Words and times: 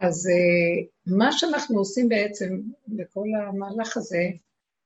אז 0.00 0.28
אה, 0.28 0.82
מה 1.16 1.32
שאנחנו 1.32 1.78
עושים 1.78 2.08
בעצם 2.08 2.60
בכל 2.88 3.28
המהלך 3.48 3.96
הזה, 3.96 4.28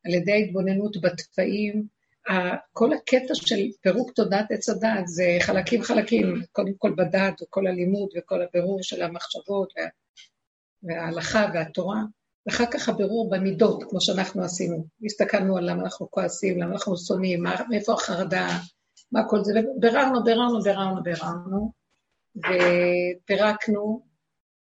על 0.04 0.14
ידי 0.14 0.32
ההתבוננות 0.32 0.96
בתוואים, 1.00 1.86
כל 2.72 2.92
הקטע 2.92 3.34
של 3.34 3.56
פירוק 3.80 4.10
תודעת 4.10 4.50
עץ 4.50 4.68
הדעת 4.68 5.08
זה 5.08 5.36
חלקים 5.40 5.82
חלקים, 5.82 6.42
קודם 6.52 6.74
כל 6.78 6.94
בדעת 6.96 7.42
וכל 7.42 7.66
הלימוד 7.66 8.08
וכל 8.16 8.42
הבירור 8.42 8.82
של 8.82 9.02
המחשבות 9.02 9.72
וה, 9.76 9.84
וההלכה 10.82 11.46
והתורה, 11.54 12.02
ואחר 12.46 12.64
כך 12.72 12.88
הבירור 12.88 13.30
במידות, 13.30 13.84
כמו 13.90 14.00
שאנחנו 14.00 14.44
עשינו. 14.44 14.84
הסתכלנו 15.04 15.56
על 15.56 15.70
למה 15.70 15.82
אנחנו 15.82 16.10
כועסים, 16.10 16.60
למה 16.60 16.72
אנחנו 16.72 16.96
שונאים, 16.96 17.44
מאיפה 17.68 17.92
החרדה, 17.92 18.48
מה 19.12 19.28
כל 19.28 19.44
זה, 19.44 19.52
וביררנו, 19.76 20.24
ביררנו, 20.24 20.62
ביררנו, 20.62 21.02
ביררנו, 21.02 21.72
ופירקנו, 22.36 24.09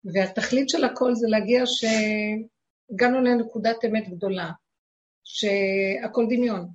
והתכלית 0.04 0.68
של 0.68 0.84
הכל 0.84 1.14
זה 1.14 1.28
להגיע 1.28 1.62
שהגענו 1.66 3.20
לנקודת 3.20 3.84
אמת 3.84 4.08
גדולה, 4.08 4.50
שהכל 5.24 6.26
דמיון, 6.28 6.68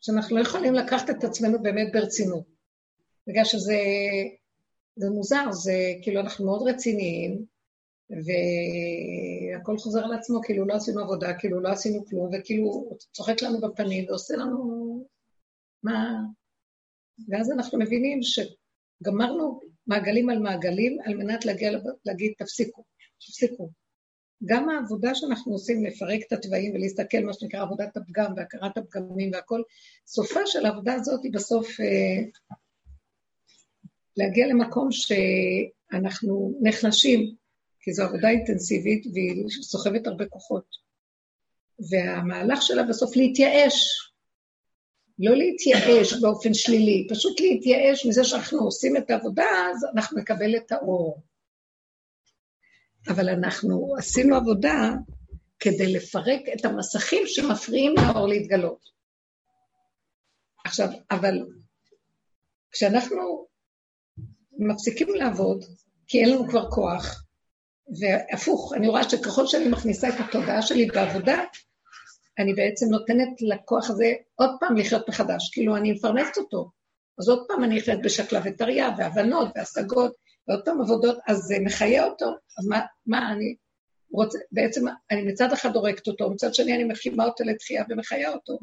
שאנחנו 0.00 0.36
לא 0.36 0.42
יכולים 0.42 0.74
לקחת 0.74 1.10
את 1.10 1.24
עצמנו 1.24 1.62
באמת 1.62 1.92
ברצינות, 1.92 2.44
בגלל 3.26 3.44
שזה 3.44 3.78
זה 4.96 5.10
מוזר, 5.10 5.52
זה 5.52 5.92
כאילו 6.02 6.20
אנחנו 6.20 6.44
מאוד 6.44 6.68
רציניים, 6.68 7.44
והכל 8.10 9.78
חוזר 9.78 10.04
על 10.04 10.12
עצמו, 10.12 10.40
כאילו 10.42 10.66
לא 10.66 10.74
עשינו 10.74 11.00
עבודה, 11.00 11.34
כאילו 11.38 11.60
לא 11.60 11.68
עשינו 11.68 12.06
כלום, 12.06 12.30
וכאילו 12.32 12.96
צוחק 13.12 13.42
לנו 13.42 13.60
בפנים 13.60 14.04
ועושה 14.08 14.34
לנו 14.36 15.06
מה... 15.82 16.14
ואז 17.28 17.50
אנחנו 17.52 17.78
מבינים 17.78 18.20
שגמרנו 18.22 19.60
מעגלים 19.86 20.30
על 20.30 20.38
מעגלים 20.38 20.98
על 21.04 21.14
מנת 21.14 21.44
להגיע, 21.44 21.70
להגיד, 22.04 22.32
תפסיקו, 22.38 22.84
תפסיקו. 23.18 23.70
גם 24.44 24.68
העבודה 24.68 25.14
שאנחנו 25.14 25.52
עושים 25.52 25.84
לפרק 25.84 26.20
את 26.26 26.32
התוואים 26.32 26.74
ולהסתכל, 26.74 27.20
מה 27.24 27.32
שנקרא 27.32 27.62
עבודת 27.62 27.96
הפגם 27.96 28.32
והכרת 28.36 28.78
הפגמים 28.78 29.30
והכל, 29.32 29.62
סופה 30.06 30.40
של 30.46 30.66
העבודה 30.66 30.94
הזאת 30.94 31.22
היא 31.22 31.32
בסוף 31.32 31.80
אה, 31.80 32.24
להגיע 34.16 34.46
למקום 34.46 34.88
שאנחנו 34.92 36.58
נחלשים, 36.62 37.34
כי 37.80 37.92
זו 37.92 38.02
עבודה 38.02 38.28
אינטנסיבית 38.28 39.06
והיא 39.14 39.48
סוחבת 39.48 40.06
הרבה 40.06 40.26
כוחות. 40.26 40.86
והמהלך 41.90 42.62
שלה 42.62 42.82
בסוף 42.82 43.16
להתייאש, 43.16 44.05
לא 45.18 45.36
להתייאש 45.36 46.12
באופן 46.20 46.54
שלילי, 46.54 47.06
פשוט 47.10 47.40
להתייאש 47.40 48.06
מזה 48.06 48.24
שאנחנו 48.24 48.58
עושים 48.58 48.96
את 48.96 49.10
העבודה, 49.10 49.46
אז 49.70 49.86
אנחנו 49.94 50.18
נקבל 50.18 50.56
את 50.56 50.72
האור. 50.72 51.22
אבל 53.08 53.28
אנחנו 53.28 53.94
עשינו 53.98 54.36
עבודה 54.36 54.92
כדי 55.58 55.92
לפרק 55.92 56.40
את 56.54 56.64
המסכים 56.64 57.22
שמפריעים 57.26 57.94
לאור 57.96 58.28
להתגלות. 58.28 58.90
עכשיו, 60.64 60.88
אבל 61.10 61.46
כשאנחנו 62.70 63.46
מפסיקים 64.58 65.08
לעבוד, 65.14 65.64
כי 66.06 66.18
אין 66.18 66.30
לנו 66.30 66.48
כבר 66.48 66.70
כוח, 66.70 67.24
והפוך, 68.00 68.72
אני 68.76 68.88
רואה 68.88 69.10
שככל 69.10 69.46
שאני 69.46 69.68
מכניסה 69.68 70.08
את 70.08 70.14
התודעה 70.20 70.62
שלי 70.62 70.86
בעבודה, 70.86 71.44
אני 72.38 72.54
בעצם 72.54 72.86
נותנת 72.90 73.42
לכוח 73.42 73.90
הזה 73.90 74.12
עוד 74.34 74.50
פעם 74.60 74.76
לחיות 74.76 75.08
מחדש, 75.08 75.50
כאילו 75.52 75.76
אני 75.76 75.92
מפרנסת 75.92 76.36
אותו. 76.36 76.70
אז 77.18 77.28
עוד 77.28 77.44
פעם 77.48 77.64
אני 77.64 77.78
אחיות 77.78 78.02
בשקלה 78.02 78.40
וטריה, 78.44 78.88
והבנות, 78.98 79.48
והשגות, 79.56 80.14
ועוד 80.48 80.64
פעם 80.64 80.80
עבודות, 80.80 81.18
אז 81.28 81.38
זה 81.38 81.56
מחיה 81.64 82.04
אותו. 82.04 82.26
אז 82.58 82.66
מה, 82.68 82.80
מה 83.06 83.32
אני 83.32 83.56
רוצה, 84.10 84.38
בעצם 84.52 84.84
אני 85.10 85.22
מצד 85.22 85.52
אחד 85.52 85.76
הורגת 85.76 86.08
אותו, 86.08 86.30
מצד 86.30 86.54
שני 86.54 86.74
אני 86.74 86.84
מחימה 86.84 87.24
אותו 87.24 87.44
לתחייה 87.44 87.84
ומחיה 87.88 88.32
אותו, 88.32 88.58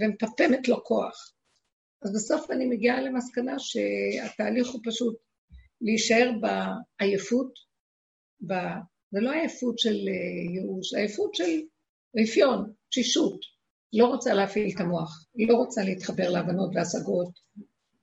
ומפפמת 0.00 0.68
לו 0.68 0.84
כוח. 0.84 1.32
אז 2.02 2.12
בסוף 2.14 2.50
אני 2.50 2.66
מגיעה 2.66 3.00
למסקנה 3.00 3.54
שהתהליך 3.58 4.68
הוא 4.68 4.80
פשוט 4.84 5.16
להישאר 5.80 6.30
בעייפות, 6.40 7.52
ב... 8.46 8.52
זה 9.12 9.20
לא 9.20 9.30
עייפות 9.30 9.78
של 9.78 9.94
אה, 10.08 10.54
ייאוש, 10.54 10.94
עייפות 10.94 11.34
של 11.34 11.60
רפיון, 12.16 12.72
תשישות. 12.90 13.40
לא 13.92 14.06
רוצה 14.06 14.34
להפעיל 14.34 14.74
את 14.74 14.80
המוח, 14.80 15.26
לא 15.48 15.54
רוצה 15.54 15.84
להתחבר 15.84 16.30
להבנות 16.30 16.70
והשגות, 16.74 17.30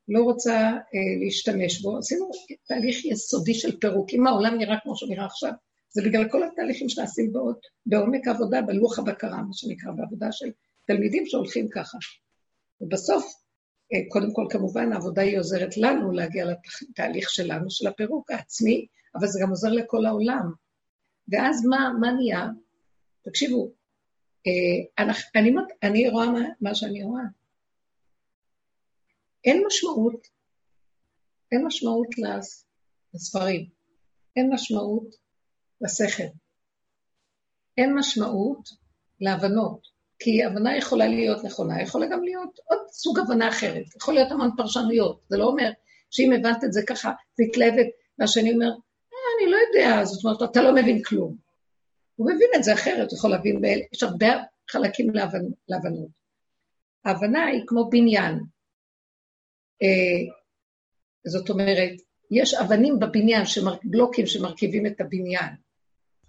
לא 0.08 0.24
רוצה 0.24 0.56
אה, 0.58 1.24
להשתמש 1.24 1.82
בו. 1.82 1.98
עשינו 1.98 2.30
תהליך 2.68 3.06
יסודי 3.06 3.54
של 3.54 3.80
פירוק. 3.80 4.10
אם 4.14 4.28
העולם 4.28 4.58
נראה 4.58 4.78
כמו 4.84 4.98
שהוא 4.98 5.10
נראה 5.10 5.26
עכשיו, 5.26 5.52
זה 5.90 6.02
בגלל 6.02 6.30
כל 6.30 6.44
התהליכים 6.44 6.90
שנעשים 6.90 7.34
בעוד, 7.34 7.56
בעומק 7.86 8.28
העבודה, 8.28 8.62
בלוח 8.62 9.00
הבקרה, 9.00 9.42
מה 9.42 9.54
שנקרא, 9.54 9.92
בעבודה 9.92 10.32
של 10.32 10.52
תלמידים 10.88 11.26
שהולכים 11.26 11.70
ככה. 11.70 11.98
ובסוף, 12.82 13.26
אה, 13.94 14.00
קודם 14.10 14.34
כל, 14.34 14.46
כמובן, 14.50 14.94
העבודה 14.94 15.22
היא 15.22 15.40
עוזרת 15.40 15.78
לנו 15.78 16.12
להגיע 16.12 16.46
לתהליך 16.46 17.30
שלנו, 17.30 17.70
של 17.70 17.88
הפירוק 17.88 18.32
העצמי, 18.32 18.88
אבל 19.16 19.28
זה 19.28 19.40
גם 19.44 19.50
עוזר 19.50 19.70
לכל 19.70 20.06
העולם. 20.06 20.52
ואז 21.32 21.66
מה, 21.66 21.90
מה 22.00 22.12
נהיה? 22.12 22.48
תקשיבו, 23.26 23.72
אני, 25.36 25.52
אני 25.84 26.10
רואה 26.10 26.30
מה, 26.30 26.40
מה 26.62 26.76
שאני 26.76 27.04
רואה. 27.04 27.24
אין 29.46 29.64
משמעות, 29.68 30.28
אין 31.52 31.66
משמעות 31.66 32.08
לספרים, 33.14 33.70
אין 34.36 34.54
משמעות 34.54 35.16
לשכל, 35.82 36.24
אין 37.78 37.96
משמעות 37.96 38.70
להבנות, 39.22 39.88
כי 40.20 40.44
הבנה 40.44 40.78
יכולה 40.78 41.08
להיות 41.08 41.44
נכונה, 41.44 41.82
יכולה 41.82 42.08
גם 42.08 42.24
להיות 42.24 42.60
עוד 42.66 42.80
סוג 42.92 43.20
הבנה 43.20 43.50
אחרת, 43.50 43.96
יכול 43.96 44.14
להיות 44.14 44.32
המון 44.32 44.52
פרשנויות, 44.58 45.22
זה 45.30 45.38
לא 45.38 45.44
אומר 45.44 45.72
שאם 46.12 46.32
הבנת 46.34 46.64
את 46.64 46.74
זה 46.74 46.82
ככה, 46.88 47.12
זה 47.38 47.44
התלהבת, 47.50 47.88
והשני 48.20 48.54
אומר, 48.54 48.70
אה, 48.70 49.18
אני 49.40 49.52
לא 49.52 49.58
יודע, 49.68 50.06
זאת 50.06 50.26
אומרת, 50.26 50.52
אתה 50.52 50.62
לא 50.62 50.76
מבין 50.76 51.04
כלום. 51.04 51.49
הוא 52.20 52.32
מבין 52.32 52.50
את 52.56 52.64
זה 52.64 52.74
אחרת, 52.74 53.12
הוא 53.12 53.18
יכול 53.18 53.32
להבין, 53.32 53.62
יש 53.94 54.04
הרבה 54.04 54.28
חלקים 54.72 55.10
להבנות. 55.68 56.10
ההבנה 57.06 57.46
היא 57.46 57.64
כמו 57.68 57.90
בניין, 57.90 58.40
אה, 59.82 60.34
זאת 61.28 61.50
אומרת, 61.50 61.92
יש 62.32 62.54
אבנים 62.54 63.00
בבניין. 63.00 63.44
בלוקים 63.84 64.26
שמרכיבים 64.26 64.86
את 64.86 65.02
הבניין. 65.02 65.50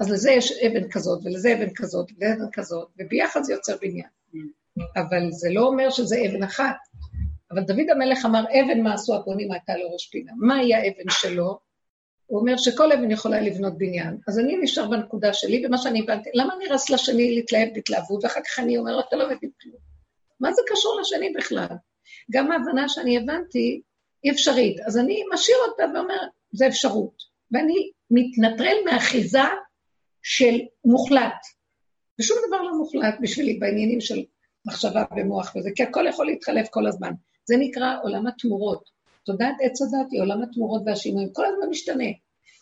אז 0.00 0.10
לזה 0.10 0.30
יש 0.30 0.52
אבן 0.52 0.88
כזאת, 0.90 1.20
ולזה 1.24 1.54
אבן 1.54 1.74
כזאת, 1.74 2.10
ואבן 2.18 2.50
כזאת, 2.52 2.88
וביחד 2.98 3.42
זה 3.42 3.52
יוצר 3.52 3.76
בניין. 3.80 4.08
אבל 4.96 5.30
זה 5.30 5.48
לא 5.52 5.66
אומר 5.66 5.90
שזה 5.90 6.16
אבן 6.26 6.42
אחת. 6.42 6.76
אבל 7.50 7.62
דוד 7.62 7.90
המלך 7.92 8.24
אמר, 8.24 8.44
אבן 8.44 8.80
מה 8.80 8.94
עשו 8.94 9.14
הבונים 9.14 9.52
הייתה 9.52 9.72
לראש 9.76 10.08
פינה. 10.08 10.32
מהי 10.36 10.74
האבן 10.74 11.10
שלו? 11.10 11.69
הוא 12.30 12.41
אומר 12.41 12.56
שכל 12.56 12.92
אבן 12.92 13.10
יכולה 13.10 13.41
לבנות 13.41 13.78
בניין. 13.78 14.16
אז 14.28 14.38
אני 14.38 14.56
נשאר 14.56 14.88
בנקודה 14.88 15.32
שלי, 15.32 15.66
ומה 15.66 15.78
שאני 15.78 16.00
הבנתי, 16.00 16.30
למה 16.34 16.54
אני 16.54 16.66
רץ 16.66 16.91
לשני 16.91 17.34
להתלהב 17.34 17.68
בהתלהבות, 17.74 18.24
ואחר 18.24 18.41
כך 18.41 18.58
אני 18.58 18.78
אומר, 18.78 19.00
אתה 19.00 19.16
לא 19.16 19.26
מבין 19.26 19.50
כלום. 19.62 19.76
מה 20.41 20.52
זה 20.52 20.62
קשור 20.66 21.00
לשני 21.00 21.32
בכלל? 21.36 21.66
גם 22.30 22.52
ההבנה 22.52 22.88
שאני 22.88 23.16
הבנתי 23.16 23.80
היא 24.22 24.32
אפשרית. 24.32 24.80
אז 24.86 24.98
אני 24.98 25.22
משאיר 25.34 25.56
אותה 25.68 25.82
ואומר, 25.94 26.18
זה 26.52 26.66
אפשרות. 26.66 27.14
ואני 27.52 27.91
מתנטרל 28.10 28.76
מאחיזה 28.84 29.42
של 30.22 30.60
מוחלט. 30.84 31.41
ושום 32.20 32.38
דבר 32.48 32.62
לא 32.62 32.78
מוחלט 32.78 33.14
בשבילי 33.20 33.54
בעניינים 33.54 34.00
של 34.00 34.24
מחשבה 34.66 35.04
ומוח 35.16 35.56
וזה, 35.56 35.70
כי 35.74 35.82
הכל 35.82 36.06
יכול 36.08 36.26
להתחלף 36.26 36.68
כל 36.68 36.86
הזמן. 36.86 37.12
זה 37.44 37.56
נקרא 37.58 37.97
עולם 38.02 38.26
התמורות. 38.26 38.99
תודעת 39.25 39.54
עץ 39.60 39.82
הדת 39.82 40.10
היא 40.10 40.20
עולם 40.20 40.42
התמורות 40.42 40.82
והשינויים, 40.86 41.32
כל 41.32 41.47
הזמן 41.47 41.69
משתנה. 41.70 42.08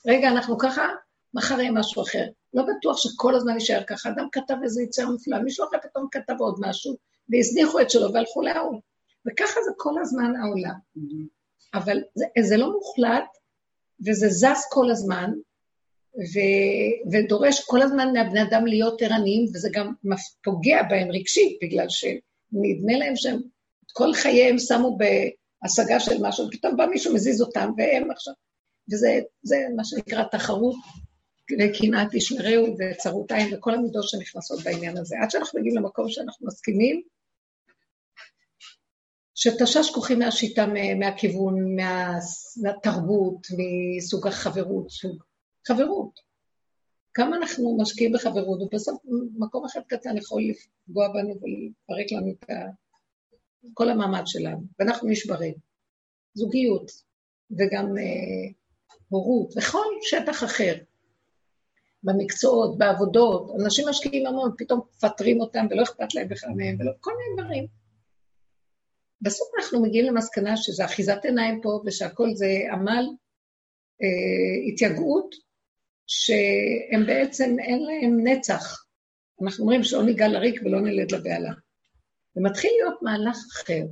רגע, 0.07 0.29
אנחנו 0.29 0.59
ככה, 0.59 0.89
מחר 1.35 1.61
יהיה 1.61 1.73
משהו 1.73 2.03
אחר. 2.03 2.27
לא 2.55 2.63
בטוח 2.63 2.97
שכל 2.97 3.35
הזמן 3.35 3.55
יישאר 3.55 3.83
ככה. 3.87 4.09
אדם 4.09 4.29
כתב 4.33 4.55
איזה 4.63 4.83
יצירה 4.83 5.11
מופלאה, 5.11 5.43
מישהו 5.43 5.67
אחר 5.69 5.77
פתאום 5.83 6.09
כתב 6.11 6.35
עוד 6.39 6.57
משהו, 6.61 6.97
והזניחו 7.29 7.81
את 7.81 7.91
שלו 7.91 8.13
והלכו 8.13 8.43
להוא. 8.43 8.81
וככה 9.27 9.61
זה 9.65 9.71
כל 9.77 10.01
הזמן 10.01 10.37
העולם. 10.37 10.75
אבל 11.75 11.99
זה, 12.15 12.25
זה 12.41 12.57
לא 12.57 12.73
מוחלט, 12.73 13.29
וזה 14.07 14.29
זז 14.29 14.67
כל 14.71 14.91
הזמן, 14.91 15.31
ו, 16.17 16.39
ודורש 17.13 17.65
כל 17.67 17.83
הזמן 17.83 18.13
מהבני 18.13 18.43
אדם 18.43 18.67
להיות 18.67 19.03
ערניים, 19.03 19.45
וזה 19.45 19.69
גם 19.73 19.93
פוגע 20.45 20.83
בהם 20.83 21.09
רגשית, 21.11 21.59
בגלל 21.63 21.87
שנדמה 21.89 22.99
להם 22.99 23.17
שהם 23.17 23.41
כל 23.93 24.15
חייהם 24.15 24.59
שמו 24.59 24.99
בהשגה 25.63 26.01
של 26.01 26.17
משהו, 26.21 26.47
ופתאום 26.47 26.77
בא 26.77 26.87
מישהו 26.87 27.15
מזיז 27.15 27.43
אותם, 27.43 27.71
והם 27.77 28.11
עכשיו... 28.11 28.35
וזה 28.93 29.57
מה 29.77 29.85
שנקרא 29.85 30.25
תחרות 30.25 30.75
וקנאת 31.45 32.09
תשמרהו 32.13 32.77
וצרות 32.79 33.33
עין 33.33 33.55
וכל 33.55 33.75
המידות 33.75 34.09
שנכנסות 34.09 34.65
בעניין 34.65 34.97
הזה. 34.97 35.17
עד 35.23 35.31
שאנחנו 35.31 35.61
מגיעים 35.61 35.77
למקום 35.77 36.09
שאנחנו 36.09 36.47
מסכימים, 36.47 37.03
שתשש 39.35 39.91
כוחי 39.95 40.15
מהשיטה, 40.15 40.67
מהכיוון, 40.99 41.77
מה, 41.77 42.19
מהתרבות, 42.63 43.47
מסוג 43.97 44.27
החברות, 44.27 44.91
סוג 44.91 45.23
חברות. 45.67 46.21
כמה 47.15 47.37
אנחנו 47.37 47.79
משקיעים 47.81 48.13
בחברות, 48.13 48.63
ובסוף 48.63 49.03
מקום 49.39 49.65
אחד 49.65 49.81
קטן 49.87 50.17
יכול 50.17 50.43
לפגוע 50.43 51.09
בנו 51.09 51.29
ולפרק 51.29 52.13
לנו 52.13 52.33
את 52.33 52.51
כל 53.75 53.91
המעמד 53.91 54.23
שלנו, 54.27 54.63
ואנחנו 54.79 55.09
נשברים. 55.09 55.55
זוגיות, 56.35 56.91
וגם 57.51 57.99
אה, 57.99 58.53
הורות, 59.09 59.57
וכל 59.57 59.85
שטח 60.03 60.45
אחר. 60.45 60.75
במקצועות, 62.03 62.79
בעבודות, 62.79 63.51
אנשים 63.65 63.89
משקיעים 63.89 64.27
המון, 64.27 64.51
פתאום 64.59 64.81
מפטרים 64.95 65.41
אותם 65.41 65.67
ולא 65.71 65.83
אכפת 65.83 66.15
להם 66.15 66.29
בכלל 66.29 66.51
מהם, 66.57 66.77
ולא, 66.81 66.93
כל 67.01 67.11
מיני 67.19 67.43
דברים. 67.43 67.67
בסוף 69.21 69.49
אנחנו 69.59 69.83
מגיעים 69.83 70.07
למסקנה 70.07 70.57
שזה 70.57 70.85
אחיזת 70.85 71.25
עיניים 71.25 71.61
פה, 71.63 71.83
ושהכול 71.87 72.35
זה 72.35 72.47
עמל 72.73 73.05
אה, 74.03 74.69
התייגעות, 74.73 75.35
שהם 76.07 77.07
בעצם 77.07 77.57
אין 77.61 77.83
להם 77.83 78.27
נצח. 78.27 78.85
אנחנו 79.43 79.65
אומרים 79.65 79.85
שלא 79.85 80.03
ניגע 80.03 80.29
לריק 80.29 80.61
ולא 80.65 80.81
נלד 80.81 81.13
לבהלה. 81.13 81.53
ומתחיל 82.39 82.71
להיות 82.81 83.03
מהלך 83.03 83.39
אחר. 83.53 83.85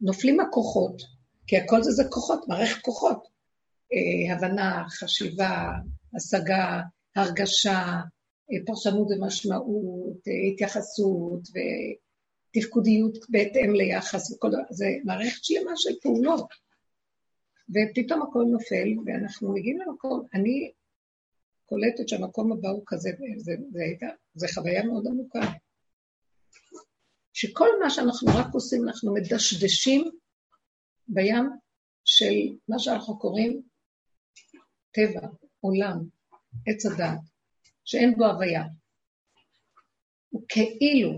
נופלים 0.00 0.40
הכוחות, 0.40 1.02
כי 1.46 1.56
הכל 1.56 1.82
זה 1.82 1.90
זה 1.90 2.04
כוחות, 2.10 2.48
מערכת 2.48 2.82
כוחות. 2.82 3.28
אה, 3.92 4.34
הבנה, 4.34 4.84
חשיבה, 4.88 5.68
השגה, 6.16 6.80
הרגשה, 7.16 7.80
אה, 8.52 8.58
פרשנות 8.66 9.08
ומשמעות, 9.10 10.28
אה, 10.28 10.52
התייחסות 10.52 11.40
ותפקודיות 11.54 13.18
בהתאם 13.28 13.74
ליחס 13.74 14.32
וכל 14.32 14.48
דבר, 14.50 14.62
זה 14.70 14.86
מערכת 15.04 15.44
שלמה 15.44 15.72
של 15.76 15.90
פעולות. 16.02 16.48
ופתאום 17.70 18.22
הכל 18.22 18.44
נופל, 18.50 18.88
ואנחנו 19.06 19.52
מגיעים 19.52 19.78
למקום, 19.80 20.26
אני 20.34 20.72
קולטת 21.66 22.08
שהמקום 22.08 22.52
הבא 22.52 22.68
הוא 22.68 22.82
כזה, 22.86 23.10
זה, 23.18 23.52
זה, 23.72 23.86
זה, 24.00 24.06
זה 24.34 24.46
חוויה 24.54 24.84
מאוד 24.84 25.06
עמוקה. 25.06 25.40
שכל 27.32 27.68
מה 27.82 27.90
שאנחנו 27.90 28.28
רק 28.34 28.46
עושים, 28.54 28.88
אנחנו 28.88 29.14
מדשדשים 29.14 30.10
בים 31.08 31.50
של 32.04 32.34
מה 32.68 32.78
שאנחנו 32.78 33.18
קוראים 33.18 33.62
טבע, 34.90 35.28
עולם, 35.60 36.04
עץ 36.66 36.86
הדעת, 36.86 37.18
שאין 37.84 38.14
בו 38.16 38.24
הוויה. 38.26 38.62
הוא 40.30 40.42
כאילו 40.48 41.10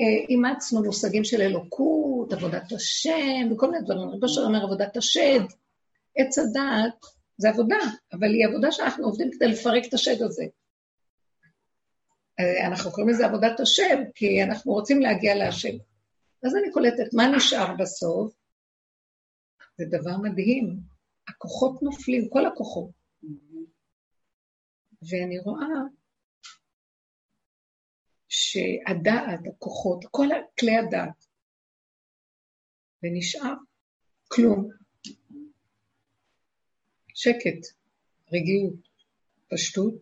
אה, 0.00 0.26
אימצנו 0.28 0.84
מושגים 0.84 1.24
של 1.24 1.40
אלוקות, 1.40 2.32
עבודת 2.32 2.72
השם, 2.72 3.52
וכל 3.52 3.70
מיני 3.70 3.84
דברים. 3.84 4.08
רבי 4.08 4.26
אשר 4.26 4.40
אומר 4.40 4.64
עבודת 4.64 4.96
השד. 4.96 5.40
עץ 6.16 6.38
הדעת 6.38 7.04
זה 7.36 7.48
עבודה, 7.48 7.78
אבל 8.12 8.28
היא 8.28 8.46
עבודה 8.46 8.72
שאנחנו 8.72 9.04
עובדים 9.04 9.30
כדי 9.32 9.48
לפרק 9.48 9.84
את 9.88 9.94
השד 9.94 10.22
הזה. 10.22 10.44
אה, 12.40 12.66
אנחנו 12.66 12.90
קוראים 12.90 13.08
לזה 13.08 13.26
עבודת 13.26 13.60
השם, 13.60 13.98
כי 14.14 14.42
אנחנו 14.42 14.72
רוצים 14.72 15.00
להגיע 15.00 15.34
להשם. 15.34 15.76
אז 16.46 16.56
אני 16.56 16.72
קולטת, 16.72 17.14
מה 17.14 17.36
נשאר 17.36 17.76
בסוף? 17.78 18.34
זה 19.78 19.84
דבר 19.90 20.16
מדהים. 20.22 20.80
הכוחות 21.28 21.82
נופלים, 21.82 22.28
כל 22.28 22.46
הכוחות. 22.46 22.90
ואני 25.02 25.38
רואה 25.38 25.66
שהדעת, 28.28 29.40
הכוחות, 29.48 30.04
כל 30.10 30.28
כלי 30.60 30.76
הדעת, 30.76 31.26
ונשאר 33.02 33.54
כלום. 34.28 34.68
שקט, 37.14 37.66
רגיעות, 38.32 38.88
פשטות, 39.50 39.94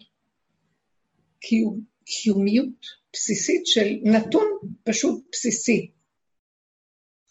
קיום, 1.40 1.95
קיומיות 2.06 2.87
בסיסית 3.12 3.67
של 3.67 3.87
נתון 4.03 4.47
פשוט 4.85 5.25
בסיסי. 5.32 5.91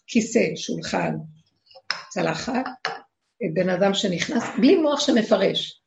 כיסא, 0.06 0.56
שולחן, 0.56 1.14
צלחת, 2.08 2.64
בן 3.54 3.68
אדם 3.68 3.94
שנכנס, 3.94 4.42
בלי 4.58 4.76
מוח 4.76 5.00
שמפרש, 5.00 5.82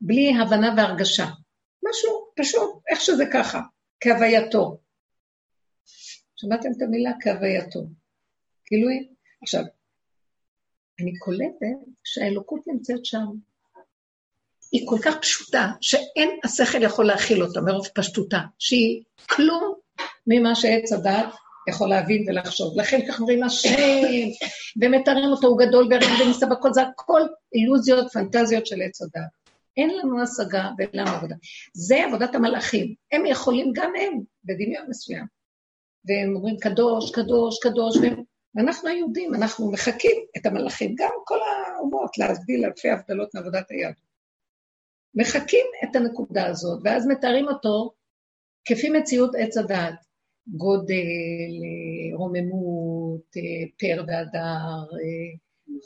בלי 0.00 0.32
הבנה 0.42 0.74
והרגשה. 0.76 1.24
משהו 1.84 2.30
פשוט, 2.36 2.82
איך 2.90 3.00
שזה 3.00 3.24
ככה, 3.32 3.60
כהווייתו. 4.00 4.80
שמעתם 6.36 6.68
את 6.76 6.82
המילה 6.82 7.10
כהווייתו? 7.20 7.80
כאילו, 8.64 8.88
עכשיו, 9.42 9.62
אני 11.00 11.18
קולטת 11.18 11.86
שהאלוקות 12.04 12.60
נמצאת 12.66 13.04
שם. 13.04 13.26
היא 14.72 14.86
כל 14.86 14.98
כך 15.02 15.14
פשוטה, 15.20 15.68
שאין 15.80 16.30
השכל 16.44 16.82
יכול 16.82 17.06
להכיל 17.06 17.42
אותה 17.42 17.60
מרוב 17.60 17.86
פשטותה, 17.94 18.40
שהיא 18.58 19.02
כלום 19.30 19.74
ממה 20.26 20.54
שעץ 20.54 20.92
הדת 20.92 21.34
יכול 21.68 21.88
להבין 21.88 22.24
ולחשוב. 22.28 22.80
לכן 22.80 23.00
כך 23.08 23.20
אומרים 23.20 23.42
השם, 23.42 24.28
ומתארים 24.82 25.30
אותו, 25.30 25.46
הוא 25.46 25.58
גדול 25.58 25.88
בערך 25.88 26.20
וניסה 26.20 26.46
בכל 26.46 26.72
זה 26.72 26.82
הכל 26.82 27.20
אילוזיות, 27.54 28.12
פנטזיות 28.12 28.66
של 28.66 28.82
עץ 28.82 29.02
הדת. 29.02 29.30
אין 29.76 29.90
לנו 29.98 30.22
השגה 30.22 30.70
ואין 30.78 30.90
לנו 30.92 31.10
עבודה. 31.10 31.34
זה 31.74 32.04
עבודת 32.04 32.34
המלאכים. 32.34 32.94
הם 33.12 33.26
יכולים 33.26 33.72
גם 33.74 33.92
הם, 34.00 34.20
בדמיון 34.44 34.84
מסוים. 34.88 35.24
והם 36.04 36.36
אומרים 36.36 36.56
קדוש, 36.60 37.10
קדוש, 37.10 37.58
קדוש, 37.62 37.96
והם... 37.96 38.22
ואנחנו 38.54 38.88
היהודים, 38.88 39.34
אנחנו 39.34 39.70
מחקים 39.70 40.16
את 40.36 40.46
המלאכים, 40.46 40.94
גם 40.98 41.10
כל 41.24 41.38
האומות, 41.46 42.18
להבדיל 42.18 42.64
אלפי 42.64 42.90
הבדלות 42.90 43.34
מעבודת 43.34 43.70
היד. 43.70 43.94
מחקים 45.16 45.66
את 45.84 45.96
הנקודה 45.96 46.46
הזאת, 46.46 46.80
ואז 46.84 47.06
מתארים 47.06 47.48
אותו 47.48 47.92
כפי 48.64 48.90
מציאות 48.90 49.34
עץ 49.38 49.56
הדעת. 49.56 50.06
גודל, 50.48 51.06
רוממות, 52.14 53.30
פר 53.78 54.04
והדר, 54.06 54.96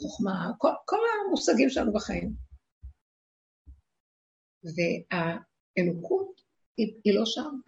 חוכמה, 0.01 0.51
כל, 0.57 0.69
כל 0.85 0.97
המושגים 1.27 1.69
שלנו 1.69 1.93
בחיים. 1.93 2.33
והאלוקות 4.63 6.41
היא, 6.77 6.93
היא 7.03 7.13
לא 7.13 7.25
שם. 7.25 7.59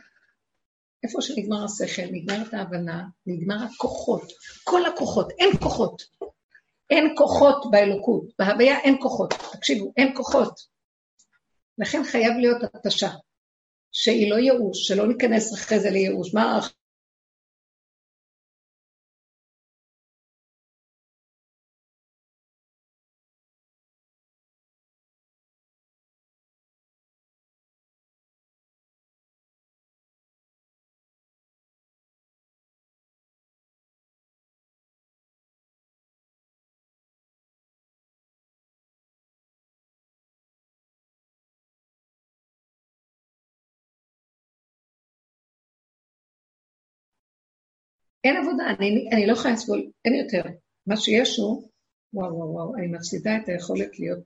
איפה 1.04 1.22
שנגמר 1.22 1.64
השכל, 1.64 2.12
נגמרת 2.12 2.54
ההבנה, 2.54 3.08
נגמר 3.26 3.56
הכוחות, 3.64 4.32
כל 4.64 4.86
הכוחות, 4.86 5.32
אין 5.40 5.52
כוחות. 5.58 6.02
אין 6.90 7.16
כוחות 7.18 7.72
באלוקות, 7.72 8.24
בהוויה 8.40 8.80
אין 8.80 8.96
כוחות. 9.02 9.34
תקשיבו, 9.54 9.94
אין 9.98 10.16
כוחות. 10.16 10.73
לכן 11.78 12.04
חייב 12.04 12.34
להיות 12.40 12.58
התשה, 12.64 13.10
שהיא 13.92 14.32
לא 14.32 14.36
ייאוש, 14.36 14.88
שלא 14.88 15.08
ניכנס 15.08 15.54
אחרי 15.54 15.80
זה 15.80 15.90
לייאוש. 15.90 16.34
מה 16.34 16.60
אין 48.24 48.38
עבודה, 48.38 48.64
אני, 48.80 49.10
אני 49.12 49.28
לא 49.28 49.34
יכולה 49.34 49.54
לסבול, 49.54 49.84
אין 50.06 50.14
יותר. 50.14 50.42
מה 50.88 50.98
שיש 50.98 51.38
הוא, 51.38 51.70
וואו 52.14 52.36
וואו 52.36 52.54
וואו, 52.54 52.76
אני 52.76 52.88
מפסידה 52.88 53.38
את 53.38 53.50
היכולת 53.50 54.00
להיות, 54.00 54.20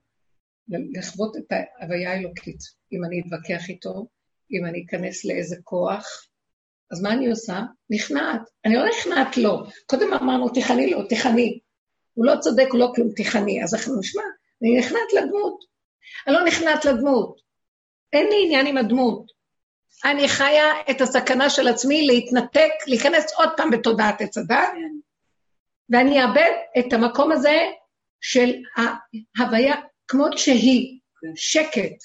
לחוות 0.70 1.38
את 1.38 1.52
ההוויה 1.52 2.12
האלוקית. 2.12 2.60
אם 2.92 3.06
אני 3.06 3.22
אתווכח 3.22 3.70
איתו, 3.70 4.08
אם 4.52 4.66
אני 4.66 4.86
אכנס 4.86 5.26
לאיזה 5.26 5.56
כוח, 5.64 6.28
אז 6.92 7.02
מה 7.02 7.14
אני 7.14 7.30
עושה? 7.30 7.62
נכנעת. 7.90 8.42
אני 8.66 8.76
לא 8.76 8.86
נכנעת 8.90 9.38
לו. 9.38 9.64
קודם 9.86 10.14
אמרנו, 10.14 10.50
תיכני 10.50 10.90
לו, 10.90 11.04
תיכני. 11.04 11.60
הוא 12.14 12.26
לא 12.26 12.34
צודק, 12.40 12.68
הוא 12.72 12.80
לא 12.80 12.92
כלום, 12.96 13.14
תיכני. 13.16 13.64
אז 13.64 13.74
אנחנו 13.74 14.00
נשמע, 14.00 14.24
אני 14.62 14.80
נכנעת 14.80 15.14
לדמות. 15.14 15.60
אני 16.28 16.36
לא 16.36 16.46
נכנעת 16.46 16.86
לדמות. 16.86 17.40
אין 18.14 18.28
לי 18.28 18.36
עניין 18.46 18.68
עם 18.68 18.78
הדמות. 18.78 19.37
אני 20.06 20.30
חיה 20.30 20.82
את 20.92 21.02
הסכנה 21.02 21.50
של 21.50 21.68
עצמי 21.68 22.08
להתנתק, 22.08 22.72
להיכנס 22.88 23.34
עוד 23.34 23.50
פעם 23.58 23.72
בתודעת 23.72 24.22
עץ 24.22 24.38
הדת, 24.38 24.70
ואני 25.90 26.24
אאבד 26.24 26.52
את 26.80 26.94
המקום 26.94 27.32
הזה 27.32 27.58
של 28.22 28.54
ההוויה 29.38 29.76
כמות 30.08 30.38
שהיא, 30.38 31.00
שקט. 31.36 32.04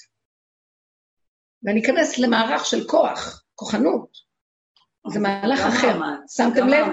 ואני 1.63 1.81
אכנס 1.81 2.17
למערך 2.17 2.65
של 2.65 2.87
כוח, 2.87 3.43
כוחנות. 3.55 4.17
זה 5.07 5.19
מהלך 5.19 5.59
אחר. 5.59 5.99
שמתם 6.27 6.67
לב? 6.67 6.87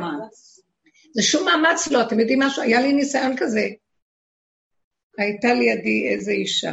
זה 1.15 1.23
שום 1.23 1.45
מאמץ 1.45 1.89
לא, 1.89 2.03
אתם 2.03 2.21
יודעים 2.21 2.43
משהו? 2.43 2.63
היה 2.63 2.81
לי 2.81 2.93
ניסיון 2.93 3.37
כזה. 3.37 3.69
הייתה 5.19 5.49
לידי 5.55 6.09
איזו 6.09 6.31
אישה, 6.31 6.73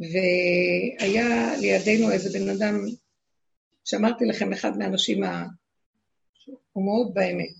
והיה 0.00 1.56
לידינו 1.60 2.10
איזה 2.10 2.38
בן 2.38 2.48
אדם, 2.48 2.74
שאמרתי 3.84 4.24
לכם, 4.24 4.52
אחד 4.52 4.76
מהאנשים, 4.78 5.24
ה... 5.24 5.46
הוא 6.72 6.84
מאוד 6.84 7.14
באמת. 7.14 7.54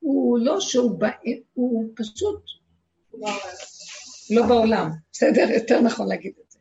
הוא 0.00 0.38
לא 0.38 0.60
שהוא 0.60 0.98
בא... 1.00 1.10
הוא 1.54 1.88
פשוט 1.96 2.42
לא 4.30 4.46
בעולם, 4.48 4.90
בסדר? 5.12 5.50
יותר 5.54 5.80
נכון 5.80 6.08
להגיד 6.08 6.32
את 6.44 6.50
זה. 6.50 6.58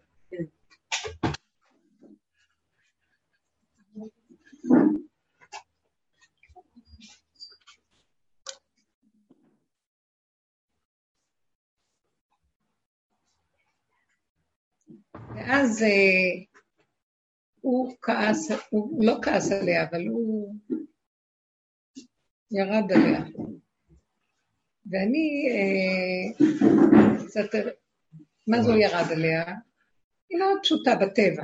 ואז 15.35 15.83
אה, 15.83 16.52
הוא 17.63 17.95
כעס, 18.01 18.51
הוא 18.69 19.05
לא 19.05 19.15
כעס 19.21 19.51
עליה, 19.51 19.83
אבל 19.89 20.07
הוא 20.07 20.55
ירד 22.51 22.91
עליה. 22.91 23.21
ואני 24.91 25.47
אה, 25.51 26.45
קצת, 27.25 27.59
מה 28.47 28.63
זה 28.63 28.71
הוא 28.71 28.79
ירד 28.79 29.11
עליה? 29.11 29.43
היא 30.29 30.39
מאוד 30.39 30.59
פשוטה 30.63 30.91
בטבע. 30.95 31.43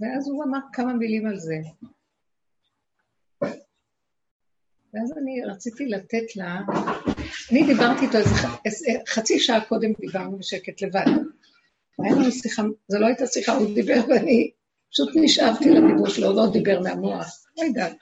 ואז 0.00 0.28
הוא 0.28 0.44
אמר 0.44 0.58
כמה 0.72 0.92
מילים 0.92 1.26
על 1.26 1.36
זה. 1.36 1.56
ואז 4.94 5.12
אני 5.18 5.44
רציתי 5.44 5.86
לתת 5.86 6.36
לה, 6.36 6.60
אני 7.50 7.66
דיברתי 7.66 8.06
איתו 8.06 8.18
איזה 8.64 8.86
חצי 9.08 9.38
שעה 9.38 9.68
קודם 9.68 9.92
דיברנו 10.00 10.38
בשקט 10.38 10.82
לבד. 10.82 11.37
היה 12.04 12.14
לנו 12.14 12.32
שיחה, 12.32 12.62
זו 12.88 12.98
לא 12.98 13.06
הייתה 13.06 13.26
שיחה, 13.26 13.52
הוא 13.52 13.74
דיבר 13.74 14.00
ואני 14.08 14.50
פשוט 14.92 15.08
נשאבתי 15.14 15.70
לדיבור 15.70 16.08
שלו, 16.08 16.26
הוא 16.26 16.36
לא 16.36 16.52
דיבר 16.52 16.80
מהמוח, 16.80 17.44
לא 17.58 17.64
יודעת. 17.64 17.96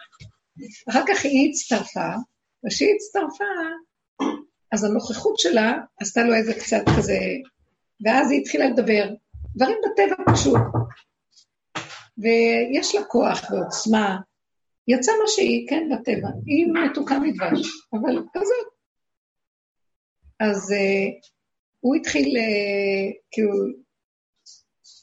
אחר 0.91 1.03
כך 1.09 1.25
היא 1.25 1.50
הצטרפה, 1.50 2.11
וכשהיא 2.67 2.95
הצטרפה, 2.97 3.45
אז 4.73 4.85
הנוכחות 4.85 5.38
שלה 5.38 5.79
עשתה 6.00 6.23
לו 6.23 6.35
איזה 6.35 6.55
קצת 6.55 6.83
כזה, 6.99 7.19
ואז 8.05 8.31
היא 8.31 8.41
התחילה 8.41 8.69
לדבר, 8.69 9.09
דברים 9.57 9.76
בטבע 9.85 10.33
פשוט. 10.33 10.61
ויש 12.19 12.95
לה 12.95 13.05
כוח 13.05 13.50
ועוצמה, 13.50 14.19
יצא 14.88 15.12
מה 15.23 15.29
שהיא, 15.29 15.69
כן, 15.69 15.88
בטבע. 15.93 16.29
היא 16.47 16.67
מתוקה 16.73 17.19
מדבש, 17.19 17.69
אבל 17.93 18.19
כזאת. 18.33 18.67
אז 20.41 20.71
uh, 20.73 21.29
הוא 21.81 21.97
התחיל 21.97 22.37
uh, 22.37 23.12
כאילו 23.31 23.53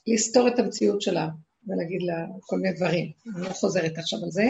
לסתור 0.07 0.47
את 0.47 0.59
המציאות 0.59 1.01
שלה 1.01 1.27
ולהגיד 1.67 2.01
לה 2.01 2.25
כל 2.41 2.57
מיני 2.59 2.75
דברים. 2.75 3.11
אני 3.35 3.43
לא 3.43 3.49
חוזרת 3.49 3.97
עכשיו 3.97 4.19
על 4.23 4.31
זה. 4.31 4.49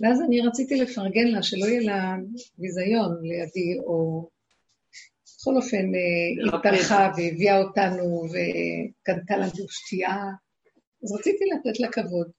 ואז 0.00 0.20
אני 0.20 0.40
רציתי 0.40 0.76
לפרגן 0.76 1.26
לה, 1.26 1.42
שלא 1.42 1.66
יהיה 1.66 1.80
לה 1.80 2.16
ביזיון 2.58 3.16
לידי, 3.22 3.78
או 3.86 4.28
בכל 5.46 5.56
אופן, 5.56 5.94
אה, 5.94 6.52
היא 6.52 6.62
טרחה 6.62 7.12
והביאה 7.16 7.62
אותנו 7.62 8.22
וקנתה 8.24 9.36
לנו 9.36 9.68
שתייה, 9.68 10.16
אז 11.04 11.12
רציתי 11.12 11.44
לתת 11.44 11.80
לה 11.80 11.88
כבוד. 11.92 12.30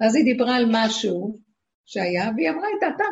אז 0.00 0.16
היא 0.16 0.24
דיברה 0.24 0.56
על 0.56 0.66
משהו 0.72 1.38
שהיה, 1.86 2.30
והיא 2.36 2.50
אמרה 2.50 2.68
את 2.68 2.80
דעתה, 2.80 3.04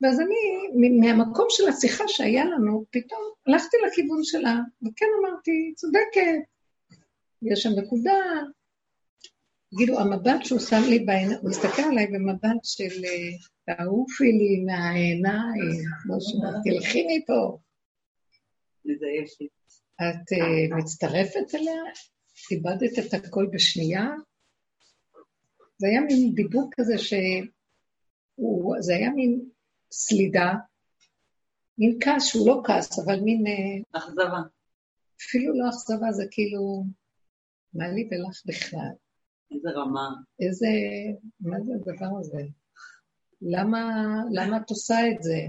ואז 0.00 0.20
אני, 0.20 0.90
מהמקום 1.00 1.46
של 1.48 1.68
השיחה 1.68 2.04
שהיה 2.08 2.44
לנו, 2.44 2.84
פתאום 2.90 3.20
הלכתי 3.46 3.76
לכיוון 3.86 4.20
שלה, 4.22 4.56
וכן 4.82 5.06
אמרתי, 5.20 5.72
צודקת, 5.76 6.40
יש 7.42 7.62
שם 7.62 7.70
נקודה. 7.76 8.20
תגידו, 9.74 10.00
המבט 10.00 10.44
שהוא 10.44 10.60
שם 10.60 10.82
לי 10.88 10.98
בעיניים, 10.98 11.38
הוא 11.42 11.50
מסתכל 11.50 11.82
עליי 11.82 12.06
במבט 12.06 12.60
של 12.62 13.02
תעופי 13.66 14.32
לי 14.32 14.64
מהעיניים, 14.66 15.84
כמו 16.02 16.16
שאומרת, 16.20 16.62
תלכי 16.64 17.06
מפה. 17.06 17.58
את 20.00 20.32
uh, 20.32 20.76
מצטרפת 20.76 21.54
אליה? 21.54 21.82
איבדת 22.50 22.98
את 22.98 23.14
הכל 23.14 23.46
בשנייה? 23.52 24.06
זה 25.78 25.86
היה 25.86 26.00
מין 26.00 26.34
דיבור 26.34 26.70
כזה 26.72 26.98
ש... 26.98 27.14
זה 28.80 28.94
היה 28.94 29.10
מין 29.10 29.40
סלידה, 29.92 30.54
מין 31.78 31.98
כעס 32.00 32.26
שהוא 32.26 32.48
לא 32.48 32.62
כעס, 32.64 32.98
אבל 32.98 33.20
מין... 33.20 33.46
אה, 33.46 33.98
אכזבה. 34.00 34.40
אפילו 35.22 35.58
לא 35.58 35.68
אכזבה, 35.68 36.12
זה 36.12 36.24
כאילו, 36.30 36.84
מה 37.74 37.88
לי 37.88 38.08
ולך 38.10 38.42
בכלל? 38.46 38.90
איזה 39.50 39.68
רמה. 39.70 40.08
איזה, 40.40 40.68
מה 41.40 41.56
זה 41.60 41.72
הדבר 41.74 42.18
הזה? 42.20 42.42
למה, 43.42 43.80
למה 44.32 44.56
את 44.56 44.70
עושה 44.70 45.08
את 45.10 45.22
זה? 45.22 45.40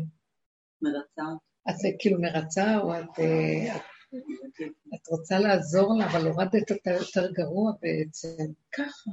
מרצה. 0.82 1.24
את 1.70 1.76
כאילו 2.00 2.22
מרצה, 2.22 2.78
או 2.78 3.00
את, 3.00 3.20
אה, 3.20 3.76
את, 3.76 4.62
את 4.96 5.08
רוצה 5.08 5.40
לעזור 5.40 5.98
לה, 5.98 6.06
אבל 6.06 6.28
הורדת 6.28 6.72
אותה 6.72 6.92
יותר 6.92 7.32
גרוע 7.32 7.72
בעצם. 7.82 8.52
ככה. 8.72 9.12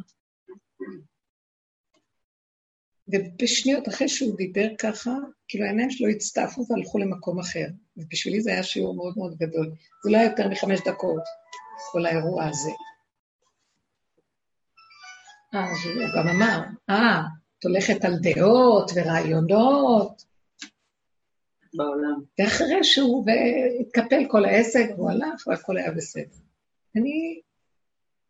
ובשניות 3.09 3.89
אחרי 3.89 4.09
שהוא 4.09 4.37
דיבר 4.37 4.69
ככה, 4.79 5.11
כאילו 5.49 5.65
העיניים 5.65 5.91
שלו 5.91 6.09
הצטעפו 6.09 6.67
והלכו 6.69 6.99
למקום 6.99 7.39
אחר. 7.41 7.67
ובשבילי 7.97 8.41
זה 8.41 8.51
היה 8.51 8.63
שיעור 8.63 8.97
מאוד 8.97 9.15
מאוד 9.17 9.37
גדול. 9.37 9.73
זה 10.05 10.11
לא 10.11 10.17
היה 10.17 10.31
יותר 10.31 10.49
מחמש 10.49 10.81
דקות, 10.87 11.23
כל 11.93 12.07
האירוע 12.07 12.45
הזה. 12.45 12.71
אה, 15.57 15.71
אז 15.71 15.77
הוא 15.85 16.03
גם 16.17 16.29
אמר, 16.29 16.61
אה, 16.91 17.23
את 17.59 17.65
הולכת 17.65 18.05
על 18.05 18.15
דעות 18.19 18.91
ורעיונות. 18.95 20.23
בעולם. 21.75 22.21
ואחרי 22.39 22.85
שהוא 22.85 23.27
התקפל 23.81 24.25
כל 24.29 24.45
העסק, 24.45 24.87
והוא 24.97 25.11
הלך 25.11 25.47
והכל 25.47 25.77
היה 25.77 25.93
בסדר. 25.93 26.37
אני, 26.97 27.41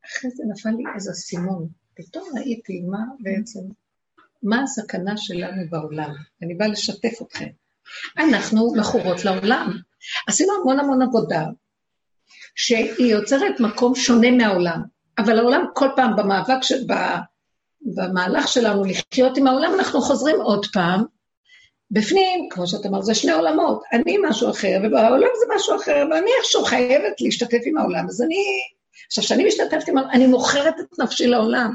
אחרי 0.06 0.30
זה 0.30 0.42
נפל 0.49 0.71
לי 0.71 0.85
איזה 0.95 1.12
סימון. 1.12 1.68
פתאום 1.95 2.28
ראיתי 2.38 2.80
מה 2.80 3.04
בעצם 3.21 3.61
מה 4.42 4.62
הסכנה 4.62 5.16
שלנו 5.16 5.62
בעולם. 5.71 6.14
אני 6.42 6.54
באה 6.54 6.68
לשתף 6.68 7.23
אתכם. 7.23 7.49
אנחנו 8.18 8.75
מכורות 8.75 9.25
לעולם. 9.25 9.78
עשינו 10.28 10.52
המון 10.61 10.80
המון 10.80 11.02
עבודה, 11.02 11.45
שהיא 12.54 13.12
יוצרת 13.12 13.61
מקום 13.61 13.95
שונה 13.95 14.30
מהעולם, 14.30 14.83
אבל 15.18 15.38
העולם 15.38 15.64
כל 15.75 15.88
פעם 15.96 16.16
במאבק, 16.16 16.62
ש... 16.62 16.73
במהלך 17.94 18.49
שלנו 18.49 18.85
לחיות 18.85 19.37
עם 19.37 19.46
העולם, 19.46 19.75
אנחנו 19.75 20.00
חוזרים 20.00 20.40
עוד 20.40 20.66
פעם. 20.73 21.04
בפנים, 21.90 22.49
כמו 22.50 22.66
שאת 22.66 22.87
אמרת, 22.87 23.04
זה 23.04 23.14
שני 23.14 23.32
עולמות. 23.32 23.82
אני 23.92 24.16
משהו 24.28 24.50
אחר, 24.50 24.78
ובעולם 24.85 25.28
זה 25.40 25.54
משהו 25.54 25.76
אחר, 25.76 26.04
ואני 26.11 26.30
איכשהו 26.38 26.64
חייבת 26.64 27.20
להשתתף 27.20 27.58
עם 27.66 27.78
העולם. 27.78 28.06
אז 28.08 28.23
אני... 28.23 28.44
עכשיו, 29.06 29.25
כשאני 29.25 29.44
משתתפת 29.44 29.88
עם 29.88 29.99
העולם, 29.99 30.12
אני 30.12 30.26
מוכרת 30.26 30.75
את 30.80 30.99
נפשי 30.99 31.26
לעולם. 31.26 31.70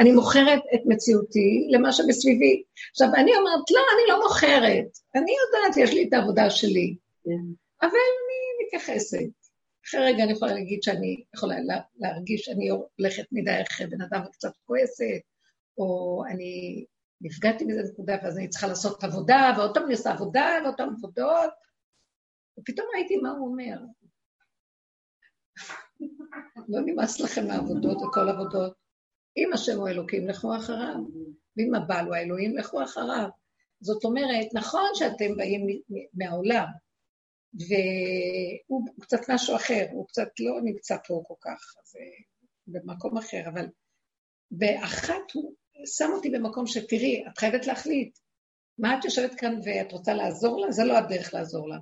אני 0.00 0.12
מוכרת 0.12 0.60
את 0.74 0.80
מציאותי 0.86 1.68
למה 1.70 1.92
שמסביבי. 1.92 2.62
עכשיו, 2.90 3.08
אני 3.14 3.36
אומרת, 3.36 3.70
לא, 3.70 3.80
אני 3.94 4.02
לא 4.08 4.22
מוכרת. 4.22 4.98
אני 5.14 5.32
יודעת, 5.32 5.76
יש 5.76 5.94
לי 5.94 6.06
את 6.08 6.12
העבודה 6.12 6.50
שלי. 6.50 6.96
כן. 7.24 7.30
אבל 7.82 7.90
אני 7.90 8.66
מתייחסת. 8.66 9.45
אחרי 9.86 10.00
רגע 10.00 10.24
אני 10.24 10.32
יכולה 10.32 10.52
להגיד 10.52 10.82
שאני 10.82 11.24
יכולה 11.34 11.56
להרגיש 11.96 12.44
שאני 12.44 12.68
הולכת 12.68 13.24
מדי 13.32 13.62
אחרי 13.62 13.86
בן 13.86 14.00
אדם 14.00 14.22
וקצת 14.26 14.52
כועסת, 14.64 15.20
או 15.78 16.22
אני 16.28 16.84
נפגעתי 17.20 17.64
מזה 17.64 17.82
נקודה, 17.92 18.16
ואז 18.22 18.38
אני 18.38 18.48
צריכה 18.48 18.66
לעשות 18.66 19.04
עבודה, 19.04 19.52
ועוד 19.56 19.74
פעם 19.74 19.84
אני 19.84 19.92
עושה 19.92 20.12
עבודה, 20.12 20.48
ועוד 20.64 20.74
פעם 20.76 20.94
עבודות. 20.94 21.50
ופתאום 22.58 22.86
ראיתי 22.94 23.16
מה 23.16 23.30
הוא 23.30 23.48
אומר. 23.48 23.78
לא 26.68 26.80
נמאס 26.86 27.20
לכם 27.20 27.46
מהעבודות 27.46 28.02
וכל 28.02 28.28
עבודות. 28.28 28.74
אם 29.36 29.52
השם 29.52 29.78
הוא 29.78 29.88
אלוקים, 29.88 30.28
לכו 30.28 30.56
אחריו. 30.56 30.96
ואם 31.56 31.74
הבעל 31.74 32.06
הוא 32.06 32.14
האלוהים, 32.14 32.56
לכו 32.56 32.82
אחריו. 32.82 33.28
זאת 33.80 34.04
אומרת, 34.04 34.46
נכון 34.54 34.90
שאתם 34.94 35.36
באים 35.36 35.80
מהעולם, 36.14 36.66
והוא 37.54 38.84
קצת 39.00 39.20
משהו 39.28 39.56
אחר, 39.56 39.86
הוא 39.92 40.06
קצת 40.08 40.28
לא 40.40 40.60
נמצא 40.64 40.96
פה 41.06 41.22
כל 41.26 41.34
כך, 41.40 41.60
זה 41.84 41.98
במקום 42.66 43.18
אחר, 43.18 43.42
אבל 43.52 43.66
באחת 44.50 45.32
הוא 45.32 45.54
שם 45.86 46.10
אותי 46.12 46.30
במקום 46.30 46.66
שתראי, 46.66 47.24
את 47.28 47.38
חייבת 47.38 47.66
להחליט. 47.66 48.18
מה 48.78 48.98
את 48.98 49.04
יושבת 49.04 49.34
כאן 49.34 49.60
ואת 49.64 49.92
רוצה 49.92 50.14
לעזור 50.14 50.60
לה? 50.60 50.72
זה 50.72 50.84
לא 50.84 50.98
הדרך 50.98 51.34
לעזור 51.34 51.68
לה. 51.68 51.76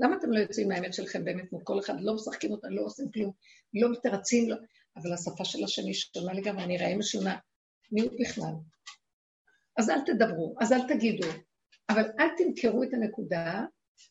למה 0.00 0.16
אתם 0.16 0.32
לא 0.32 0.38
יוצאים 0.38 0.68
מהאמת 0.68 0.94
שלכם 0.94 1.24
באמת 1.24 1.52
מול 1.52 1.62
כל 1.64 1.78
אחד? 1.78 1.94
לא 2.00 2.14
משחקים 2.14 2.50
אותה, 2.50 2.68
לא 2.70 2.82
עושים 2.82 3.10
כלום, 3.14 3.32
לא 3.74 3.92
מתרצים, 3.92 4.50
לא... 4.50 4.56
אבל 4.96 5.12
השפה 5.12 5.44
של 5.44 5.64
השני 5.64 5.94
שונה 5.94 6.32
לגמרי, 6.32 6.64
אני 6.64 6.76
אראה 6.78 6.96
משונה. 6.96 7.38
מי 7.92 8.00
הוא 8.00 8.10
בכלל? 8.20 8.52
אז 9.78 9.90
אל 9.90 10.00
תדברו, 10.06 10.54
אז 10.60 10.72
אל 10.72 10.88
תגידו, 10.88 11.28
אבל 11.88 12.04
אל 12.20 12.28
תמכרו 12.36 12.82
את 12.82 12.88
הנקודה 12.92 13.64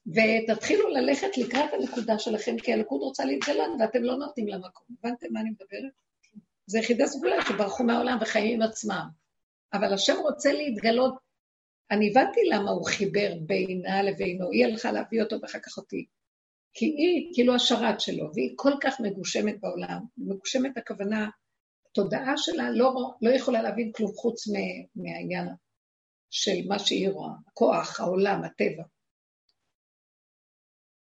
ותתחילו 0.08 0.89
ללכת 0.89 1.38
לקראת 1.38 1.70
הנקודה 1.74 2.20
שלכם, 2.20 2.56
כי 2.58 2.74
הליכוד 2.74 3.01
רוצה 3.01 3.25
להתגלות 3.25 3.72
ואתם 3.80 4.04
לא 4.04 4.15
נותנים 4.15 4.48
לה 4.48 4.58
מקום. 4.58 4.88
הבנתם 5.00 5.27
מה 5.32 5.39
אני 5.42 5.50
מדברת? 5.50 5.92
זה 6.68 6.80
יחידי 6.80 7.08
סגולה 7.08 7.36
שברחו 7.48 7.84
מהעולם 7.84 8.18
וחיים 8.22 8.62
עם 8.62 8.70
עצמם. 8.70 9.08
אבל 9.74 9.94
השם 9.94 10.15
רוצה 10.22 10.54
להתגלות. 10.54 11.13
אני 11.92 12.10
הבנתי 12.12 12.39
למה 12.51 12.72
הוא 12.72 12.86
חיבר 12.86 13.34
בינה 13.42 14.04
לבינו, 14.04 14.51
היא 14.51 14.65
הלכה 14.65 14.92
להביא 14.92 15.22
אותו 15.22 15.36
ואחר 15.42 15.60
כך 15.60 15.77
אותי. 15.77 16.06
כי 16.74 16.86
היא 16.86 17.32
כאילו 17.34 17.56
השרת 17.56 18.01
שלו, 18.01 18.32
והיא 18.34 18.54
כל 18.56 18.74
כך 18.82 19.00
מגושמת 19.00 19.56
בעולם. 19.62 20.00
מגושמת 20.18 20.77
הכוונה, 20.77 21.30
התודעה 21.92 22.38
שלה 22.38 22.70
לא, 22.70 22.94
לא 23.22 23.30
יכולה 23.30 23.62
להבין 23.62 23.92
כלום 23.92 24.12
חוץ 24.12 24.48
מהעניין 24.96 25.48
של 26.30 26.68
מה 26.68 26.80
שהיא 26.80 27.10
רואה, 27.10 27.32
הכוח, 27.48 28.00
העולם, 28.00 28.44
הטבע. 28.44 28.84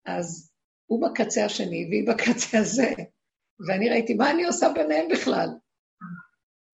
אז 0.06 0.52
הוא 0.86 1.10
בקצה 1.10 1.46
השני 1.46 1.88
והיא 1.90 2.08
בקצה 2.08 2.60
הזה, 2.60 2.94
ואני 3.68 3.90
ראיתי 3.90 4.14
מה 4.14 4.32
אני 4.32 4.46
עושה 4.46 4.70
ביניהם 4.70 5.08
בכלל. 5.12 5.50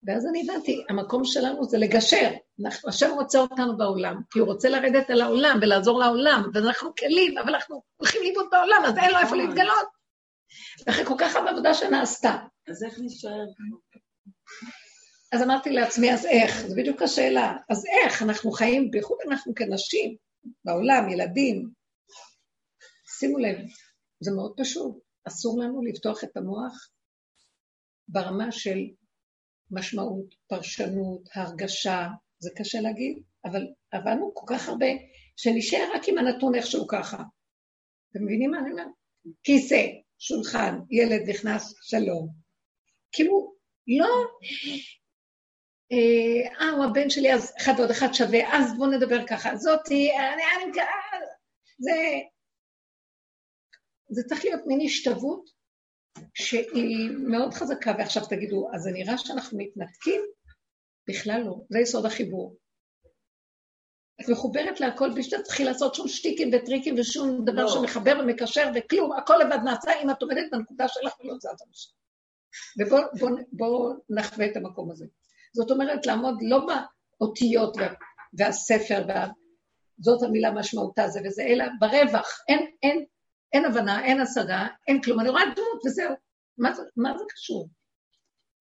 ואז 0.07 0.25
אני 0.25 0.41
הבנתי, 0.43 0.83
המקום 0.89 1.25
שלנו 1.25 1.63
זה 1.63 1.77
לגשר. 1.77 2.31
אנחנו, 2.65 2.89
השם 2.89 3.11
רוצה 3.11 3.39
אותנו 3.39 3.77
בעולם, 3.77 4.21
כי 4.29 4.39
הוא 4.39 4.47
רוצה 4.47 4.69
לרדת 4.69 5.09
אל 5.09 5.21
העולם 5.21 5.59
ולעזור 5.61 5.99
לעולם, 5.99 6.49
ואנחנו 6.53 6.95
כלים, 6.95 7.37
אבל 7.37 7.55
אנחנו 7.55 7.81
הולכים 7.97 8.21
לאיבוד 8.23 8.45
בעולם, 8.51 8.81
אז 8.85 8.97
אין 8.97 9.11
לו 9.11 9.17
איפה 9.19 9.35
להתגלות. 9.35 9.87
ואחרי 10.87 11.05
כל 11.05 11.15
כך 11.17 11.35
הרבה 11.35 11.49
עבודה 11.49 11.73
שנעשתה. 11.73 12.37
אז 12.69 12.83
איך 12.83 12.99
נשאר? 12.99 13.45
אז 15.31 15.41
אמרתי 15.43 15.69
לעצמי, 15.69 16.13
אז 16.13 16.25
איך? 16.25 16.67
זו 16.67 16.75
בדיוק 16.75 17.01
השאלה. 17.01 17.53
אז 17.69 17.85
איך? 17.85 18.21
אנחנו 18.23 18.51
חיים, 18.51 18.91
בייחוד 18.91 19.17
אנחנו 19.29 19.55
כנשים, 19.55 20.15
בעולם, 20.65 21.09
ילדים. 21.09 21.69
שימו 23.19 23.37
לב, 23.37 23.57
זה 24.19 24.31
מאוד 24.31 24.53
פשוט. 24.57 25.05
אסור 25.27 25.59
לנו 25.63 25.81
לפתוח 25.83 26.23
את 26.23 26.37
המוח 26.37 26.89
ברמה 28.07 28.51
של 28.51 28.77
משמעות, 29.71 30.35
פרשנות, 30.47 31.29
הרגשה, 31.35 32.07
זה 32.39 32.49
קשה 32.55 32.81
להגיד, 32.81 33.23
אבל 33.45 33.61
עבדנו 33.91 34.31
כל 34.33 34.45
כך 34.55 34.69
הרבה, 34.69 34.85
שנשאר 35.37 35.89
רק 35.95 36.01
עם 36.07 36.17
הנתון 36.17 36.55
איכשהו 36.55 36.87
ככה. 36.87 37.17
אתם 38.11 38.23
מבינים 38.23 38.51
מה 38.51 38.59
אני 38.59 38.71
אומרת? 38.71 38.87
כיסא, 39.43 39.85
שולחן, 40.19 40.79
ילד 40.91 41.29
נכנס, 41.29 41.73
שלום. 41.81 42.29
כאילו, 43.11 43.55
לא, 43.99 44.07
אה, 45.91 46.69
הוא 46.69 46.85
הבן 46.85 47.09
שלי, 47.09 47.33
אז 47.33 47.53
אחד 47.61 47.73
ועוד 47.77 47.91
אחד 47.91 48.13
שווה, 48.13 48.57
אז 48.57 48.77
בואו 48.77 48.91
נדבר 48.91 49.27
ככה. 49.27 49.55
זאתי, 49.55 50.11
אני, 50.11 50.43
אני, 50.63 50.81
זה... 51.79 51.91
זה 54.09 54.23
צריך 54.23 54.45
להיות 54.45 54.61
מין 54.65 54.79
השתוות 54.85 55.49
שהיא 56.33 57.09
מאוד 57.17 57.53
חזקה, 57.53 57.93
ועכשיו 57.97 58.25
תגידו, 58.25 58.69
אז 58.73 58.81
זה 58.81 58.91
נראה 58.91 59.17
שאנחנו 59.17 59.57
מתנתקים? 59.57 60.21
בכלל 61.09 61.41
לא, 61.45 61.55
זה 61.69 61.79
יסוד 61.79 62.05
החיבור. 62.05 62.55
את 64.21 64.29
מחוברת 64.29 64.79
להכל 64.79 65.09
בלי 65.13 65.23
צריכי 65.43 65.63
לעשות 65.63 65.95
שום 65.95 66.07
שטיקים 66.07 66.51
וטריקים 66.53 66.95
ושום 66.99 67.45
דבר 67.45 67.63
לא. 67.63 67.67
שמחבר 67.67 68.19
ומקשר 68.19 68.71
וכלום, 68.75 69.11
הכל 69.13 69.35
לבד 69.45 69.59
נעשה 69.65 69.91
אם 70.03 70.09
את 70.09 70.21
עומדת 70.21 70.51
בנקודה 70.51 70.87
שלך 70.87 71.19
ולא 71.19 71.35
זזה 71.39 71.65
משם. 71.69 71.91
ובואו 72.79 73.01
בוא, 73.19 73.29
בוא 73.51 73.93
נחווה 74.09 74.45
את 74.45 74.57
המקום 74.57 74.91
הזה. 74.91 75.05
זאת 75.55 75.71
אומרת, 75.71 76.05
לעמוד 76.05 76.35
לא 76.41 76.67
באותיות 77.19 77.77
וה, 77.77 77.93
והספר, 78.37 79.05
וה, 79.07 79.27
זאת 79.99 80.23
המילה 80.23 80.51
משמעותה 80.51 81.07
זה 81.07 81.19
וזה, 81.25 81.43
אלא 81.43 81.65
ברווח. 81.79 82.43
אין, 82.47 82.71
אין, 82.83 83.05
אין 83.53 83.65
הבנה, 83.65 84.05
אין 84.05 84.21
השגה, 84.21 84.67
אין 84.87 85.01
כלום. 85.01 85.19
אני 85.19 85.29
רואה 85.29 85.43
דמות 85.45 85.85
וזהו. 85.85 86.15
מה 86.57 86.73
זה, 86.73 86.83
מה 86.97 87.17
זה 87.17 87.23
קשור? 87.29 87.69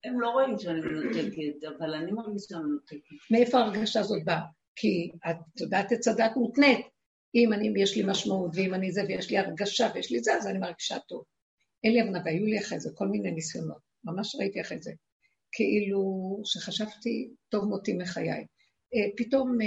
הם 0.05 0.21
לא 0.21 0.31
רואים 0.31 0.59
שאני 0.59 0.81
מנותקת, 0.81 1.77
אבל 1.79 1.95
אני 1.95 2.13
מרגישה 2.13 2.59
מנותקת. 2.59 3.17
מאיפה 3.31 3.59
ההרגשה 3.59 4.01
הזאת 4.01 4.25
באה? 4.25 4.41
כי 4.77 5.11
את 5.31 5.61
יודעת 5.61 5.93
את 5.93 5.99
צדת 5.99 6.37
מותנית. 6.37 6.87
אם 7.35 7.53
אני, 7.53 7.73
יש 7.83 7.97
לי 7.97 8.03
משמעות, 8.07 8.51
ואם 8.55 8.75
אני 8.75 8.93
זה, 8.93 9.03
ויש 9.09 9.31
לי 9.31 9.39
הרגשה, 9.39 9.89
ויש 9.95 10.13
לי 10.13 10.21
זה, 10.21 10.35
אז 10.35 10.47
אני 10.47 10.59
מרגישה 10.59 10.99
טוב. 10.99 11.25
אין 11.85 11.93
לי 11.93 12.01
הבנה, 12.01 12.21
והיו 12.25 12.47
לי 12.47 12.59
אחרי 12.59 12.81
זה 12.81 12.91
כל 12.95 13.09
מיני 13.09 13.31
ניסיונות. 13.31 13.79
ממש 14.05 14.37
ראיתי 14.37 14.61
אחרי 14.61 14.79
זה. 14.81 14.93
כאילו 15.53 16.03
שחשבתי, 16.45 17.31
טוב 17.49 17.65
מותי 17.65 17.93
מחיי. 17.93 18.47
אה, 18.95 19.09
פתאום 19.17 19.61
אה, 19.61 19.67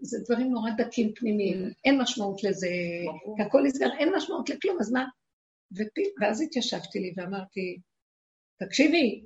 זה 0.00 0.18
דברים 0.24 0.50
נורא 0.52 0.70
דקים 0.76 1.14
פנימיים, 1.14 1.70
אין 1.84 2.00
משמעות 2.00 2.44
לזה, 2.44 2.68
כי 3.36 3.42
הכל 3.42 3.62
נסגר, 3.62 3.88
אין 3.98 4.14
משמעות 4.16 4.48
לכלום, 4.48 4.76
אז 4.80 4.92
מה? 4.92 5.04
ופי, 5.72 6.02
ואז 6.20 6.40
התיישבתי 6.40 6.98
לי 6.98 7.12
ואמרתי, 7.16 7.80
תקשיבי, 8.58 9.24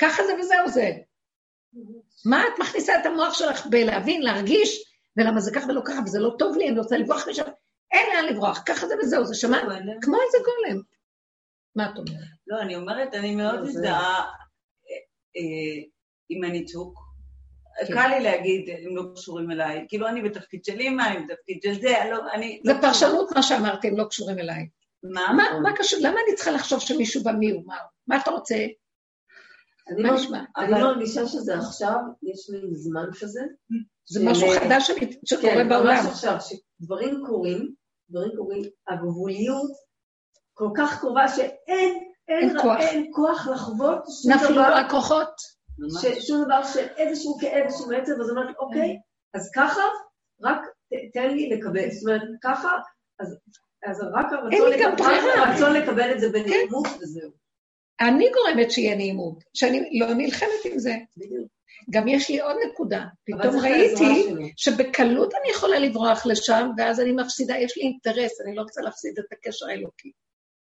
ככה 0.00 0.22
זה 0.26 0.32
וזהו 0.40 0.68
זה. 0.68 0.90
מה 2.26 2.42
את 2.42 2.60
מכניסה 2.60 3.00
את 3.00 3.06
המוח 3.06 3.34
שלך 3.34 3.66
בלהבין, 3.66 4.22
להרגיש, 4.22 4.84
ולמה 5.16 5.40
זה 5.40 5.50
ככה 5.54 5.66
ולא 5.66 5.80
ככה, 5.84 6.00
וזה 6.06 6.18
לא 6.18 6.34
טוב 6.38 6.56
לי, 6.56 6.68
אני 6.68 6.78
רוצה 6.78 6.96
לברוח 6.96 7.28
משם, 7.28 7.42
אין 7.92 8.06
לאן 8.14 8.34
לברוח, 8.34 8.62
ככה 8.66 8.86
זה 8.88 8.94
וזהו, 9.02 9.24
זה 9.24 9.34
שמע, 9.34 9.58
כמו 10.02 10.16
איזה 10.26 10.38
גולם. 10.44 10.82
מה 11.76 11.90
את 11.90 11.98
אומרת? 11.98 12.28
לא, 12.46 12.60
אני 12.60 12.76
אומרת, 12.76 13.14
אני 13.14 13.36
מאוד 13.36 13.60
מזדהה 13.60 14.18
אה, 14.18 14.96
אה, 15.36 15.82
עם 16.28 16.44
הניתוק. 16.44 17.09
כן. 17.86 17.94
קל 17.94 18.08
לי 18.08 18.20
להגיד, 18.20 18.70
הם 18.70 18.96
לא 18.96 19.02
קשורים 19.14 19.50
אליי. 19.50 19.84
כאילו, 19.88 20.08
אני 20.08 20.22
בתפקיד 20.22 20.64
של 20.64 20.80
אימא, 20.80 21.02
אני 21.02 21.26
בתפקיד 21.26 21.62
של 21.62 21.80
זה, 21.80 21.94
לא, 22.10 22.32
אני... 22.32 22.60
זה 22.64 22.72
לא 22.72 22.80
פרשנות 22.80 23.32
מה 23.36 23.42
שאמרתי, 23.42 23.88
הם 23.88 23.96
לא 23.96 24.04
קשורים 24.04 24.38
אליי. 24.38 24.68
מה? 25.02 25.32
מה, 25.36 25.60
מה 25.62 25.76
קשור? 25.76 25.98
למה 26.02 26.16
אני 26.26 26.36
צריכה 26.36 26.50
לחשוב 26.50 26.80
שמישהו 26.80 27.22
בא 27.22 27.32
מי 27.32 27.50
הוא? 27.50 27.62
מה, 27.66 27.74
מה 28.06 28.16
אתה 28.16 28.30
רוצה? 28.30 28.54
אני 29.88 30.02
מה 30.02 30.14
נשמע? 30.14 30.42
אני 30.56 30.72
מרגישה 30.72 31.26
שזה 31.26 31.58
עכשיו, 31.58 31.98
יש 32.22 32.50
לי 32.50 32.74
זמן 32.74 33.06
כזה. 33.20 33.40
זה 34.06 34.20
משהו 34.24 34.48
חדש 34.60 34.90
שקורה 35.24 35.64
בעולם. 35.68 35.96
כן, 35.96 36.02
ממש 36.02 36.06
עכשיו, 36.06 36.36
שדברים 36.40 37.22
קורים, 37.26 37.74
דברים 38.10 38.30
קורים, 38.36 38.62
הגבוליות 38.88 39.70
כל 40.54 40.68
כך 40.76 41.00
קרובה 41.00 41.28
שאין 41.28 42.10
אין, 42.30 42.48
אין, 42.48 42.62
כוח. 42.62 42.80
אין 42.80 43.10
כוח 43.12 43.48
לחוות 43.48 44.04
שום 44.22 44.32
דבר. 44.32 44.44
נפלו 44.44 44.62
הכוחות. 44.62 45.59
שום 46.20 46.44
דבר 46.44 46.64
של 46.64 46.86
איזשהו 46.96 47.38
כאב, 47.40 47.64
איזשהו 47.64 47.92
עצב, 47.92 48.12
אז 48.20 48.30
אמרתי, 48.30 48.52
אוקיי, 48.58 48.96
אז 49.34 49.50
ככה, 49.54 49.82
רק 50.42 50.60
תן 51.12 51.30
לי 51.30 51.48
לקבל, 51.48 51.90
זאת 51.90 52.08
אומרת, 52.08 52.22
ככה, 52.42 52.68
אז, 53.20 53.38
אז 53.86 54.00
רק 54.14 54.26
הרצון, 54.32 54.70
לקבל, 54.70 55.04
הרצון 55.38 55.72
לקבל 55.74 56.12
את 56.12 56.20
זה 56.20 56.28
בנעימות 56.28 56.86
כן. 56.86 57.02
וזהו. 57.02 57.30
אני 58.00 58.30
גורמת 58.30 58.70
שיהיה 58.70 58.96
נעימות, 58.96 59.44
שאני 59.54 59.98
לא 59.98 60.14
נלחמת 60.14 60.64
עם 60.64 60.78
זה. 60.78 60.96
בדיוק. 61.16 61.48
גם 61.90 62.08
יש 62.08 62.30
לי 62.30 62.40
עוד 62.40 62.56
נקודה, 62.70 63.04
פתאום 63.24 63.56
ראיתי 63.62 64.34
שבקלות 64.56 65.34
אני 65.34 65.50
יכולה 65.50 65.78
לברוח 65.78 66.26
לשם, 66.26 66.70
ואז 66.78 67.00
אני 67.00 67.12
מפסידה, 67.12 67.58
יש 67.58 67.76
לי 67.76 67.82
אינטרס, 67.82 68.40
אני 68.40 68.56
לא 68.56 68.62
רוצה 68.62 68.80
להפסיד 68.80 69.18
את 69.18 69.32
הקשר 69.32 69.66
האלוקי, 69.66 70.12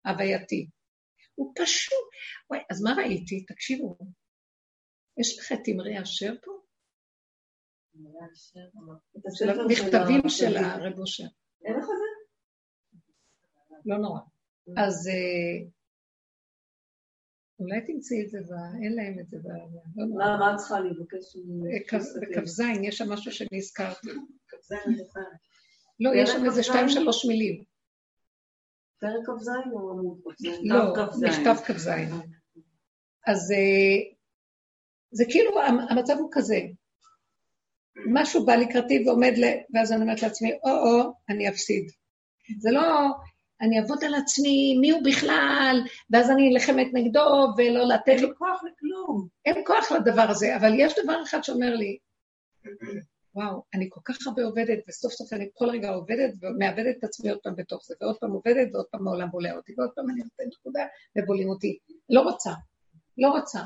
הווייתי. 0.07 0.67
הוא 1.35 1.53
פשוט... 1.57 1.99
וואי, 2.51 2.61
אז 2.71 2.83
מה 2.83 2.95
ראיתי? 2.97 3.45
תקשיבו, 3.45 3.97
יש 5.19 5.39
לך 5.39 5.53
את 5.53 5.69
אמרי 5.75 6.03
אשר 6.03 6.35
פה? 6.45 6.53
של 9.35 9.51
המכתבים 9.51 10.29
של 10.29 10.57
הרב 10.57 10.99
אושר. 10.99 11.25
אין 11.65 11.75
לך 11.79 11.85
זה? 11.85 12.13
לא 13.87 13.99
נורא. 13.99 14.21
אז 14.77 15.09
אה, 15.09 15.69
אולי 17.59 17.81
תמצאי 17.87 18.23
את 18.25 18.31
זה, 18.31 18.55
אין 18.83 18.97
להם 18.97 19.19
את 19.21 19.29
זה. 19.29 19.39
לא 19.97 20.39
מה 20.39 20.53
את 20.53 20.57
צריכה 20.57 20.81
לבקש? 20.81 21.37
בכ"ז, 22.37 22.61
יש 22.83 22.99
שם 22.99 23.13
משהו 23.13 23.33
שנזכרתי. 23.33 24.11
כ"ז 24.49 24.73
לא, 26.01 26.11
יש 26.15 26.31
שם 26.31 26.45
איזה 26.45 26.63
שתיים 26.63 26.89
שלוש 26.89 27.27
מילים. 27.27 27.65
פרק 29.01 29.27
כ"ז 29.27 29.49
או 29.73 29.91
עמוד 29.91 30.21
כ"ז? 30.25 30.45
לא, 30.63 30.95
מכתב 31.29 31.55
כ"ז. 31.67 31.89
אז 33.27 33.53
אה, 33.53 34.12
זה 35.13 35.25
כאילו, 35.29 35.63
המצב 35.91 36.17
הוא 36.19 36.29
כזה. 36.33 36.61
משהו 38.07 38.47
בא 38.47 38.55
לקראתי 38.55 39.05
ועומד 39.07 39.33
ל... 39.37 39.45
ואז 39.75 39.93
אני 39.93 40.03
אומרת 40.03 40.23
לעצמי, 40.23 40.53
או-או, 40.65 41.13
אני 41.29 41.49
אפסיד. 41.49 41.91
זה 42.59 42.71
לא, 42.71 43.09
אני 43.61 43.81
אעבוד 43.81 44.05
על 44.05 44.15
עצמי, 44.15 44.79
מי 44.81 44.91
הוא 44.91 45.01
בכלל, 45.05 45.83
ואז 46.11 46.31
אני 46.31 46.51
נלחמת 46.51 46.87
נגדו, 46.93 47.21
ולא 47.57 47.85
לתת 47.85 48.21
לו... 48.21 48.29
אין 48.29 48.35
כוח 48.39 48.63
לכלום. 48.65 49.29
אין 49.45 49.63
כוח 49.67 49.93
לדבר 49.93 50.31
הזה, 50.31 50.57
אבל 50.57 50.73
יש 50.77 50.95
דבר 51.05 51.23
אחד 51.23 51.45
שאומר 51.45 51.75
לי, 51.75 51.99
וואו, 53.35 53.63
אני 53.75 53.87
כל 53.91 54.01
כך 54.05 54.27
הרבה 54.27 54.45
עובדת, 54.45 54.79
וסוף 54.89 55.13
סוף 55.13 55.33
אני 55.33 55.49
כל 55.55 55.71
רגע 55.71 55.91
עובדת 55.91 56.35
ומאבדת 56.41 56.99
את 56.99 57.05
עצמי 57.05 57.31
עוד 57.31 57.39
פעם 57.43 57.57
בתוך 57.57 57.85
זה, 57.85 57.95
ועוד 58.01 58.17
פעם 58.19 58.31
עובדת, 58.31 58.69
ועוד 58.73 58.87
פעם 58.91 59.09
העולם 59.09 59.31
בולע 59.31 59.57
אותי, 59.57 59.75
ועוד 59.79 59.91
פעם 59.95 60.11
אני 60.11 60.19
נותנת 60.19 60.47
נקודה 60.61 60.87
ובולים 61.19 61.49
אותי. 61.49 61.79
לא 62.11 62.21
רוצה, 62.21 62.51
לא 63.19 63.29
רוצה. 63.29 63.61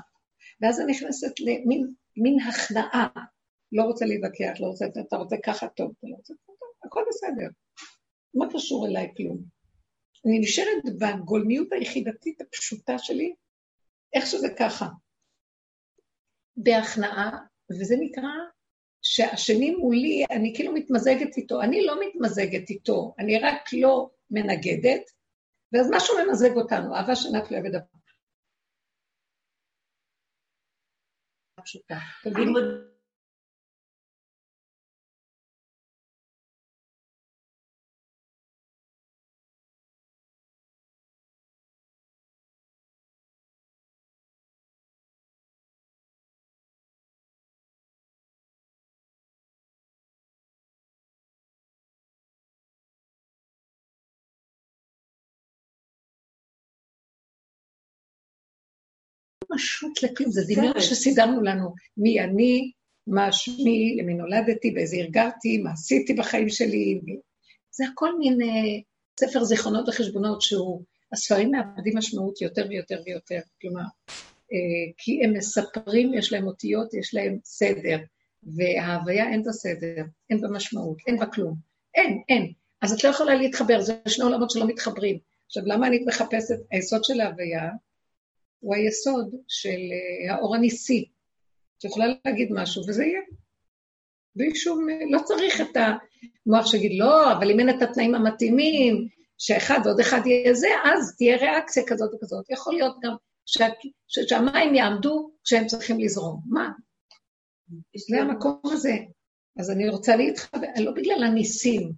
ואז 0.60 0.80
אני 0.80 0.92
נכנסת 0.92 1.40
למין 1.40 2.40
הכנעה. 2.40 3.08
לא 3.72 3.82
רוצה 3.82 4.04
להתווכח, 4.04 4.60
לא 4.60 4.66
רוצה, 4.66 4.86
אתה 5.00 5.16
רוצה 5.16 5.36
ככה 5.44 5.68
טוב, 5.68 5.92
אתה 5.98 6.06
לא 6.06 6.16
רוצה, 6.16 6.34
טוב, 6.46 6.56
הכל 6.84 7.02
בסדר. 7.08 7.48
מה 8.34 8.46
קשור 8.52 8.86
אליי 8.86 9.12
כלום? 9.16 9.38
אני 10.26 10.38
נשארת 10.38 10.84
בגולמיות 10.98 11.72
היחידתית 11.72 12.40
הפשוטה 12.40 12.98
שלי, 12.98 13.34
איך 14.14 14.26
שזה 14.26 14.48
ככה. 14.58 14.86
בהכנעה, 16.56 17.38
וזה 17.70 17.94
נקרא 18.00 18.28
שהשני 19.02 19.70
מולי, 19.70 20.24
אני 20.30 20.52
כאילו 20.54 20.72
מתמזגת 20.72 21.36
איתו. 21.36 21.62
אני 21.62 21.86
לא 21.86 22.00
מתמזגת 22.00 22.70
איתו, 22.70 23.14
אני 23.18 23.38
רק 23.38 23.72
לא 23.72 24.10
מנגדת, 24.30 25.10
ואז 25.72 25.90
משהו 25.92 26.14
ממזג 26.18 26.56
אותנו, 26.56 26.94
אהבה 26.94 27.16
שנת 27.16 27.50
לא 27.50 27.58
יבד 31.66 31.98
פשוטה. 32.24 32.95
פשוט 59.56 60.02
לכלום, 60.02 60.30
זה 60.30 60.42
דמיון 60.48 60.80
שסידרנו 60.80 61.42
לנו 61.42 61.74
מי 61.96 62.20
אני, 62.20 62.70
מה 63.06 63.32
שמי, 63.32 63.96
למי 63.98 64.14
נולדתי, 64.14 64.70
באיזה 64.70 64.96
הרגרתי, 64.96 65.58
מה 65.58 65.72
עשיתי 65.72 66.14
בחיים 66.14 66.48
שלי. 66.48 67.00
זה 67.70 67.84
הכל 67.92 68.18
מין 68.18 68.40
uh, 68.40 68.46
ספר 69.20 69.44
זיכרונות 69.44 69.88
וחשבונות 69.88 70.42
שהוא, 70.42 70.82
הספרים 71.12 71.50
מאבדים 71.50 71.98
משמעות 71.98 72.40
יותר 72.42 72.66
ויותר 72.68 73.02
ויותר. 73.06 73.40
כלומר, 73.60 73.84
uh, 74.10 74.92
כי 74.98 75.24
הם 75.24 75.32
מספרים, 75.32 76.14
יש 76.14 76.32
להם 76.32 76.46
אותיות, 76.46 76.94
יש 76.94 77.14
להם 77.14 77.38
סדר, 77.44 77.98
וההוויה 78.42 79.30
אין 79.30 79.42
בה 79.42 79.52
סדר, 79.52 80.04
אין 80.30 80.40
בה 80.40 80.48
משמעות, 80.48 80.96
אין 81.06 81.18
בה 81.18 81.26
כלום. 81.26 81.54
אין, 81.94 82.22
אין. 82.28 82.52
אז 82.82 82.92
את 82.92 83.04
לא 83.04 83.08
יכולה 83.08 83.34
להתחבר, 83.34 83.80
זה 83.80 83.94
שני 84.08 84.24
עולמות 84.24 84.50
שלא 84.50 84.66
מתחברים. 84.66 85.18
עכשיו, 85.46 85.62
למה 85.66 85.86
אני 85.86 86.04
מחפשת? 86.06 86.56
היסוד 86.70 87.04
של 87.04 87.20
ההוויה 87.20 87.70
הוא 88.60 88.74
היסוד 88.74 89.34
של 89.48 89.78
אה, 89.92 90.34
האור 90.34 90.54
הניסי, 90.54 91.08
שיכולה 91.82 92.06
להגיד 92.24 92.48
משהו, 92.52 92.82
וזה 92.88 93.04
יהיה. 93.04 93.20
בלי 94.36 94.54
שום, 94.54 94.86
לא 95.10 95.18
צריך 95.24 95.60
את 95.60 95.76
המוח 96.46 96.66
שיגיד, 96.66 96.92
לא, 96.98 97.32
אבל 97.32 97.50
אם 97.50 97.60
אין 97.60 97.70
את 97.70 97.82
התנאים 97.82 98.14
המתאימים, 98.14 99.08
שאחד 99.38 99.78
ועוד 99.84 100.00
אחד 100.00 100.26
יהיה 100.26 100.54
זה, 100.54 100.68
אז 100.84 101.16
תהיה 101.16 101.36
ריאקציה 101.36 101.82
כזאת 101.86 102.14
וכזאת. 102.14 102.50
יכול 102.50 102.74
להיות 102.74 102.96
גם 103.02 103.12
שה, 103.46 103.66
שהמים 104.06 104.74
יעמדו 104.74 105.30
כשהם 105.44 105.66
צריכים 105.66 106.00
לזרום. 106.00 106.40
מה? 106.46 106.70
זה 108.10 108.20
המקום 108.20 108.60
הזה. 108.64 108.96
אז 109.58 109.70
אני 109.70 109.88
רוצה 109.88 110.16
להתחבר, 110.16 110.66
לא 110.80 110.92
בגלל 110.92 111.24
הניסים, 111.24 111.92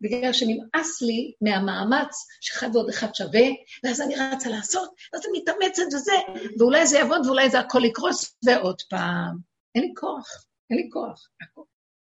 בגלל 0.00 0.32
שנמאס 0.32 1.02
לי 1.02 1.32
מהמאמץ 1.40 2.26
שאחד 2.40 2.76
ועוד 2.76 2.88
אחד 2.88 3.14
שווה, 3.14 3.46
ואז 3.84 4.00
אני 4.00 4.14
רצה 4.16 4.48
לעשות, 4.48 4.94
ואז 5.12 5.22
אני 5.26 5.38
מתאמצת 5.38 5.82
וזה, 5.94 6.12
ואולי 6.58 6.86
זה 6.86 6.98
יעבוד 6.98 7.26
ואולי 7.26 7.50
זה 7.50 7.60
הכל 7.60 7.84
יקרוס, 7.84 8.36
ועוד 8.44 8.82
פעם. 8.90 9.36
אין 9.74 9.84
לי 9.84 9.92
כוח, 9.96 10.28
אין 10.70 10.78
לי 10.78 10.88
כוח. 10.92 11.28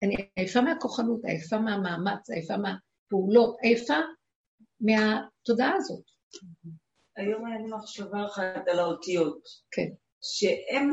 אני 0.02 0.16
עייפה 0.36 0.60
מהכוחנות, 0.60 1.24
עייפה 1.24 1.58
מהמאמץ, 1.58 2.30
עייפה 2.30 2.54
מהפעולות, 2.56 3.56
עייפה 3.62 3.98
מהתודעה 4.80 5.72
הזאת. 5.76 6.04
היום 7.16 7.46
היה 7.46 7.58
לי 7.58 7.70
מחשבה 7.70 8.26
אחת 8.26 8.68
על 8.68 8.78
האותיות. 8.78 9.42
כן. 9.70 9.88
שהן 10.22 10.90